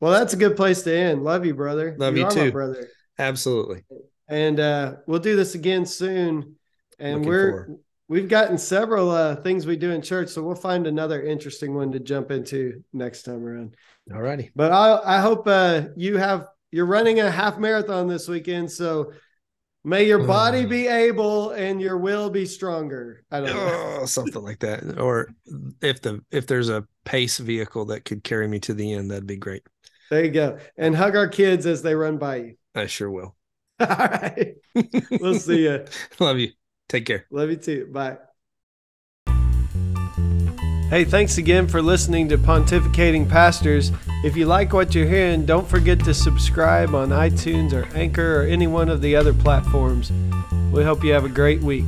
Well, 0.00 0.12
that's 0.12 0.34
a 0.34 0.36
good 0.36 0.56
place 0.56 0.82
to 0.82 0.94
end. 0.94 1.22
Love 1.24 1.46
you, 1.46 1.54
brother. 1.54 1.94
Love 1.98 2.16
you 2.16 2.24
are 2.24 2.28
my 2.28 2.34
too. 2.34 2.52
brother. 2.52 2.88
absolutely 3.18 3.84
And 4.28 4.58
uh, 4.60 4.96
we'll 5.06 5.20
do 5.20 5.36
this 5.36 5.54
again 5.54 5.86
soon. 5.86 6.56
And 6.98 7.18
Looking 7.18 7.28
we're 7.28 7.50
forward. 7.50 7.80
we've 8.08 8.28
gotten 8.28 8.58
several 8.58 9.10
uh, 9.10 9.36
things 9.36 9.64
we 9.64 9.76
do 9.76 9.90
in 9.92 10.02
church, 10.02 10.28
so 10.28 10.42
we'll 10.42 10.54
find 10.54 10.86
another 10.86 11.22
interesting 11.22 11.74
one 11.74 11.90
to 11.92 12.00
jump 12.00 12.30
into 12.30 12.84
next 12.92 13.22
time 13.22 13.44
around. 13.46 13.76
All 14.12 14.20
righty 14.20 14.50
But 14.56 14.72
I 14.72 15.18
I 15.18 15.20
hope 15.20 15.46
uh, 15.46 15.82
you 15.96 16.16
have 16.16 16.48
you're 16.70 16.86
running 16.86 17.20
a 17.20 17.30
half 17.30 17.58
marathon 17.58 18.08
this 18.08 18.28
weekend, 18.28 18.70
so 18.72 19.12
may 19.84 20.04
your 20.04 20.24
body 20.26 20.64
Oh. 20.64 20.68
be 20.68 20.86
able 20.86 21.50
and 21.50 21.80
your 21.80 21.98
will 21.98 22.30
be 22.30 22.46
stronger. 22.46 23.24
I 23.30 23.40
don't 23.40 23.48
know. 23.50 23.98
oh, 24.00 24.06
something 24.06 24.42
like 24.42 24.60
that 24.60 24.98
or 24.98 25.28
if 25.80 26.00
the 26.02 26.22
if 26.30 26.46
there's 26.46 26.68
a 26.68 26.86
pace 27.04 27.38
vehicle 27.38 27.86
that 27.86 28.04
could 28.04 28.24
carry 28.24 28.48
me 28.48 28.58
to 28.60 28.74
the 28.74 28.92
end 28.92 29.10
that'd 29.10 29.26
be 29.26 29.36
great 29.36 29.62
There 30.10 30.24
you 30.24 30.30
go. 30.30 30.58
And 30.76 30.94
hug 30.96 31.16
our 31.16 31.28
kids 31.28 31.66
as 31.66 31.82
they 31.82 31.94
run 31.94 32.18
by 32.18 32.36
you. 32.36 32.54
i 32.74 32.86
sure 32.86 33.10
will 33.10 33.36
All 33.80 33.86
right. 33.88 34.54
We'll 35.10 35.34
see 35.40 35.64
you. 35.64 35.84
love 36.20 36.38
you 36.38 36.52
take 36.88 37.06
care 37.06 37.26
Love 37.30 37.50
you 37.50 37.56
too. 37.56 37.88
Bye. 37.92 38.18
Hey, 40.92 41.06
thanks 41.06 41.38
again 41.38 41.68
for 41.68 41.80
listening 41.80 42.28
to 42.28 42.36
Pontificating 42.36 43.26
Pastors. 43.26 43.92
If 44.24 44.36
you 44.36 44.44
like 44.44 44.74
what 44.74 44.94
you're 44.94 45.08
hearing, 45.08 45.46
don't 45.46 45.66
forget 45.66 45.98
to 46.00 46.12
subscribe 46.12 46.94
on 46.94 47.08
iTunes 47.08 47.72
or 47.72 47.88
Anchor 47.96 48.42
or 48.42 48.44
any 48.44 48.66
one 48.66 48.90
of 48.90 49.00
the 49.00 49.16
other 49.16 49.32
platforms. 49.32 50.12
We 50.70 50.84
hope 50.84 51.02
you 51.02 51.14
have 51.14 51.24
a 51.24 51.30
great 51.30 51.62
week. 51.62 51.86